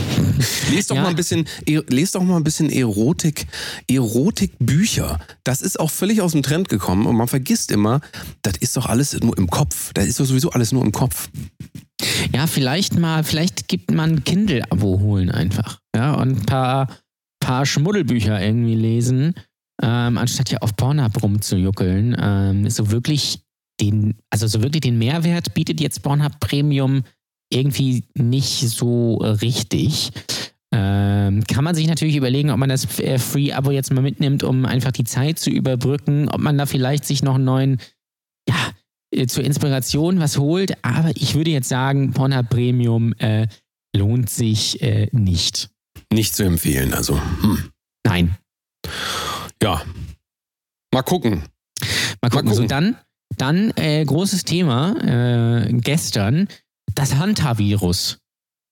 Lest 0.72 0.90
doch 0.90 0.96
ja. 0.96 1.02
mal 1.02 1.10
ein 1.10 1.16
bisschen, 1.16 1.46
e, 1.66 1.80
lest 1.88 2.16
doch 2.16 2.22
mal 2.22 2.36
ein 2.36 2.42
bisschen 2.42 2.68
Erotik, 2.68 3.46
Erotikbücher. 3.88 5.20
Das 5.44 5.62
ist 5.62 5.78
auch 5.78 5.90
völlig 5.90 6.20
aus 6.20 6.32
dem 6.32 6.42
Trend 6.42 6.68
gekommen 6.68 7.06
und 7.06 7.14
man 7.14 7.28
vergisst 7.28 7.70
immer, 7.70 8.00
das 8.42 8.56
ist 8.56 8.76
doch 8.76 8.86
alles 8.86 9.18
nur 9.20 9.38
im 9.38 9.48
Kopf. 9.48 9.92
Das 9.94 10.06
ist 10.06 10.18
doch 10.18 10.24
sowieso 10.24 10.50
alles 10.50 10.72
nur 10.72 10.84
im 10.84 10.90
Kopf. 10.90 11.28
Ja, 12.34 12.48
vielleicht 12.48 12.98
mal, 12.98 13.22
vielleicht 13.22 13.68
gibt 13.68 13.92
man 13.92 14.16
ein 14.16 14.24
Kindle-Abo 14.24 14.98
holen 14.98 15.30
einfach. 15.30 15.78
Ja, 15.94 16.14
und 16.14 16.40
ein 16.40 16.46
paar, 16.46 16.88
paar 17.38 17.66
Schmuddelbücher 17.66 18.42
irgendwie 18.42 18.74
lesen, 18.74 19.34
ähm, 19.80 20.18
anstatt 20.18 20.50
ja 20.50 20.58
auf 20.58 20.74
Pornhub 20.74 21.22
rumzujuckeln. 21.22 22.16
Ähm, 22.18 22.68
so 22.68 22.90
wirklich 22.90 23.42
den, 23.80 24.14
also 24.30 24.48
so 24.48 24.62
wirklich 24.62 24.80
den 24.80 24.98
Mehrwert 24.98 25.54
bietet 25.54 25.80
jetzt 25.80 26.02
Pornhub 26.02 26.40
Premium 26.40 27.04
irgendwie 27.50 28.04
nicht 28.14 28.68
so 28.68 29.20
äh, 29.22 29.28
richtig. 29.28 30.10
Ähm, 30.72 31.44
kann 31.44 31.64
man 31.64 31.74
sich 31.74 31.86
natürlich 31.86 32.16
überlegen, 32.16 32.50
ob 32.50 32.58
man 32.58 32.68
das 32.68 32.98
äh, 32.98 33.18
Free-Abo 33.18 33.70
jetzt 33.70 33.92
mal 33.92 34.02
mitnimmt, 34.02 34.42
um 34.42 34.64
einfach 34.66 34.92
die 34.92 35.04
Zeit 35.04 35.38
zu 35.38 35.50
überbrücken, 35.50 36.28
ob 36.28 36.40
man 36.40 36.58
da 36.58 36.66
vielleicht 36.66 37.04
sich 37.04 37.22
noch 37.22 37.36
einen 37.36 37.44
neuen, 37.44 37.80
ja, 38.48 38.72
äh, 39.12 39.26
zur 39.26 39.44
Inspiration 39.44 40.18
was 40.18 40.38
holt. 40.38 40.84
Aber 40.84 41.10
ich 41.14 41.34
würde 41.34 41.50
jetzt 41.52 41.68
sagen, 41.68 42.12
Pornhub 42.12 42.48
Premium 42.50 43.12
äh, 43.14 43.46
lohnt 43.96 44.28
sich 44.28 44.82
äh, 44.82 45.08
nicht. 45.12 45.70
Nicht 46.12 46.34
zu 46.34 46.42
empfehlen, 46.44 46.92
also. 46.92 47.20
Hm. 47.42 47.70
Nein. 48.04 48.36
Ja. 49.62 49.82
Mal 50.92 51.02
gucken. 51.02 51.42
Mal 52.20 52.30
gucken. 52.30 52.46
Mal 52.48 52.54
So, 52.54 52.62
gucken. 52.62 52.68
dann, 52.68 52.96
dann 53.36 53.72
äh, 53.76 54.04
großes 54.04 54.44
Thema 54.44 55.66
gestern. 55.70 56.48
Das 56.94 57.16
Hanta-Virus 57.16 58.18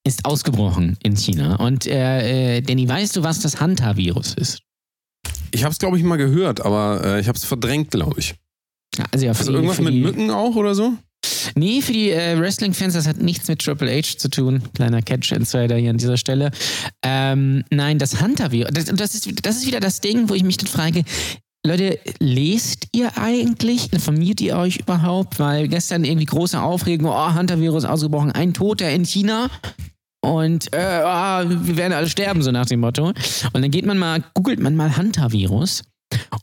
ist 0.07 0.25
ausgebrochen 0.25 0.97
in 1.03 1.17
China. 1.17 1.57
Und 1.57 1.87
äh, 1.87 2.57
äh, 2.59 2.61
Danny, 2.63 2.89
weißt 2.89 3.17
du, 3.17 3.23
was 3.23 3.41
das 3.41 3.61
Hanta-Virus 3.61 4.35
ist? 4.35 4.61
Ich 5.51 5.63
habe 5.65 5.73
es, 5.73 5.79
glaube 5.79 5.97
ich, 5.99 6.05
mal 6.05 6.17
gehört, 6.17 6.61
aber 6.65 7.03
äh, 7.05 7.21
ich 7.21 7.29
habe 7.29 7.37
es 7.39 7.45
verdrängt, 7.45 7.91
glaube 7.91 8.19
ich. 8.19 8.35
Also, 9.11 9.27
ja, 9.27 9.35
für 9.35 9.41
Also 9.41 9.53
die- 9.53 9.57
irgendwas 9.57 9.81
mit 9.81 9.95
die, 9.95 10.01
Mücken 10.01 10.31
auch 10.31 10.55
oder 10.57 10.75
so? 10.75 10.95
Nee, 11.55 11.81
für 11.81 11.93
die 11.93 12.11
äh, 12.11 12.39
Wrestling-Fans, 12.39 12.95
das 12.95 13.07
hat 13.07 13.19
nichts 13.19 13.49
mit 13.49 13.61
Triple 13.61 13.91
H 13.91 14.19
zu 14.19 14.29
tun. 14.29 14.63
Kleiner 14.75 15.01
Catch-Insider 15.03 15.77
hier 15.77 15.91
an 15.91 15.99
dieser 15.99 16.17
Stelle. 16.17 16.51
Ähm, 17.03 17.65
nein, 17.71 17.99
das 17.99 18.21
Hunter-Virus, 18.21 18.73
das, 18.73 18.85
das, 18.87 19.15
ist, 19.15 19.47
das 19.47 19.57
ist 19.57 19.67
wieder 19.67 19.81
das 19.81 20.01
Ding, 20.01 20.29
wo 20.29 20.35
ich 20.35 20.43
mich 20.43 20.57
dann 20.59 20.67
frage, 20.67 21.05
Leute, 21.67 21.99
lest 22.19 22.89
ihr 22.93 23.17
eigentlich? 23.17 23.91
Informiert 23.91 24.39
ihr 24.43 24.59
euch 24.59 24.81
überhaupt? 24.81 25.39
Weil 25.39 25.67
gestern 25.69 26.05
irgendwie 26.05 26.27
große 26.27 26.61
Aufregung, 26.61 27.11
oh, 27.11 27.35
Hunter-Virus 27.35 27.87
ausgebrochen, 27.87 28.33
ein 28.33 28.53
Toter 28.53 28.91
in 28.91 29.07
China. 29.07 29.49
Und 30.21 30.71
äh, 30.75 30.79
ah, 30.79 31.43
wir 31.49 31.79
werden 31.79 31.95
alle 31.95 32.11
sterben, 32.11 32.43
so 32.43 32.51
nach 32.51 32.67
dem 32.67 32.81
Motto. 32.81 33.07
Und 33.07 33.17
dann 33.55 33.71
geht 33.71 33.87
man 33.87 33.97
mal, 33.97 34.23
googelt 34.35 34.61
man 34.61 34.77
mal 34.77 34.95
Hunter-Virus 34.95 35.85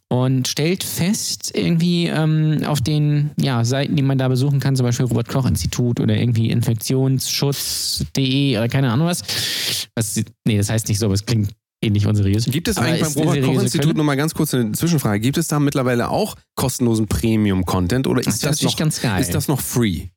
und 0.09 0.47
stellt 0.47 0.83
fest, 0.83 1.51
irgendwie 1.53 2.07
ähm, 2.07 2.63
auf 2.65 2.81
den 2.81 3.29
ja, 3.39 3.63
Seiten, 3.63 3.95
die 3.95 4.01
man 4.01 4.17
da 4.17 4.27
besuchen 4.27 4.59
kann, 4.59 4.75
zum 4.75 4.87
Beispiel 4.87 5.05
Robert-Koch-Institut 5.05 5.99
oder 5.99 6.17
irgendwie 6.17 6.49
Infektionsschutz.de 6.49 8.57
oder 8.57 8.69
keine 8.69 8.91
Ahnung 8.91 9.05
was. 9.05 9.21
was. 9.95 10.19
Nee, 10.47 10.57
das 10.57 10.71
heißt 10.71 10.89
nicht 10.89 10.97
so, 10.97 11.05
aber 11.05 11.13
es 11.13 11.27
klingt 11.27 11.51
ähnlich 11.81 12.05
unseriös. 12.07 12.45
Gibt 12.45 12.67
es 12.67 12.77
eigentlich 12.77 13.01
beim 13.01 13.13
Robert-Koch-Institut 13.13 13.81
Quelle. 13.85 13.95
nur 13.95 14.05
mal 14.05 14.15
ganz 14.15 14.33
kurz 14.33 14.53
eine 14.53 14.71
Zwischenfrage? 14.73 15.19
Gibt 15.19 15.37
es 15.37 15.47
da 15.47 15.59
mittlerweile 15.59 16.09
auch 16.09 16.35
kostenlosen 16.55 17.07
Premium-Content 17.07 18.07
oder 18.07 18.21
Das 18.21 18.35
ist 18.35 18.43
das, 18.43 18.51
natürlich 18.51 18.73
noch, 18.73 18.79
ganz 18.79 19.01
geil. 19.01 19.21
ist 19.21 19.33
das 19.33 19.47
noch 19.47 19.59
free? 19.61 20.07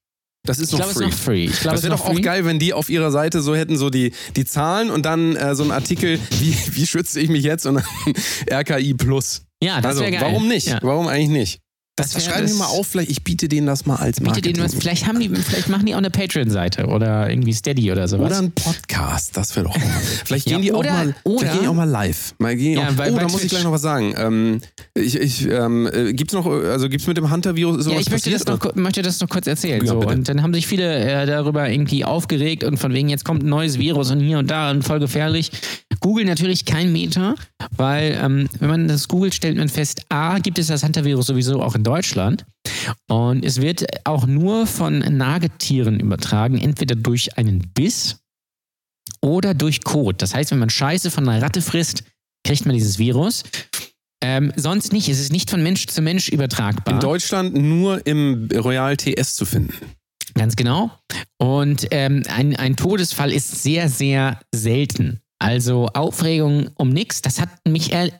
Das 0.46 0.58
ist 0.58 0.74
ich 0.74 0.78
noch 0.78 0.86
free. 0.86 1.04
ist 1.06 1.10
noch 1.10 1.18
free. 1.18 1.44
Ich 1.46 1.60
glaube, 1.60 1.70
Das 1.76 1.80
es 1.80 1.84
wäre 1.84 1.94
ist 1.94 2.04
doch 2.04 2.10
auch 2.10 2.20
geil, 2.20 2.44
wenn 2.44 2.58
die 2.58 2.74
auf 2.74 2.90
ihrer 2.90 3.10
Seite 3.10 3.40
so 3.40 3.56
hätten, 3.56 3.78
so 3.78 3.88
die, 3.88 4.12
die 4.36 4.44
Zahlen 4.44 4.90
und 4.90 5.06
dann 5.06 5.36
äh, 5.36 5.54
so 5.54 5.64
ein 5.64 5.70
Artikel, 5.70 6.18
wie, 6.38 6.54
wie 6.72 6.86
schütze 6.86 7.18
ich 7.18 7.30
mich 7.30 7.44
jetzt 7.44 7.64
und 7.64 7.76
dann 7.76 7.84
RKI 8.50 8.92
Plus. 8.92 9.46
Ja, 9.62 9.76
das 9.80 9.86
also, 9.92 10.00
wäre 10.02 10.12
geil. 10.12 10.20
warum 10.20 10.46
nicht? 10.48 10.66
Ja. 10.66 10.78
Warum 10.82 11.06
eigentlich 11.08 11.30
nicht? 11.30 11.60
Das 11.96 12.10
Das 12.10 12.24
schreiben 12.24 12.48
wir 12.48 12.54
mal 12.56 12.66
auf, 12.66 12.88
vielleicht, 12.88 13.08
ich 13.08 13.22
biete 13.22 13.46
denen 13.48 13.68
das 13.68 13.86
mal 13.86 13.94
als 13.94 14.16
Biete 14.18 14.30
Marketing. 14.30 14.54
denen 14.54 14.64
was, 14.66 14.74
vielleicht 14.74 15.06
haben 15.06 15.20
die, 15.20 15.28
vielleicht 15.28 15.68
machen 15.68 15.86
die 15.86 15.94
auch 15.94 15.98
eine 15.98 16.10
Patreon-Seite 16.10 16.86
oder 16.86 17.30
irgendwie 17.30 17.52
Steady 17.52 17.92
oder 17.92 18.08
sowas. 18.08 18.26
Oder 18.32 18.38
ein 18.40 18.50
Podcast, 18.50 19.36
das 19.36 19.54
wäre 19.54 19.66
doch. 19.66 19.76
Vielleicht 20.24 20.50
Ja, 20.50 20.56
gehen 20.56 20.62
die 20.62 20.72
oder- 20.72 20.88
auch 20.90 20.94
mal, 20.94 21.14
oder- 21.22 21.38
vielleicht 21.38 21.52
gehen 21.54 21.62
die 21.62 21.68
auch 21.68 21.74
mal 21.74 21.88
live. 21.88 22.34
Mal 22.38 22.56
gehen 22.56 22.80
Ja, 22.80 22.88
auch, 22.88 22.92
bei- 22.94 23.12
oh, 23.12 23.14
bei 23.14 23.20
da 23.20 23.24
muss 23.26 23.34
ich 23.34 23.40
Twitch. 23.42 23.50
gleich 23.50 23.62
noch 23.64 23.70
was 23.70 23.82
sagen. 23.82 24.12
Ähm, 24.16 24.60
ich, 24.94 25.14
ich, 25.20 25.46
ähm, 25.48 25.88
äh, 25.92 26.12
gibt's 26.14 26.34
noch, 26.34 26.46
also 26.46 26.88
gibt's 26.88 27.06
mit 27.06 27.16
dem 27.16 27.30
Hunter-Virus 27.30 27.84
sowas 27.84 27.94
Ja, 27.94 28.00
ich 28.00 28.10
möchte 28.10 28.30
passiert? 28.30 28.48
das, 28.48 28.64
noch, 28.64 28.74
möchte 28.74 29.02
das 29.02 29.20
noch 29.20 29.28
kurz 29.28 29.46
erzählen. 29.46 29.80
Ja, 29.84 29.92
so. 29.92 30.00
Und 30.00 30.28
dann 30.28 30.42
haben 30.42 30.52
sich 30.52 30.66
viele 30.66 30.96
äh, 30.98 31.26
darüber 31.26 31.70
irgendwie 31.70 32.04
aufgeregt 32.04 32.64
und 32.64 32.76
von 32.78 32.92
wegen, 32.92 33.08
jetzt 33.08 33.24
kommt 33.24 33.44
ein 33.44 33.48
neues 33.48 33.78
Virus 33.78 34.10
und 34.10 34.18
hier 34.18 34.38
und 34.38 34.50
da 34.50 34.72
und 34.72 34.82
voll 34.82 34.98
gefährlich. 34.98 35.52
Google 36.00 36.24
natürlich 36.24 36.64
kein 36.64 36.92
Meter, 36.92 37.34
weil 37.76 38.18
ähm, 38.20 38.48
wenn 38.58 38.68
man 38.68 38.88
das 38.88 39.08
googelt, 39.08 39.34
stellt 39.34 39.56
man 39.56 39.68
fest, 39.68 40.02
A, 40.08 40.38
gibt 40.38 40.58
es 40.58 40.68
das 40.68 40.82
Hunter-Virus 40.82 41.26
sowieso 41.26 41.62
auch 41.62 41.74
in 41.74 41.84
Deutschland. 41.84 42.44
Und 43.08 43.44
es 43.44 43.60
wird 43.60 43.84
auch 44.04 44.26
nur 44.26 44.66
von 44.66 44.98
Nagetieren 44.98 46.00
übertragen, 46.00 46.58
entweder 46.58 46.94
durch 46.94 47.38
einen 47.38 47.70
Biss 47.74 48.18
oder 49.20 49.54
durch 49.54 49.82
Kot. 49.82 50.22
Das 50.22 50.34
heißt, 50.34 50.50
wenn 50.50 50.58
man 50.58 50.70
Scheiße 50.70 51.10
von 51.10 51.28
einer 51.28 51.42
Ratte 51.42 51.62
frisst, 51.62 52.04
kriegt 52.44 52.66
man 52.66 52.74
dieses 52.74 52.98
Virus. 52.98 53.44
Ähm, 54.22 54.52
sonst 54.56 54.92
nicht. 54.92 55.08
Es 55.08 55.20
ist 55.20 55.32
nicht 55.32 55.50
von 55.50 55.62
Mensch 55.62 55.86
zu 55.86 56.00
Mensch 56.00 56.28
übertragbar. 56.28 56.94
In 56.94 57.00
Deutschland 57.00 57.54
nur 57.54 58.06
im 58.06 58.48
Royal 58.54 58.96
TS 58.96 59.34
zu 59.34 59.44
finden. 59.44 59.74
Ganz 60.34 60.56
genau. 60.56 60.90
Und 61.38 61.86
ähm, 61.90 62.22
ein, 62.28 62.56
ein 62.56 62.76
Todesfall 62.76 63.32
ist 63.32 63.62
sehr, 63.62 63.88
sehr 63.88 64.40
selten. 64.54 65.20
Also 65.38 65.88
Aufregung 65.94 66.70
um 66.76 66.90
nichts. 66.90 67.22
Das 67.22 67.40
hat 67.40 67.48
mich 67.66 67.92
äh, 67.92 68.10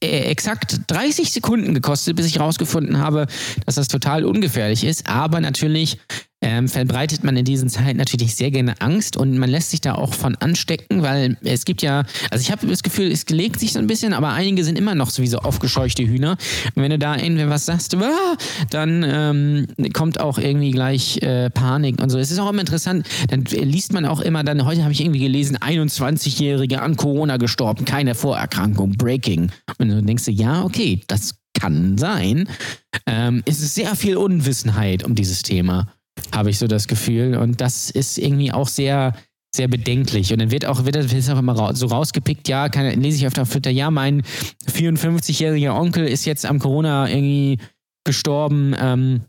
exakt 0.00 0.80
30 0.86 1.32
Sekunden 1.32 1.74
gekostet, 1.74 2.16
bis 2.16 2.26
ich 2.26 2.36
herausgefunden 2.36 2.98
habe, 2.98 3.26
dass 3.66 3.76
das 3.76 3.88
total 3.88 4.24
ungefährlich 4.24 4.84
ist. 4.84 5.08
Aber 5.08 5.40
natürlich 5.40 5.98
ähm, 6.42 6.68
verbreitet 6.68 7.24
man 7.24 7.36
in 7.36 7.44
diesen 7.44 7.68
Zeiten 7.70 7.96
natürlich 7.96 8.34
sehr 8.34 8.50
gerne 8.50 8.80
Angst 8.80 9.16
und 9.16 9.38
man 9.38 9.48
lässt 9.48 9.70
sich 9.70 9.80
da 9.80 9.94
auch 9.94 10.12
von 10.12 10.34
anstecken, 10.36 11.02
weil 11.02 11.38
es 11.42 11.64
gibt 11.64 11.80
ja, 11.80 12.04
also 12.30 12.42
ich 12.42 12.50
habe 12.50 12.66
das 12.66 12.82
Gefühl, 12.82 13.10
es 13.10 13.26
legt 13.30 13.58
sich 13.60 13.72
so 13.72 13.78
ein 13.78 13.86
bisschen, 13.86 14.12
aber 14.12 14.30
einige 14.30 14.62
sind 14.62 14.78
immer 14.78 14.94
noch 14.94 15.10
sowieso 15.10 15.38
aufgescheuchte 15.38 16.06
Hühner. 16.06 16.36
Und 16.74 16.82
wenn 16.82 16.90
du 16.90 16.98
da 16.98 17.16
irgendwie 17.16 17.48
was 17.48 17.64
sagst, 17.64 17.94
ah, 17.96 18.36
dann 18.70 19.04
ähm, 19.08 19.66
kommt 19.94 20.20
auch 20.20 20.38
irgendwie 20.38 20.70
gleich 20.70 21.22
äh, 21.22 21.48
Panik 21.48 22.00
und 22.02 22.10
so. 22.10 22.18
Es 22.18 22.30
ist 22.30 22.38
auch 22.38 22.50
immer 22.50 22.60
interessant, 22.60 23.06
dann 23.30 23.44
liest 23.44 23.92
man 23.92 24.04
auch 24.04 24.20
immer 24.20 24.44
dann, 24.44 24.66
heute 24.66 24.82
habe 24.82 24.92
ich 24.92 25.00
irgendwie 25.00 25.20
gelesen, 25.20 25.56
21-Jährige 25.56 26.82
an 26.82 26.96
Corona 26.96 27.38
gestorben, 27.38 27.84
keine 27.84 28.14
Vorerkrankung, 28.14 28.92
Breaking. 28.92 29.50
Und 29.78 29.88
du 29.88 30.02
denkst 30.02 30.24
dir, 30.26 30.32
ja, 30.32 30.64
okay, 30.64 31.00
das 31.06 31.36
kann 31.54 31.96
sein. 31.96 32.48
Ähm, 33.06 33.42
es 33.46 33.60
ist 33.60 33.74
sehr 33.74 33.94
viel 33.96 34.16
Unwissenheit 34.16 35.04
um 35.04 35.14
dieses 35.14 35.42
Thema, 35.42 35.93
habe 36.32 36.50
ich 36.50 36.58
so 36.58 36.66
das 36.66 36.88
Gefühl. 36.88 37.36
Und 37.36 37.60
das 37.60 37.90
ist 37.90 38.18
irgendwie 38.18 38.52
auch 38.52 38.68
sehr, 38.68 39.14
sehr 39.54 39.68
bedenklich. 39.68 40.32
Und 40.32 40.40
dann 40.40 40.50
wird 40.50 40.66
auch, 40.66 40.84
wird 40.84 40.96
das 40.96 41.30
auch 41.30 41.38
immer 41.38 41.74
so 41.74 41.86
rausgepickt, 41.86 42.48
ja, 42.48 42.68
kann, 42.68 43.00
lese 43.00 43.18
ich 43.18 43.26
öfter 43.26 43.42
auf 43.42 43.50
Twitter, 43.50 43.70
ja, 43.70 43.90
mein 43.90 44.22
54-jähriger 44.68 45.78
Onkel 45.78 46.06
ist 46.06 46.24
jetzt 46.24 46.44
am 46.44 46.58
Corona 46.58 47.08
irgendwie 47.08 47.58
gestorben, 48.04 48.74
ähm, 48.78 49.22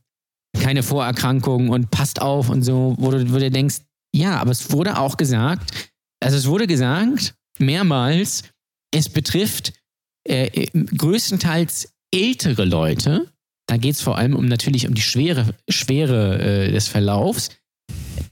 keine 0.59 0.83
Vorerkrankung 0.83 1.69
und 1.69 1.91
passt 1.91 2.21
auf 2.21 2.49
und 2.49 2.63
so, 2.63 2.95
wo 2.97 3.11
du, 3.11 3.31
wo 3.31 3.37
du 3.37 3.51
denkst, 3.51 3.81
ja, 4.13 4.37
aber 4.39 4.51
es 4.51 4.71
wurde 4.71 4.97
auch 4.97 5.17
gesagt, 5.17 5.91
also 6.23 6.37
es 6.37 6.47
wurde 6.47 6.67
gesagt, 6.67 7.35
mehrmals, 7.59 8.43
es 8.91 9.09
betrifft 9.09 9.73
äh, 10.27 10.67
größtenteils 10.73 11.93
ältere 12.13 12.65
Leute. 12.65 13.29
Da 13.67 13.77
geht 13.77 13.95
es 13.95 14.01
vor 14.01 14.17
allem 14.17 14.35
um 14.35 14.45
natürlich 14.45 14.87
um 14.87 14.93
die 14.93 15.01
Schwere, 15.01 15.53
Schwere 15.69 16.39
äh, 16.39 16.71
des 16.71 16.87
Verlaufs. 16.87 17.49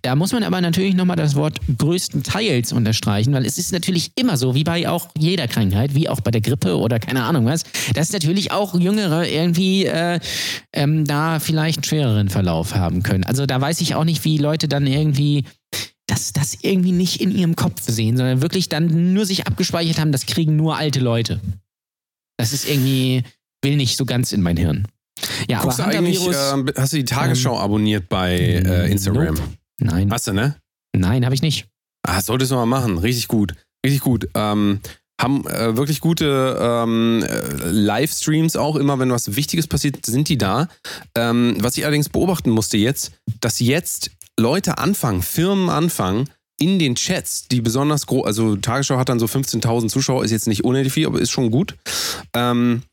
Da 0.02 0.16
muss 0.16 0.34
man 0.34 0.44
aber 0.44 0.60
natürlich 0.60 0.96
nochmal 0.96 1.16
das 1.16 1.36
Wort 1.36 1.60
größtenteils 1.78 2.74
unterstreichen, 2.74 3.34
weil 3.34 3.46
es 3.46 3.58
ist 3.58 3.72
natürlich 3.72 4.12
immer 4.16 4.38
so, 4.38 4.54
wie 4.54 4.64
bei 4.64 4.90
auch 4.90 5.10
jeder 5.18 5.48
Krankheit, 5.48 5.96
wie 5.96 6.10
auch 6.10 6.20
bei 6.20 6.32
der 6.32 6.42
Grippe 6.42 6.78
oder 6.78 7.00
keine 7.00 7.24
Ahnung 7.24 7.46
was, 7.46 7.64
dass 7.94 8.12
natürlich 8.12 8.52
auch 8.52 8.78
Jüngere 8.78 9.28
irgendwie 9.28 9.86
äh, 9.86 10.20
ähm, 10.74 11.06
da 11.06 11.40
vielleicht 11.40 11.80
einen 11.80 11.84
schwereren 11.86 12.30
Verlauf 12.30 12.76
haben 12.76 13.02
können. 13.02 13.24
Also 13.24 13.46
da 13.46 13.60
weiß 13.62 13.80
ich 13.82 13.96
auch 13.96 14.04
nicht, 14.04 14.26
wie 14.26 14.38
Leute 14.38 14.68
dann 14.68 14.88
irgendwie 14.88 15.46
das, 16.08 16.34
das 16.34 16.58
irgendwie 16.62 16.92
nicht 16.92 17.22
in 17.22 17.32
ihrem 17.32 17.56
Kopf 17.56 17.82
sehen, 17.82 18.18
sondern 18.18 18.42
wirklich 18.42 18.70
dann 18.70 19.14
nur 19.14 19.26
sich 19.26 19.48
abgespeichert 19.48 20.00
haben, 20.00 20.12
das 20.12 20.26
kriegen 20.26 20.56
nur 20.56 20.78
alte 20.78 21.00
Leute. 21.00 21.40
Das 22.38 22.52
ist 22.52 22.68
irgendwie, 22.68 23.24
will 23.64 23.78
nicht 23.78 23.98
so 23.98 24.06
ganz 24.06 24.34
in 24.34 24.42
mein 24.42 24.58
Hirn. 24.58 24.88
Ja, 25.48 25.62
Guckst 25.62 25.80
du 25.80 25.84
aber 25.84 25.94
eigentlich, 25.94 26.20
Hunter-Virus, 26.20 26.76
äh, 26.76 26.82
hast 26.82 26.94
du 26.94 26.98
die 26.98 27.06
Tagesschau 27.06 27.58
abonniert 27.60 28.10
bei 28.10 28.36
äh, 28.36 28.92
Instagram? 28.92 29.36
Nope. 29.36 29.42
nein, 29.80 30.12
Hast 30.12 30.28
du, 30.28 30.34
ne? 30.34 30.56
nein, 30.96 31.26
habe 31.26 31.36
ich 31.36 31.42
nicht. 31.42 31.68
Ah, 32.06 32.22
solltest 32.22 32.52
du 32.52 32.56
mal 32.56 32.66
machen. 32.66 32.98
Richtig 32.98 33.28
gut. 33.28 33.54
Richtig 33.86 34.02
gut. 34.02 34.28
Ähm, 34.36 34.80
haben 35.22 35.48
äh, 35.48 35.78
wirklich 35.78 36.02
gute 36.02 36.58
ähm, 36.60 37.24
äh, 37.24 37.70
Livestreams 37.70 38.56
auch 38.56 38.76
immer, 38.76 39.00
wenn 39.00 39.12
was 39.12 39.36
Wichtiges 39.36 39.68
passiert, 39.68 40.06
sind 40.06 40.28
die 40.28 40.38
da. 40.38 40.68
Ähm, 41.16 41.56
was 41.60 41.78
ich 41.78 41.86
allerdings 41.86 42.10
beobachten 42.10 42.50
musste 42.50 42.78
jetzt, 42.78 43.14
dass 43.40 43.60
jetzt 43.60 44.12
Leute 44.38 44.78
anfangen, 44.80 45.22
Firmen 45.22 45.70
anfangen, 45.70 46.30
in 46.60 46.80
den 46.80 46.96
Chats, 46.96 47.48
die 47.48 47.62
besonders 47.62 48.06
groß, 48.06 48.26
also 48.26 48.56
Tagesschau 48.56 48.98
hat 48.98 49.10
dann 49.10 49.20
so 49.20 49.26
15.000 49.26 49.90
Zuschauer, 49.90 50.24
ist 50.24 50.32
jetzt 50.32 50.48
nicht 50.48 50.64
unendlich 50.64 50.94
viel, 50.94 51.08
aber 51.08 51.20
ist 51.20 51.32
schon 51.32 51.52
gut. 51.52 51.76
Ähm, 52.34 52.84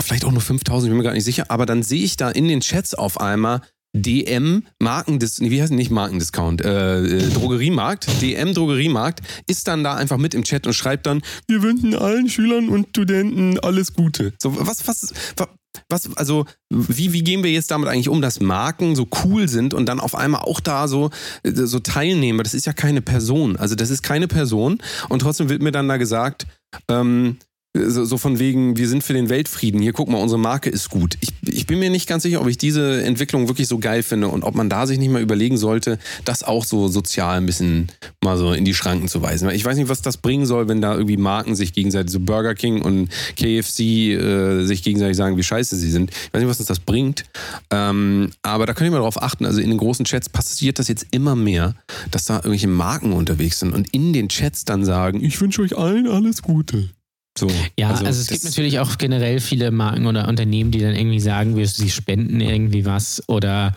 vielleicht 0.00 0.24
auch 0.24 0.32
nur 0.32 0.42
5.000, 0.42 0.82
ich 0.84 0.88
bin 0.88 0.96
mir 0.96 1.02
gar 1.04 1.12
nicht 1.12 1.24
sicher, 1.24 1.50
aber 1.50 1.66
dann 1.66 1.82
sehe 1.82 2.02
ich 2.02 2.16
da 2.16 2.30
in 2.30 2.48
den 2.48 2.60
Chats 2.60 2.94
auf 2.94 3.20
einmal 3.20 3.60
DM 3.96 4.64
Markendis, 4.80 5.40
nee, 5.40 5.50
wie 5.50 5.62
heißt 5.62 5.72
nicht 5.72 5.92
Markendiscount, 5.92 6.62
äh, 6.64 7.04
äh, 7.04 7.30
Drogeriemarkt, 7.30 8.08
DM 8.20 8.52
Drogeriemarkt 8.52 9.20
ist 9.46 9.68
dann 9.68 9.84
da 9.84 9.94
einfach 9.94 10.16
mit 10.18 10.34
im 10.34 10.42
Chat 10.42 10.66
und 10.66 10.72
schreibt 10.72 11.06
dann, 11.06 11.22
wir 11.46 11.62
wünschen 11.62 11.94
allen 11.94 12.28
Schülern 12.28 12.68
und 12.70 12.88
Studenten 12.88 13.58
alles 13.60 13.92
Gute. 13.94 14.32
So 14.42 14.56
was 14.66 14.88
was 14.88 15.12
wa- 15.36 15.48
was, 15.88 16.08
also, 16.16 16.44
wie, 16.70 17.12
wie 17.12 17.22
gehen 17.24 17.42
wir 17.42 17.50
jetzt 17.50 17.70
damit 17.72 17.88
eigentlich 17.88 18.08
um, 18.08 18.22
dass 18.22 18.38
Marken 18.40 18.94
so 18.94 19.08
cool 19.24 19.48
sind 19.48 19.74
und 19.74 19.86
dann 19.86 19.98
auf 19.98 20.14
einmal 20.14 20.42
auch 20.42 20.60
da 20.60 20.86
so, 20.86 21.10
äh, 21.42 21.50
so 21.52 21.80
teilnehmen? 21.80 22.42
Das 22.44 22.54
ist 22.54 22.66
ja 22.66 22.72
keine 22.72 23.00
Person. 23.02 23.56
Also, 23.56 23.74
das 23.74 23.90
ist 23.90 24.02
keine 24.02 24.28
Person 24.28 24.78
und 25.08 25.20
trotzdem 25.20 25.48
wird 25.48 25.62
mir 25.62 25.72
dann 25.72 25.88
da 25.88 25.96
gesagt, 25.96 26.46
ähm, 26.88 27.38
so, 27.76 28.04
so 28.04 28.18
von 28.18 28.38
wegen, 28.38 28.76
wir 28.76 28.88
sind 28.88 29.02
für 29.02 29.14
den 29.14 29.28
Weltfrieden. 29.28 29.82
Hier, 29.82 29.92
guck 29.92 30.08
mal, 30.08 30.18
unsere 30.18 30.38
Marke 30.38 30.70
ist 30.70 30.90
gut. 30.90 31.16
Ich, 31.20 31.30
ich 31.42 31.66
bin 31.66 31.80
mir 31.80 31.90
nicht 31.90 32.08
ganz 32.08 32.22
sicher, 32.22 32.40
ob 32.40 32.46
ich 32.46 32.56
diese 32.56 33.02
Entwicklung 33.02 33.48
wirklich 33.48 33.66
so 33.66 33.78
geil 33.78 34.04
finde 34.04 34.28
und 34.28 34.44
ob 34.44 34.54
man 34.54 34.70
da 34.70 34.86
sich 34.86 34.98
nicht 34.98 35.10
mal 35.10 35.20
überlegen 35.20 35.56
sollte, 35.56 35.98
das 36.24 36.44
auch 36.44 36.64
so 36.64 36.86
sozial 36.86 37.38
ein 37.38 37.46
bisschen 37.46 37.88
mal 38.22 38.38
so 38.38 38.52
in 38.52 38.64
die 38.64 38.74
Schranken 38.74 39.08
zu 39.08 39.22
weisen. 39.22 39.50
Ich 39.50 39.64
weiß 39.64 39.76
nicht, 39.76 39.88
was 39.88 40.02
das 40.02 40.18
bringen 40.18 40.46
soll, 40.46 40.68
wenn 40.68 40.80
da 40.80 40.94
irgendwie 40.94 41.16
Marken 41.16 41.56
sich 41.56 41.72
gegenseitig, 41.72 42.12
so 42.12 42.20
Burger 42.20 42.54
King 42.54 42.80
und 42.80 43.08
KFC 43.36 43.80
äh, 43.80 44.64
sich 44.64 44.84
gegenseitig 44.84 45.16
sagen, 45.16 45.36
wie 45.36 45.42
scheiße 45.42 45.74
sie 45.74 45.90
sind. 45.90 46.12
Ich 46.12 46.32
weiß 46.32 46.42
nicht, 46.42 46.50
was 46.50 46.60
uns 46.60 46.68
das 46.68 46.78
bringt. 46.78 47.24
Ähm, 47.70 48.30
aber 48.42 48.66
da 48.66 48.74
könnt 48.74 48.88
ihr 48.88 48.92
mal 48.92 48.98
drauf 48.98 49.20
achten. 49.20 49.46
Also 49.46 49.60
in 49.60 49.70
den 49.70 49.78
großen 49.78 50.04
Chats 50.04 50.28
passiert 50.28 50.78
das 50.78 50.86
jetzt 50.86 51.06
immer 51.10 51.34
mehr, 51.34 51.74
dass 52.12 52.24
da 52.26 52.36
irgendwelche 52.36 52.68
Marken 52.68 53.12
unterwegs 53.12 53.58
sind 53.58 53.74
und 53.74 53.92
in 53.92 54.12
den 54.12 54.28
Chats 54.28 54.64
dann 54.64 54.84
sagen, 54.84 55.24
ich 55.24 55.40
wünsche 55.40 55.60
euch 55.60 55.76
allen 55.76 56.06
alles 56.06 56.40
Gute. 56.42 56.90
So, 57.36 57.48
ja, 57.78 57.90
also, 57.90 58.04
also 58.04 58.20
es 58.20 58.28
gibt 58.28 58.44
natürlich 58.44 58.78
auch 58.78 58.96
generell 58.96 59.40
viele 59.40 59.70
Marken 59.72 60.06
oder 60.06 60.28
Unternehmen, 60.28 60.70
die 60.70 60.80
dann 60.80 60.94
irgendwie 60.94 61.20
sagen, 61.20 61.64
sie 61.66 61.90
spenden 61.90 62.40
irgendwie 62.40 62.84
was 62.84 63.28
oder 63.28 63.76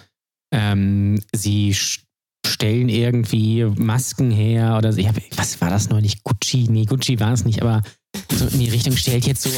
ähm, 0.53 1.19
sie 1.33 1.75
stellen 2.45 2.89
irgendwie 2.89 3.65
Masken 3.65 4.31
her 4.31 4.77
oder 4.77 4.93
so. 4.93 5.01
Hab, 5.01 5.15
was 5.35 5.59
war 5.59 5.69
das 5.69 5.89
noch 5.89 6.01
nicht? 6.01 6.23
Gucci? 6.23 6.67
Nee, 6.69 6.85
Gucci 6.85 7.19
war 7.19 7.33
es 7.33 7.45
nicht, 7.45 7.61
aber 7.61 7.81
so 8.31 8.47
in 8.47 8.59
die 8.59 8.69
Richtung 8.69 8.95
stellt 8.95 9.25
jetzt 9.25 9.41
so 9.41 9.49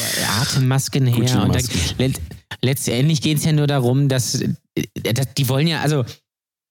Atemmasken 0.41 1.05
her. 1.05 1.43
Und 1.43 1.55
da, 1.55 1.59
let, 1.97 2.19
letztendlich 2.61 3.21
geht 3.21 3.37
es 3.37 3.45
ja 3.45 3.51
nur 3.51 3.67
darum, 3.67 4.07
dass, 4.07 4.41
äh, 4.41 4.53
dass 5.13 5.33
die 5.33 5.49
wollen 5.49 5.67
ja, 5.67 5.81
also 5.81 6.05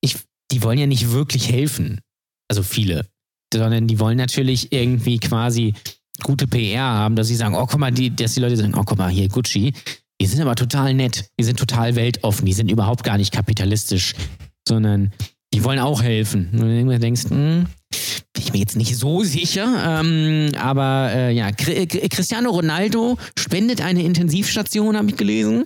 ich, 0.01 0.17
die 0.51 0.63
wollen 0.63 0.79
ja 0.79 0.87
nicht 0.87 1.11
wirklich 1.13 1.51
helfen. 1.51 2.01
Also 2.49 2.63
viele. 2.63 3.07
Sondern 3.53 3.87
die 3.87 3.99
wollen 3.99 4.19
natürlich 4.19 4.73
irgendwie 4.73 5.19
quasi 5.19 5.75
gute 6.23 6.47
PR 6.47 6.83
haben, 6.83 7.17
dass 7.17 7.29
sie 7.29 7.37
sagen, 7.37 7.55
oh, 7.55 7.67
guck 7.67 7.79
mal, 7.79 7.93
die, 7.93 8.15
dass 8.15 8.35
die 8.35 8.41
Leute 8.41 8.57
sagen, 8.57 8.75
oh, 8.77 8.83
guck 8.85 8.99
mal, 8.99 9.11
hier 9.11 9.29
Gucci, 9.29 9.73
die 10.21 10.27
sind 10.27 10.41
aber 10.41 10.55
total 10.55 10.95
nett, 10.95 11.31
die 11.39 11.45
sind 11.45 11.59
total 11.59 11.97
weltoffen, 11.97 12.45
die 12.45 12.53
sind 12.53 12.71
überhaupt 12.71 13.05
gar 13.05 13.19
nicht 13.19 13.33
kapitalistisch, 13.33 14.15
sondern 14.67 15.13
die 15.55 15.65
wollen 15.65 15.79
auch 15.79 16.03
helfen. 16.03 16.51
Und 16.53 16.61
du 16.61 16.99
denkst, 16.99 17.31
hm, 17.31 17.67
bin 18.33 18.43
ich 18.43 18.53
mir 18.53 18.59
jetzt 18.59 18.77
nicht 18.77 18.97
so 18.97 19.23
sicher, 19.23 20.01
ähm, 20.01 20.53
aber 20.59 21.11
äh, 21.15 21.33
ja, 21.33 21.51
Cristiano 21.53 22.51
Ronaldo 22.51 23.17
spendet 23.39 23.81
eine 23.81 24.03
Intensivstation, 24.03 24.97
habe 24.97 25.11
ich 25.11 25.17
gelesen. 25.17 25.65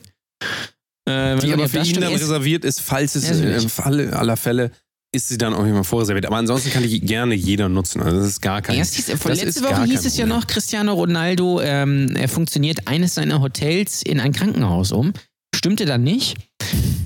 Äh, 1.08 1.36
die 1.38 1.52
aber 1.52 1.68
für 1.68 1.80
ihn 1.80 2.00
dann 2.00 2.12
reserviert 2.12 2.64
ist, 2.64 2.80
falls 2.80 3.16
es 3.16 3.28
im 3.28 3.68
Falle 3.68 4.16
aller 4.16 4.36
Fälle 4.36 4.70
ist 5.14 5.28
sie 5.28 5.36
dann 5.38 5.52
auch 5.52 5.64
immer 5.64 5.84
vorreserviert. 5.84 6.26
Aber 6.26 6.36
ansonsten 6.36 6.70
kann 6.70 6.82
die 6.82 7.00
gerne 7.00 7.34
jeder 7.34 7.68
nutzen. 7.68 8.02
Also 8.02 8.18
das 8.18 8.26
ist 8.26 8.40
gar 8.40 8.62
kein 8.62 8.76
Erst 8.76 8.94
hieß, 8.94 9.08
Letzte 9.08 9.62
Woche 9.62 9.84
hieß 9.84 10.06
es 10.06 10.16
ja 10.16 10.26
noch, 10.26 10.46
Cristiano 10.46 10.94
Ronaldo, 10.94 11.60
ähm, 11.60 12.16
er 12.16 12.28
funktioniert 12.28 12.88
eines 12.88 13.14
seiner 13.14 13.40
Hotels 13.40 14.02
in 14.02 14.20
ein 14.20 14.32
Krankenhaus 14.32 14.90
um. 14.90 15.12
Stimmte 15.54 15.84
dann 15.84 16.02
nicht. 16.02 16.36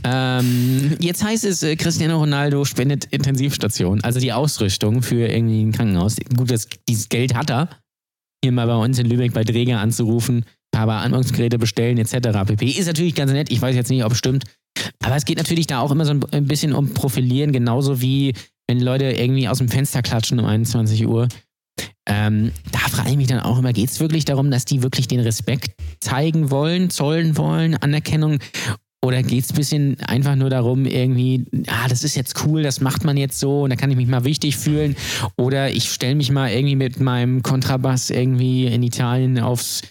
Ähm, 0.04 0.96
jetzt 1.00 1.24
heißt 1.24 1.44
es, 1.44 1.64
äh, 1.64 1.74
Cristiano 1.74 2.18
Ronaldo 2.18 2.64
spendet 2.64 3.06
Intensivstation, 3.06 4.02
also 4.02 4.20
die 4.20 4.32
Ausrüstung 4.32 5.02
für 5.02 5.26
irgendwie 5.26 5.62
ein 5.62 5.72
Krankenhaus. 5.72 6.16
Gut, 6.36 6.50
das, 6.50 6.68
dieses 6.88 7.08
Geld 7.08 7.34
hat 7.34 7.50
er. 7.50 7.68
Hier 8.44 8.52
mal 8.52 8.66
bei 8.68 8.76
uns 8.76 9.00
in 9.00 9.06
Lübeck 9.06 9.32
bei 9.32 9.42
Dräger 9.42 9.80
anzurufen, 9.80 10.44
aber 10.76 10.96
Anwendungsgeräte 10.96 11.58
bestellen 11.58 11.98
etc. 11.98 12.46
pp. 12.46 12.66
Ist 12.66 12.86
natürlich 12.86 13.16
ganz 13.16 13.32
nett. 13.32 13.50
Ich 13.50 13.60
weiß 13.60 13.74
jetzt 13.74 13.90
nicht, 13.90 14.04
ob 14.04 14.12
es 14.12 14.18
stimmt. 14.18 14.44
Aber 15.02 15.16
es 15.16 15.24
geht 15.24 15.38
natürlich 15.38 15.66
da 15.66 15.80
auch 15.80 15.90
immer 15.90 16.04
so 16.04 16.12
ein 16.12 16.46
bisschen 16.46 16.72
um 16.72 16.94
Profilieren, 16.94 17.52
genauso 17.52 18.00
wie 18.00 18.34
wenn 18.68 18.80
Leute 18.80 19.12
irgendwie 19.12 19.48
aus 19.48 19.58
dem 19.58 19.68
Fenster 19.68 20.02
klatschen 20.02 20.38
um 20.38 20.46
21 20.46 21.06
Uhr. 21.06 21.28
Ähm, 22.08 22.52
da 22.72 22.78
frage 22.78 23.10
ich 23.10 23.16
mich 23.16 23.26
dann 23.26 23.40
auch 23.40 23.58
immer, 23.58 23.72
geht 23.72 23.90
es 23.90 24.00
wirklich 24.00 24.24
darum, 24.24 24.50
dass 24.50 24.64
die 24.64 24.82
wirklich 24.82 25.08
den 25.08 25.20
Respekt 25.20 25.72
zeigen 26.00 26.50
wollen, 26.50 26.90
zollen 26.90 27.36
wollen, 27.36 27.74
Anerkennung? 27.76 28.38
Oder 29.04 29.22
geht 29.22 29.44
es 29.44 29.50
ein 29.50 29.56
bisschen 29.56 30.00
einfach 30.00 30.34
nur 30.34 30.50
darum, 30.50 30.84
irgendwie, 30.84 31.44
ah, 31.68 31.86
das 31.88 32.02
ist 32.02 32.16
jetzt 32.16 32.44
cool, 32.44 32.62
das 32.62 32.80
macht 32.80 33.04
man 33.04 33.16
jetzt 33.16 33.38
so 33.38 33.62
und 33.62 33.70
da 33.70 33.76
kann 33.76 33.90
ich 33.90 33.96
mich 33.96 34.08
mal 34.08 34.24
wichtig 34.24 34.56
fühlen. 34.56 34.96
Oder 35.36 35.70
ich 35.70 35.90
stelle 35.92 36.14
mich 36.14 36.30
mal 36.30 36.50
irgendwie 36.50 36.76
mit 36.76 36.98
meinem 36.98 37.42
Kontrabass 37.42 38.10
irgendwie 38.10 38.66
in 38.66 38.82
Italien 38.82 39.38
aufs 39.38 39.82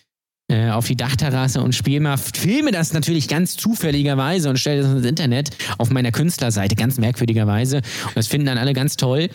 äh, 0.48 0.70
auf 0.70 0.86
die 0.86 0.96
Dachterrasse 0.96 1.62
und 1.62 1.74
spiele 1.74 2.02
mal, 2.02 2.18
filme 2.18 2.72
das 2.72 2.94
natürlich 2.94 3.28
ganz 3.28 3.58
zufälligerweise 3.58 4.50
und 4.50 4.60
stelle 4.60 4.84
das 4.84 4.92
ins 4.92 5.06
Internet 5.06 5.50
auf 5.78 5.90
meiner 5.90 6.12
Künstlerseite, 6.12 6.76
ganz 6.76 6.98
merkwürdigerweise. 6.98 7.78
Und 7.78 8.16
das 8.16 8.28
finden 8.28 8.46
dann 8.46 8.60
alle 8.60 8.74
ganz 8.74 8.96
toll. 8.96 9.30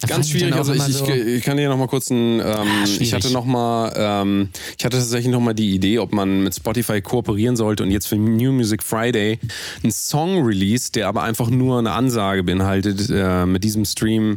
Das 0.00 0.08
ganz 0.08 0.30
schwierig. 0.30 0.54
Also 0.54 0.72
ich, 0.72 0.82
so 0.82 1.06
ich, 1.08 1.26
ich, 1.26 1.42
kann 1.42 1.56
dir 1.56 1.68
noch 1.68 1.76
mal 1.76 1.88
kurz 1.88 2.10
ein. 2.10 2.40
Ähm, 2.40 2.42
ah, 2.42 2.84
ich 3.00 3.12
hatte 3.12 3.30
noch 3.32 3.44
mal, 3.44 3.92
ähm, 3.96 4.48
ich 4.78 4.84
hatte 4.84 4.96
tatsächlich 4.96 5.32
noch 5.32 5.40
mal 5.40 5.54
die 5.54 5.74
Idee, 5.74 5.98
ob 5.98 6.12
man 6.12 6.42
mit 6.42 6.54
Spotify 6.54 7.02
kooperieren 7.02 7.56
sollte 7.56 7.82
und 7.82 7.90
jetzt 7.90 8.06
für 8.06 8.16
New 8.16 8.52
Music 8.52 8.82
Friday 8.82 9.38
einen 9.82 9.92
Song 9.92 10.42
release, 10.42 10.92
der 10.92 11.08
aber 11.08 11.22
einfach 11.22 11.50
nur 11.50 11.78
eine 11.78 11.92
Ansage 11.92 12.44
beinhaltet. 12.44 13.10
Äh, 13.10 13.44
mit 13.44 13.64
diesem 13.64 13.84
Stream 13.84 14.36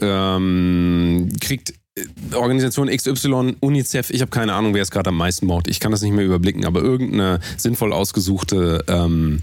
ähm, 0.00 1.32
kriegt 1.40 1.72
Organisation 2.34 2.88
XY, 2.88 3.56
UNICEF, 3.60 4.10
ich 4.10 4.20
habe 4.20 4.30
keine 4.30 4.52
Ahnung, 4.54 4.74
wer 4.74 4.82
es 4.82 4.90
gerade 4.90 5.10
am 5.10 5.16
meisten 5.16 5.46
braucht. 5.46 5.68
Ich 5.68 5.78
kann 5.80 5.92
das 5.92 6.02
nicht 6.02 6.12
mehr 6.12 6.24
überblicken, 6.24 6.64
aber 6.64 6.80
irgendeine 6.80 7.40
sinnvoll 7.56 7.92
ausgesuchte 7.92 8.84
ähm, 8.88 9.42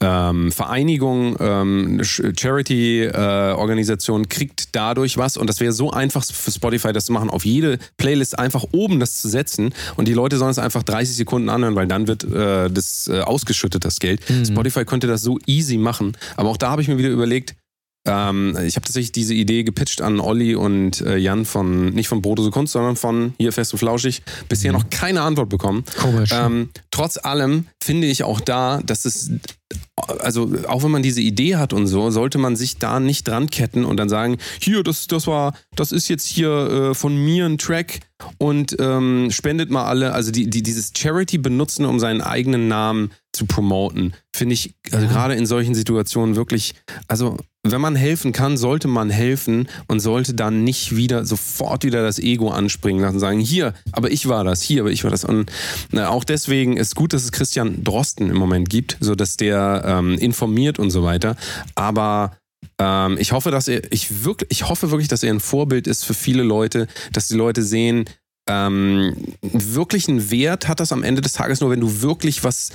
ähm, 0.00 0.50
Vereinigung, 0.52 1.36
ähm, 1.40 2.00
Charity-Organisation 2.02 4.24
äh, 4.24 4.26
kriegt 4.26 4.74
dadurch 4.74 5.18
was 5.18 5.36
und 5.36 5.48
das 5.48 5.60
wäre 5.60 5.72
so 5.72 5.90
einfach 5.90 6.24
für 6.24 6.50
Spotify, 6.50 6.92
das 6.92 7.04
zu 7.06 7.12
machen, 7.12 7.30
auf 7.30 7.44
jede 7.44 7.78
Playlist 7.96 8.38
einfach 8.38 8.64
oben 8.72 9.00
das 9.00 9.20
zu 9.20 9.28
setzen 9.28 9.74
und 9.96 10.08
die 10.08 10.14
Leute 10.14 10.38
sollen 10.38 10.50
es 10.50 10.58
einfach 10.58 10.82
30 10.82 11.16
Sekunden 11.16 11.48
anhören, 11.48 11.74
weil 11.74 11.86
dann 11.86 12.08
wird 12.08 12.24
äh, 12.24 12.70
das 12.70 13.08
äh, 13.08 13.20
ausgeschüttet, 13.20 13.84
das 13.84 14.00
Geld. 14.00 14.20
Mhm. 14.28 14.44
Spotify 14.44 14.84
könnte 14.84 15.06
das 15.06 15.22
so 15.22 15.38
easy 15.46 15.76
machen, 15.76 16.16
aber 16.36 16.50
auch 16.50 16.56
da 16.56 16.70
habe 16.70 16.82
ich 16.82 16.88
mir 16.88 16.98
wieder 16.98 17.10
überlegt, 17.10 17.54
ähm, 18.06 18.56
ich 18.64 18.76
habe 18.76 18.84
tatsächlich 18.84 19.12
diese 19.12 19.34
Idee 19.34 19.64
gepitcht 19.64 20.00
an 20.00 20.20
Olli 20.20 20.54
und 20.54 21.00
äh, 21.00 21.16
Jan 21.16 21.44
von, 21.44 21.90
nicht 21.90 22.08
von 22.08 22.22
Brotose 22.22 22.50
Kunst, 22.50 22.72
sondern 22.72 22.96
von 22.96 23.34
hier 23.38 23.52
Fest 23.52 23.72
und 23.72 23.78
Flauschig. 23.78 24.22
Bisher 24.48 24.72
mhm. 24.72 24.78
noch 24.78 24.90
keine 24.90 25.22
Antwort 25.22 25.48
bekommen. 25.48 25.84
Komisch. 25.98 26.30
Ähm, 26.32 26.70
trotz 26.90 27.18
allem 27.18 27.66
finde 27.82 28.06
ich 28.06 28.22
auch 28.24 28.40
da, 28.40 28.80
dass 28.84 29.04
es 29.04 29.30
also 30.20 30.50
auch 30.66 30.82
wenn 30.82 30.90
man 30.90 31.02
diese 31.02 31.20
Idee 31.20 31.56
hat 31.56 31.72
und 31.72 31.86
so, 31.86 32.10
sollte 32.10 32.38
man 32.38 32.56
sich 32.56 32.78
da 32.78 33.00
nicht 33.00 33.28
dran 33.28 33.50
ketten 33.50 33.84
und 33.84 33.98
dann 33.98 34.08
sagen, 34.08 34.38
hier, 34.60 34.82
das, 34.82 35.06
das 35.06 35.26
war, 35.26 35.54
das 35.74 35.92
ist 35.92 36.08
jetzt 36.08 36.26
hier 36.26 36.50
äh, 36.90 36.94
von 36.94 37.16
mir 37.16 37.46
ein 37.46 37.58
Track 37.58 38.00
und 38.38 38.76
ähm, 38.78 39.28
spendet 39.30 39.70
mal 39.70 39.84
alle. 39.84 40.12
Also 40.12 40.30
die, 40.30 40.48
die, 40.48 40.62
dieses 40.62 40.92
Charity 40.96 41.38
benutzen, 41.38 41.84
um 41.84 41.98
seinen 41.98 42.20
eigenen 42.20 42.68
Namen 42.68 43.10
zu 43.32 43.46
promoten, 43.46 44.14
finde 44.34 44.54
ich 44.54 44.74
also 44.92 45.04
ja. 45.04 45.12
gerade 45.12 45.34
in 45.34 45.46
solchen 45.46 45.74
Situationen 45.74 46.36
wirklich, 46.36 46.74
also 47.06 47.36
wenn 47.64 47.80
man 47.80 47.96
helfen 47.96 48.32
kann, 48.32 48.56
sollte 48.56 48.88
man 48.88 49.10
helfen 49.10 49.68
und 49.88 50.00
sollte 50.00 50.34
dann 50.34 50.64
nicht 50.64 50.96
wieder 50.96 51.24
sofort 51.24 51.84
wieder 51.84 52.02
das 52.02 52.18
Ego 52.18 52.50
anspringen 52.50 53.02
lassen, 53.02 53.18
sagen, 53.18 53.40
hier, 53.40 53.74
aber 53.92 54.10
ich 54.10 54.28
war 54.28 54.44
das, 54.44 54.62
hier, 54.62 54.82
aber 54.82 54.90
ich 54.90 55.04
war 55.04 55.10
das. 55.10 55.24
Und 55.24 55.50
na, 55.90 56.08
auch 56.08 56.24
deswegen 56.24 56.76
ist 56.76 56.94
gut, 56.94 57.12
dass 57.12 57.24
es 57.24 57.32
Christian 57.32 57.82
Drosten 57.82 58.30
im 58.30 58.36
Moment 58.36 58.68
gibt, 58.68 58.96
so 59.00 59.14
dass 59.14 59.36
der 59.36 59.82
ähm, 59.84 60.14
informiert 60.18 60.78
und 60.78 60.90
so 60.90 61.02
weiter. 61.02 61.36
Aber 61.74 62.36
ähm, 62.78 63.16
ich 63.18 63.32
hoffe, 63.32 63.50
dass 63.50 63.68
er, 63.68 63.92
ich 63.92 64.24
wirklich, 64.24 64.50
ich 64.50 64.68
hoffe 64.68 64.90
wirklich, 64.90 65.08
dass 65.08 65.22
er 65.22 65.32
ein 65.32 65.40
Vorbild 65.40 65.86
ist 65.86 66.04
für 66.04 66.14
viele 66.14 66.42
Leute, 66.42 66.86
dass 67.12 67.28
die 67.28 67.36
Leute 67.36 67.62
sehen, 67.62 68.04
ähm, 68.48 69.14
wirklich 69.42 70.08
einen 70.08 70.30
Wert 70.30 70.68
hat 70.68 70.80
das 70.80 70.92
am 70.92 71.02
Ende 71.02 71.20
des 71.20 71.32
Tages 71.32 71.60
nur, 71.60 71.70
wenn 71.70 71.80
du 71.80 72.02
wirklich 72.02 72.44
was 72.44 72.70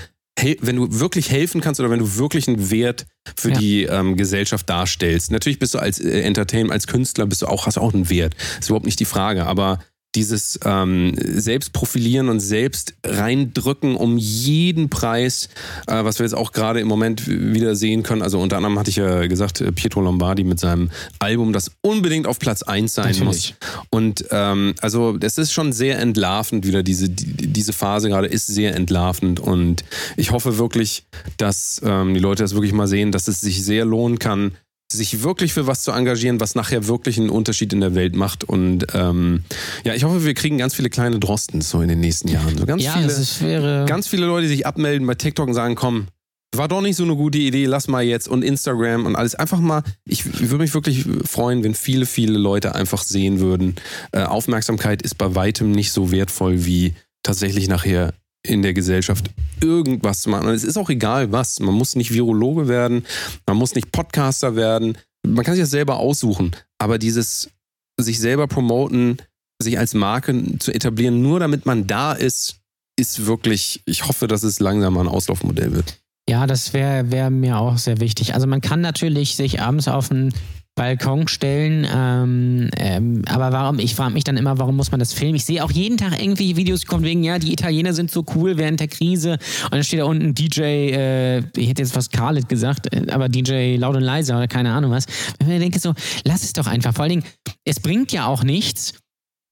wenn 0.61 0.75
du 0.75 0.99
wirklich 0.99 1.29
helfen 1.29 1.61
kannst 1.61 1.79
oder 1.79 1.89
wenn 1.89 1.99
du 1.99 2.17
wirklich 2.17 2.47
einen 2.47 2.71
Wert 2.71 3.05
für 3.35 3.51
ja. 3.51 3.57
die 3.57 3.83
ähm, 3.83 4.17
Gesellschaft 4.17 4.69
darstellst. 4.69 5.31
Natürlich 5.31 5.59
bist 5.59 5.73
du 5.73 5.79
als 5.79 5.99
äh, 5.99 6.21
Entertainer, 6.21 6.71
als 6.71 6.87
Künstler 6.87 7.25
bist 7.25 7.41
du 7.43 7.47
auch, 7.47 7.65
hast 7.65 7.77
du 7.77 7.81
auch 7.81 7.93
einen 7.93 8.09
Wert. 8.09 8.35
ist 8.59 8.69
überhaupt 8.69 8.85
nicht 8.85 8.99
die 8.99 9.05
Frage. 9.05 9.45
Aber 9.45 9.79
dieses 10.15 10.59
ähm, 10.63 11.15
Selbstprofilieren 11.17 12.29
und 12.29 12.39
selbst 12.39 12.93
reindrücken 13.03 13.95
um 13.95 14.17
jeden 14.17 14.89
Preis, 14.89 15.49
äh, 15.87 16.03
was 16.03 16.19
wir 16.19 16.25
jetzt 16.25 16.35
auch 16.35 16.51
gerade 16.51 16.79
im 16.79 16.87
Moment 16.87 17.27
wieder 17.27 17.75
sehen 17.75 18.03
können. 18.03 18.21
Also 18.21 18.39
unter 18.39 18.57
anderem 18.57 18.77
hatte 18.77 18.89
ich 18.89 18.97
ja 18.97 19.25
gesagt, 19.27 19.61
äh, 19.61 19.71
Pietro 19.71 20.01
Lombardi 20.01 20.43
mit 20.43 20.59
seinem 20.59 20.91
Album, 21.19 21.53
das 21.53 21.71
unbedingt 21.81 22.27
auf 22.27 22.39
Platz 22.39 22.63
1 22.63 22.93
sein 22.93 23.05
Natürlich. 23.07 23.25
muss. 23.25 23.53
Und 23.89 24.25
ähm, 24.31 24.75
also 24.81 25.17
das 25.17 25.37
ist 25.37 25.51
schon 25.51 25.73
sehr 25.73 25.99
entlarvend 25.99 26.65
wieder, 26.67 26.83
diese, 26.83 27.09
die, 27.09 27.47
diese 27.47 27.73
Phase 27.73 28.09
gerade 28.09 28.27
ist 28.27 28.47
sehr 28.47 28.75
entlarvend 28.75 29.39
und 29.39 29.83
ich 30.17 30.31
hoffe 30.31 30.57
wirklich, 30.57 31.05
dass 31.37 31.81
ähm, 31.83 32.13
die 32.13 32.19
Leute 32.19 32.43
das 32.43 32.53
wirklich 32.53 32.73
mal 32.73 32.87
sehen, 32.87 33.11
dass 33.11 33.27
es 33.27 33.41
sich 33.41 33.63
sehr 33.63 33.85
lohnen 33.85 34.19
kann, 34.19 34.51
sich 34.91 35.23
wirklich 35.23 35.53
für 35.53 35.67
was 35.67 35.81
zu 35.81 35.91
engagieren, 35.91 36.39
was 36.39 36.55
nachher 36.55 36.87
wirklich 36.87 37.17
einen 37.17 37.29
Unterschied 37.29 37.73
in 37.73 37.81
der 37.81 37.95
Welt 37.95 38.15
macht. 38.15 38.43
Und 38.43 38.87
ähm, 38.93 39.43
ja, 39.83 39.93
ich 39.93 40.03
hoffe, 40.03 40.25
wir 40.25 40.33
kriegen 40.33 40.57
ganz 40.57 40.75
viele 40.75 40.89
kleine 40.89 41.19
Drostens 41.19 41.69
so 41.69 41.81
in 41.81 41.89
den 41.89 41.99
nächsten 41.99 42.27
Jahren. 42.27 42.57
So 42.57 42.65
ganz 42.65 42.83
ja, 42.83 42.93
viele, 42.93 43.07
das 43.07 43.41
wäre. 43.41 43.85
ganz 43.87 44.07
viele 44.07 44.25
Leute, 44.25 44.47
die 44.47 44.53
sich 44.55 44.67
abmelden 44.67 45.07
bei 45.07 45.15
TikTok 45.15 45.47
und 45.47 45.53
sagen, 45.53 45.75
komm, 45.75 46.07
war 46.55 46.67
doch 46.67 46.81
nicht 46.81 46.95
so 46.95 47.03
eine 47.03 47.15
gute 47.15 47.39
Idee, 47.39 47.65
lass 47.65 47.87
mal 47.87 48.03
jetzt 48.03 48.27
und 48.27 48.43
Instagram 48.43 49.05
und 49.05 49.15
alles 49.15 49.35
einfach 49.35 49.59
mal, 49.59 49.83
ich, 50.05 50.25
ich 50.25 50.49
würde 50.49 50.63
mich 50.63 50.73
wirklich 50.73 51.05
freuen, 51.25 51.63
wenn 51.63 51.73
viele, 51.73 52.05
viele 52.05 52.37
Leute 52.37 52.75
einfach 52.75 53.03
sehen 53.03 53.39
würden, 53.39 53.75
äh, 54.11 54.23
Aufmerksamkeit 54.23 55.01
ist 55.01 55.17
bei 55.17 55.33
weitem 55.35 55.71
nicht 55.71 55.91
so 55.91 56.11
wertvoll 56.11 56.65
wie 56.65 56.93
tatsächlich 57.23 57.67
nachher 57.67 58.13
in 58.45 58.61
der 58.61 58.73
Gesellschaft 58.73 59.31
irgendwas 59.61 60.21
zu 60.21 60.29
machen. 60.29 60.47
Und 60.47 60.53
es 60.53 60.63
ist 60.63 60.77
auch 60.77 60.89
egal 60.89 61.31
was. 61.31 61.59
Man 61.59 61.73
muss 61.73 61.95
nicht 61.95 62.13
Virologe 62.13 62.67
werden, 62.67 63.05
man 63.47 63.57
muss 63.57 63.75
nicht 63.75 63.91
Podcaster 63.91 64.55
werden. 64.55 64.97
Man 65.25 65.45
kann 65.45 65.55
sich 65.55 65.63
das 65.63 65.71
selber 65.71 65.97
aussuchen. 65.97 66.51
Aber 66.77 66.97
dieses 66.97 67.49
sich 67.97 68.19
selber 68.19 68.47
promoten, 68.47 69.17
sich 69.61 69.79
als 69.79 69.93
Marke 69.93 70.59
zu 70.59 70.73
etablieren, 70.73 71.21
nur 71.21 71.39
damit 71.39 71.65
man 71.65 71.87
da 71.87 72.13
ist, 72.13 72.57
ist 72.99 73.25
wirklich, 73.25 73.81
ich 73.85 74.07
hoffe, 74.07 74.27
dass 74.27 74.43
es 74.43 74.59
langsam 74.59 74.97
ein 74.97 75.07
Auslaufmodell 75.07 75.73
wird. 75.73 75.99
Ja, 76.29 76.47
das 76.47 76.73
wäre 76.73 77.11
wär 77.11 77.29
mir 77.29 77.57
auch 77.57 77.77
sehr 77.77 77.99
wichtig. 77.99 78.33
Also 78.33 78.47
man 78.47 78.61
kann 78.61 78.81
natürlich 78.81 79.35
sich 79.35 79.61
abends 79.61 79.87
auf 79.87 80.11
einen 80.11 80.33
Balkon 80.75 81.27
stellen, 81.27 81.87
ähm, 81.93 82.69
ähm, 82.77 83.21
aber 83.27 83.51
warum, 83.51 83.77
ich 83.77 83.93
frage 83.93 84.13
mich 84.13 84.23
dann 84.23 84.37
immer, 84.37 84.57
warum 84.57 84.75
muss 84.75 84.89
man 84.89 84.99
das 84.99 85.13
filmen? 85.13 85.35
Ich 85.35 85.45
sehe 85.45 85.63
auch 85.63 85.71
jeden 85.71 85.97
Tag 85.97 86.19
irgendwie 86.19 86.55
Videos, 86.55 86.81
die 86.81 86.87
kommen 86.87 87.03
wegen, 87.03 87.23
ja, 87.23 87.37
die 87.37 87.53
Italiener 87.53 87.93
sind 87.93 88.09
so 88.09 88.25
cool 88.35 88.57
während 88.57 88.79
der 88.79 88.87
Krise 88.87 89.33
und 89.65 89.73
dann 89.73 89.83
steht 89.83 89.99
da 89.99 90.05
unten 90.05 90.33
DJ, 90.33 90.61
äh, 90.61 91.37
ich 91.55 91.69
hätte 91.69 91.83
jetzt 91.83 91.95
was 91.95 92.09
Khaled 92.09 92.49
gesagt, 92.49 92.91
äh, 92.91 93.11
aber 93.11 93.29
DJ 93.29 93.75
laut 93.75 93.95
und 93.95 94.01
leise 94.01 94.33
oder 94.33 94.47
keine 94.47 94.73
Ahnung 94.73 94.91
was. 94.91 95.05
Wenn 95.39 95.51
ich 95.51 95.59
denke 95.59 95.79
so, 95.79 95.93
lass 96.23 96.43
es 96.43 96.53
doch 96.53 96.67
einfach. 96.67 96.93
Vor 96.93 97.03
allen 97.03 97.21
Dingen, 97.21 97.23
es 97.65 97.79
bringt 97.79 98.11
ja 98.11 98.25
auch 98.25 98.43
nichts, 98.43 98.93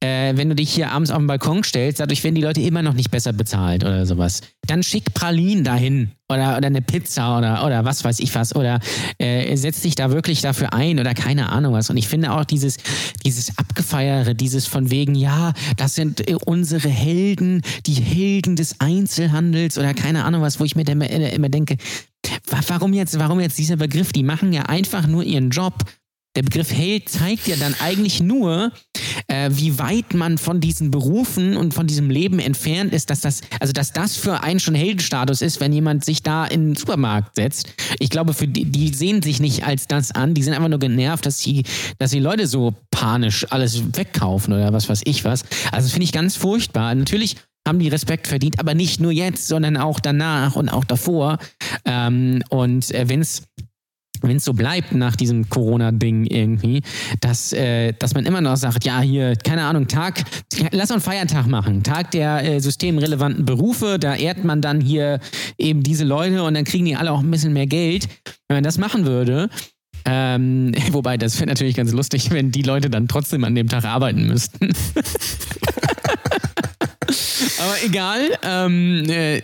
äh, 0.02 0.36
wenn 0.36 0.50
du 0.50 0.56
dich 0.56 0.74
hier 0.74 0.92
abends 0.92 1.12
auf 1.12 1.18
den 1.20 1.28
Balkon 1.28 1.64
stellst, 1.64 2.00
dadurch 2.00 2.24
werden 2.24 2.36
die 2.36 2.42
Leute 2.42 2.62
immer 2.62 2.82
noch 2.82 2.94
nicht 2.94 3.12
besser 3.12 3.34
bezahlt 3.34 3.84
oder 3.84 4.06
sowas. 4.06 4.42
Dann 4.68 4.84
schick 4.84 5.14
Pralinen 5.14 5.64
dahin 5.64 6.12
oder, 6.30 6.58
oder 6.58 6.68
eine 6.68 6.82
Pizza 6.82 7.38
oder, 7.38 7.66
oder 7.66 7.86
was 7.86 8.04
weiß 8.04 8.20
ich 8.20 8.34
was 8.36 8.56
oder 8.56 8.80
äh, 9.20 9.56
setz 9.56 9.82
dich 9.82 9.96
da 9.96 10.12
wirklich 10.12 10.42
dafür 10.42 10.74
ein 10.74 11.00
oder 11.00 11.14
keine 11.14 11.50
Ahnung 11.50 11.74
was. 11.74 11.90
Und 11.90 11.98
ich 11.98 12.08
finde 12.08 12.32
auch 12.32 12.46
dieses, 12.46 12.78
dieses 13.26 13.58
Abgefeiere, 13.58 14.34
dieses 14.34 14.66
von 14.66 14.90
wegen, 14.92 15.14
ja, 15.16 15.54
das 15.78 15.96
sind 15.96 16.28
äh, 16.28 16.36
unsere 16.46 16.90
Helden, 16.90 17.62
die 17.86 17.94
Helden 17.94 18.56
des 18.56 18.80
Einzelhandels 18.80 19.78
oder 19.78 19.94
keine 19.94 20.24
Ahnung 20.26 20.42
was, 20.42 20.60
wo 20.60 20.64
ich 20.66 20.76
mir 20.76 20.88
immer, 20.88 21.10
immer 21.10 21.50
denke, 21.50 21.78
wa- 22.50 22.62
warum 22.68 22.94
jetzt, 22.94 23.20
warum 23.20 23.40
jetzt 23.40 23.58
dieser 23.58 23.76
Begriff? 23.78 24.12
Die 24.14 24.24
machen 24.24 24.54
ja 24.54 24.64
einfach 24.64 25.06
nur 25.08 25.24
ihren 25.24 25.50
Job. 25.50 25.74
Der 26.36 26.44
Begriff 26.44 26.72
Held 26.72 27.10
zeigt 27.10 27.48
ja 27.48 27.58
dann 27.58 27.76
eigentlich 27.82 28.22
nur, 28.22 28.72
äh, 29.28 29.50
wie 29.52 29.78
weit 29.80 30.14
man 30.14 30.38
von 30.38 30.62
diesen 30.62 30.90
Berufen 30.90 31.58
und 31.58 31.74
von 31.74 31.88
diesem 31.88 32.10
Leben 32.10 32.40
entfernt 32.40 32.94
ist, 32.94 33.10
dass 33.10 33.20
das, 33.20 33.42
also 33.60 33.74
dass 33.74 33.92
das 33.92 34.16
für 34.16 34.42
einen 34.42 34.62
schon 34.62 34.76
Heldenstatus 34.76 35.42
ist, 35.42 35.60
wenn 35.60 35.74
jemand 35.74 36.06
sich 36.06 36.24
da 36.24 36.46
in 36.46 36.70
den 36.70 36.76
Supermarkt 36.78 37.36
setzt. 37.36 37.74
Ich 38.00 38.10
glaube, 38.10 38.34
für 38.34 38.48
die, 38.48 38.64
die 38.64 38.94
sehen 38.94 39.22
sich 39.22 39.42
nicht 39.42 39.66
als 39.66 39.88
das 39.88 40.12
an, 40.12 40.34
die 40.34 40.44
sind 40.44 40.54
einfach 40.54 40.70
nur 40.70 40.80
genervt, 40.80 41.26
dass 41.26 41.38
die, 41.38 41.64
dass 41.98 42.12
die 42.12 42.20
Leute 42.20 42.48
so 42.48 42.76
panisch 42.92 43.46
alles 43.52 43.96
wegkaufen 43.98 44.54
oder 44.54 44.72
was 44.72 44.88
weiß 44.88 45.02
ich 45.04 45.26
was. 45.26 45.44
Also 45.72 45.88
das 45.88 45.92
finde 45.92 46.06
ich 46.06 46.14
ganz 46.14 46.38
furchtbar. 46.38 46.96
Natürlich 46.96 47.36
haben 47.68 47.80
die 47.80 47.90
Respekt 47.90 48.28
verdient, 48.28 48.60
aber 48.60 48.74
nicht 48.74 49.00
nur 49.00 49.12
jetzt, 49.12 49.48
sondern 49.48 49.78
auch 49.78 50.00
danach 50.00 50.56
und 50.56 50.70
auch 50.70 50.86
davor. 50.86 51.40
Ähm, 51.86 52.42
und 52.50 52.90
äh, 52.92 53.08
wenn 53.08 53.22
es 53.22 53.44
wenn 54.22 54.38
es 54.38 54.46
so 54.46 54.54
bleibt 54.54 54.94
nach 54.94 55.16
diesem 55.16 55.50
Corona-Ding 55.50 56.26
irgendwie, 56.26 56.82
dass, 57.20 57.54
äh, 57.54 57.94
dass 57.94 58.14
man 58.14 58.26
immer 58.26 58.42
noch 58.42 58.58
sagt, 58.58 58.86
ja, 58.86 59.02
hier, 59.02 59.36
keine 59.36 59.64
Ahnung, 59.64 59.88
Tag, 59.88 60.24
lass 60.72 60.92
uns 60.92 61.04
Feiertag 61.04 61.48
machen, 61.48 61.84
Tag 61.84 62.12
der 62.12 62.44
äh, 62.44 62.60
systemrelevanten 62.60 63.46
Berufe, 63.46 63.98
da 64.00 64.16
ehrt 64.16 64.44
man 64.44 64.62
dann 64.62 64.82
hier 64.82 65.20
eben 65.58 65.84
diese 65.84 66.04
Leute 66.04 66.44
und 66.44 66.54
dann 66.54 66.64
kriegen 66.64 66.86
die 66.86 66.96
alle 66.96 67.12
auch 67.12 67.22
ein 67.22 67.32
bisschen 67.32 67.54
mehr 67.54 67.68
Geld. 67.68 68.08
Wenn 68.48 68.58
man 68.58 68.64
das 68.64 68.78
machen 68.78 69.06
würde, 69.06 69.50
ähm, 70.06 70.74
wobei, 70.92 71.18
das 71.18 71.40
wäre 71.40 71.48
natürlich 71.48 71.76
ganz 71.76 71.92
lustig, 71.92 72.32
wenn 72.32 72.52
die 72.52 72.64
Leute 72.64 72.90
dann 72.90 73.08
trotzdem 73.08 73.44
an 73.44 73.56
dem 73.56 73.68
Tag 73.68 73.86
arbeiten 73.86 74.28
müssten. 74.28 74.74
Aber 77.62 77.76
egal, 77.84 78.40
ähm, 78.44 79.04
äh, 79.08 79.42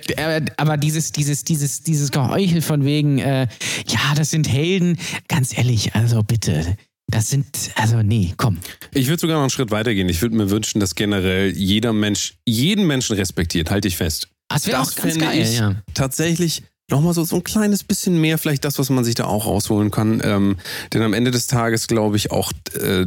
aber- 0.58 0.78
dieses, 0.78 1.12
dieses, 1.12 1.44
dieses, 1.44 1.84
dieses 1.84 2.12
Geheuchel 2.12 2.64
von 2.64 2.84
wegen, 2.84 3.20
äh, 3.20 3.48
ja, 3.88 4.16
das 4.16 4.32
sind 4.32 4.52
Helden, 4.52 4.98
ganz 5.28 5.56
ehrlich, 5.56 5.94
also 5.94 6.24
bitte, 6.24 6.76
das 7.08 7.30
sind, 7.30 7.46
also 7.76 8.02
nee, 8.02 8.34
komm. 8.36 8.58
Ich 8.92 9.08
würde 9.08 9.20
sogar 9.20 9.36
noch 9.36 9.44
einen 9.44 9.50
Schritt 9.52 9.72
weitergehen. 9.72 10.10
Ich 10.10 10.22
würde 10.22 10.36
mir 10.36 10.50
wünschen, 10.50 10.80
dass 10.80 10.96
generell 10.96 11.56
jeder 11.56 11.94
Mensch 11.94 12.36
jeden 12.46 12.88
Menschen 12.88 13.16
respektiert. 13.16 13.70
Halte 13.70 13.88
ich 13.88 13.98
fest. 13.98 14.30
Das 14.50 14.66
wäre 14.66 14.82
auch 14.82 14.94
ganz 14.96 15.18
geil, 15.18 15.42
ich 15.42 15.60
ja. 15.60 15.76
tatsächlich 15.94 16.64
nochmal 16.90 17.14
so, 17.14 17.24
so 17.24 17.36
ein 17.36 17.44
kleines 17.44 17.84
bisschen 17.84 18.20
mehr, 18.20 18.38
vielleicht 18.38 18.66
das, 18.66 18.80
was 18.80 18.90
man 18.90 19.04
sich 19.04 19.16
da 19.16 19.26
auch 19.26 19.46
rausholen 19.46 19.92
kann. 19.92 20.22
Ähm, 20.24 20.58
denn 20.94 21.02
am 21.02 21.14
Ende 21.14 21.32
des 21.32 21.48
Tages 21.48 21.88
glaube 21.88 22.18
ich 22.18 22.32
auch, 22.32 22.52
äh, 22.80 23.06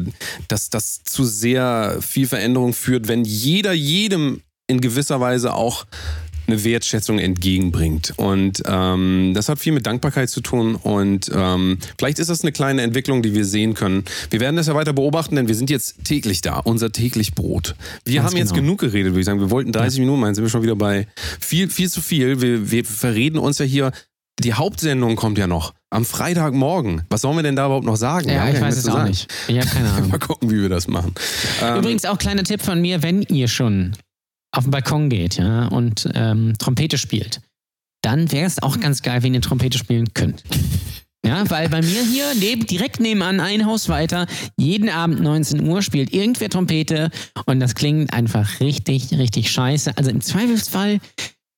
dass 0.48 0.70
das 0.70 1.02
zu 1.02 1.24
sehr 1.24 1.98
viel 2.00 2.26
Veränderung 2.26 2.74
führt, 2.74 3.08
wenn 3.08 3.24
jeder 3.24 3.72
jedem 3.72 4.42
in 4.70 4.80
gewisser 4.80 5.20
Weise 5.20 5.54
auch 5.54 5.84
eine 6.50 6.64
Wertschätzung 6.64 7.18
entgegenbringt. 7.18 8.12
Und 8.16 8.62
ähm, 8.66 9.32
das 9.34 9.48
hat 9.48 9.58
viel 9.58 9.72
mit 9.72 9.86
Dankbarkeit 9.86 10.28
zu 10.30 10.40
tun. 10.40 10.74
Und 10.74 11.30
ähm, 11.34 11.78
vielleicht 11.98 12.18
ist 12.18 12.30
das 12.30 12.42
eine 12.42 12.52
kleine 12.52 12.82
Entwicklung, 12.82 13.22
die 13.22 13.34
wir 13.34 13.44
sehen 13.44 13.74
können. 13.74 14.04
Wir 14.30 14.40
werden 14.40 14.56
das 14.56 14.66
ja 14.66 14.74
weiter 14.74 14.92
beobachten, 14.92 15.36
denn 15.36 15.48
wir 15.48 15.54
sind 15.54 15.70
jetzt 15.70 16.04
täglich 16.04 16.40
da, 16.40 16.58
unser 16.58 16.92
täglich 16.92 17.34
Brot. 17.34 17.76
Wir 18.04 18.16
Ganz 18.16 18.30
haben 18.30 18.38
jetzt 18.38 18.50
genau. 18.54 18.62
genug 18.62 18.80
geredet, 18.80 19.12
würde 19.12 19.20
ich 19.20 19.26
sagen. 19.26 19.40
Wir 19.40 19.50
wollten 19.50 19.72
30 19.72 20.00
Minuten 20.00 20.20
machen, 20.20 20.34
sind 20.34 20.44
wir 20.44 20.50
schon 20.50 20.62
wieder 20.62 20.76
bei 20.76 21.06
viel, 21.40 21.70
viel 21.70 21.88
zu 21.88 22.00
viel. 22.00 22.40
Wir, 22.40 22.70
wir 22.70 22.84
verreden 22.84 23.38
uns 23.38 23.58
ja 23.58 23.64
hier. 23.64 23.92
Die 24.40 24.54
Hauptsendung 24.54 25.16
kommt 25.16 25.36
ja 25.36 25.46
noch 25.46 25.74
am 25.90 26.06
Freitagmorgen. 26.06 27.02
Was 27.10 27.20
sollen 27.20 27.36
wir 27.36 27.42
denn 27.42 27.56
da 27.56 27.66
überhaupt 27.66 27.84
noch 27.84 27.96
sagen? 27.96 28.30
Ja, 28.30 28.48
ich 28.48 28.60
weiß 28.60 28.76
es 28.78 28.88
auch 28.88 28.94
sagen. 28.94 29.10
nicht. 29.10 29.30
Ich 29.48 29.58
habe 29.58 29.66
keine 29.66 29.90
Ahnung. 29.92 30.08
Mal 30.08 30.18
gucken, 30.18 30.50
wie 30.50 30.62
wir 30.62 30.70
das 30.70 30.88
machen. 30.88 31.14
Ähm, 31.62 31.78
Übrigens 31.78 32.06
auch 32.06 32.16
kleiner 32.16 32.42
Tipp 32.42 32.62
von 32.62 32.80
mir, 32.80 33.02
wenn 33.02 33.22
ihr 33.22 33.48
schon 33.48 33.92
auf 34.52 34.64
den 34.64 34.70
Balkon 34.70 35.08
geht 35.08 35.36
ja, 35.36 35.68
und 35.68 36.08
ähm, 36.14 36.54
Trompete 36.58 36.98
spielt, 36.98 37.40
dann 38.02 38.30
wäre 38.32 38.46
es 38.46 38.62
auch 38.62 38.80
ganz 38.80 39.02
geil, 39.02 39.22
wenn 39.22 39.34
ihr 39.34 39.40
Trompete 39.40 39.78
spielen 39.78 40.12
könnt. 40.14 40.42
Ja, 41.22 41.48
weil 41.50 41.68
bei 41.68 41.82
mir 41.82 42.02
hier 42.02 42.32
neben, 42.34 42.66
direkt 42.66 42.98
nebenan, 42.98 43.40
ein 43.40 43.66
Haus 43.66 43.90
weiter, 43.90 44.26
jeden 44.56 44.88
Abend 44.88 45.20
19 45.20 45.62
Uhr 45.68 45.82
spielt 45.82 46.14
irgendwer 46.14 46.48
Trompete 46.48 47.10
und 47.44 47.60
das 47.60 47.74
klingt 47.74 48.12
einfach 48.14 48.58
richtig, 48.60 49.12
richtig 49.12 49.50
scheiße. 49.50 49.98
Also 49.98 50.10
im 50.10 50.22
Zweifelsfall 50.22 50.98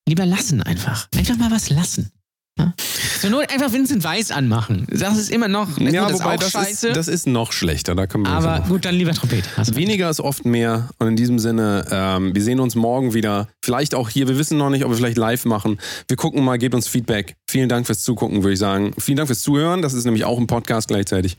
lieber 0.09 0.27
lassen 0.27 0.63
einfach. 0.63 1.09
Einfach 1.17 1.37
mal 1.37 1.53
was 1.53 1.71
lassen. 1.71 2.11
Ja? 2.59 2.75
Zur 3.21 3.31
Not 3.31 3.51
einfach 3.53 3.73
Vincent 3.73 4.03
Weiss 4.05 4.31
anmachen. 4.31 4.85
Das 4.91 5.17
ist 5.17 5.31
immer 5.31 5.49
noch, 5.49 5.79
ja, 5.79 6.09
ist 6.09 6.15
wobei 6.15 6.35
auch 6.35 6.41
das 6.41 6.51
scheiße. 6.51 6.89
ist, 6.89 6.97
das 6.97 7.09
ist 7.09 7.27
noch 7.27 7.53
schlechter. 7.53 7.95
Da 7.95 8.07
können 8.07 8.25
wir 8.25 8.31
ja 8.33 8.39
aber 8.39 8.65
gut, 8.67 8.85
dann 8.85 8.95
lieber 8.95 9.13
Trompete. 9.13 9.49
Weniger 9.77 10.11
ist 10.11 10.21
oft 10.21 10.45
mehr. 10.45 10.89
Und 10.99 11.09
in 11.09 11.17
diesem 11.17 11.39
Sinne, 11.39 11.87
ähm, 11.91 12.35
wir 12.35 12.43
sehen 12.43 12.59
uns 12.61 12.75
morgen 12.75 13.15
wieder. 13.15 13.49
Vielleicht 13.65 13.95
auch 13.95 14.09
hier. 14.09 14.29
Wir 14.29 14.39
wissen 14.39 14.59
noch 14.59 14.71
nicht, 14.71 14.85
ob 14.85 14.91
wir 14.91 14.97
vielleicht 14.97 15.19
live 15.19 15.45
machen. 15.45 15.79
Wir 16.09 16.17
gucken 16.17 16.45
mal, 16.45 16.59
gebt 16.59 16.75
uns 16.75 16.89
Feedback. 16.89 17.37
Vielen 17.49 17.69
Dank 17.69 17.87
fürs 17.87 18.03
Zugucken, 18.03 18.43
würde 18.43 18.55
ich 18.55 18.59
sagen. 18.59 18.93
Vielen 18.99 19.17
Dank 19.17 19.29
fürs 19.29 19.41
Zuhören. 19.41 19.81
Das 19.83 19.95
ist 19.95 20.05
nämlich 20.05 20.25
auch 20.25 20.39
ein 20.39 20.47
Podcast 20.47 20.89
gleichzeitig. 20.89 21.37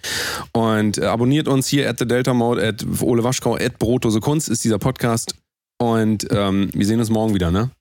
Und 0.53 0.97
äh, 0.97 1.05
abonniert 1.05 1.47
uns 1.47 1.67
hier 1.67 1.89
at 1.89 1.99
the 1.99 2.07
Delta 2.07 2.33
Mode, 2.33 2.65
at 2.65 2.85
Ole 3.01 3.23
Waschkau, 3.23 3.55
at 3.55 3.77
Brotdose 3.77 4.19
Kunst 4.19 4.49
ist 4.49 4.63
dieser 4.63 4.79
Podcast. 4.79 5.35
Und 5.81 6.27
ähm, 6.31 6.69
wir 6.73 6.85
sehen 6.85 6.99
uns 6.99 7.09
morgen 7.09 7.33
wieder, 7.33 7.51
ne? 7.51 7.71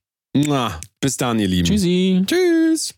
Bis 1.00 1.16
dann, 1.16 1.38
ihr 1.38 1.48
Lieben. 1.48 1.68
Tschüssi. 1.68 2.24
Tschüss. 2.26 2.94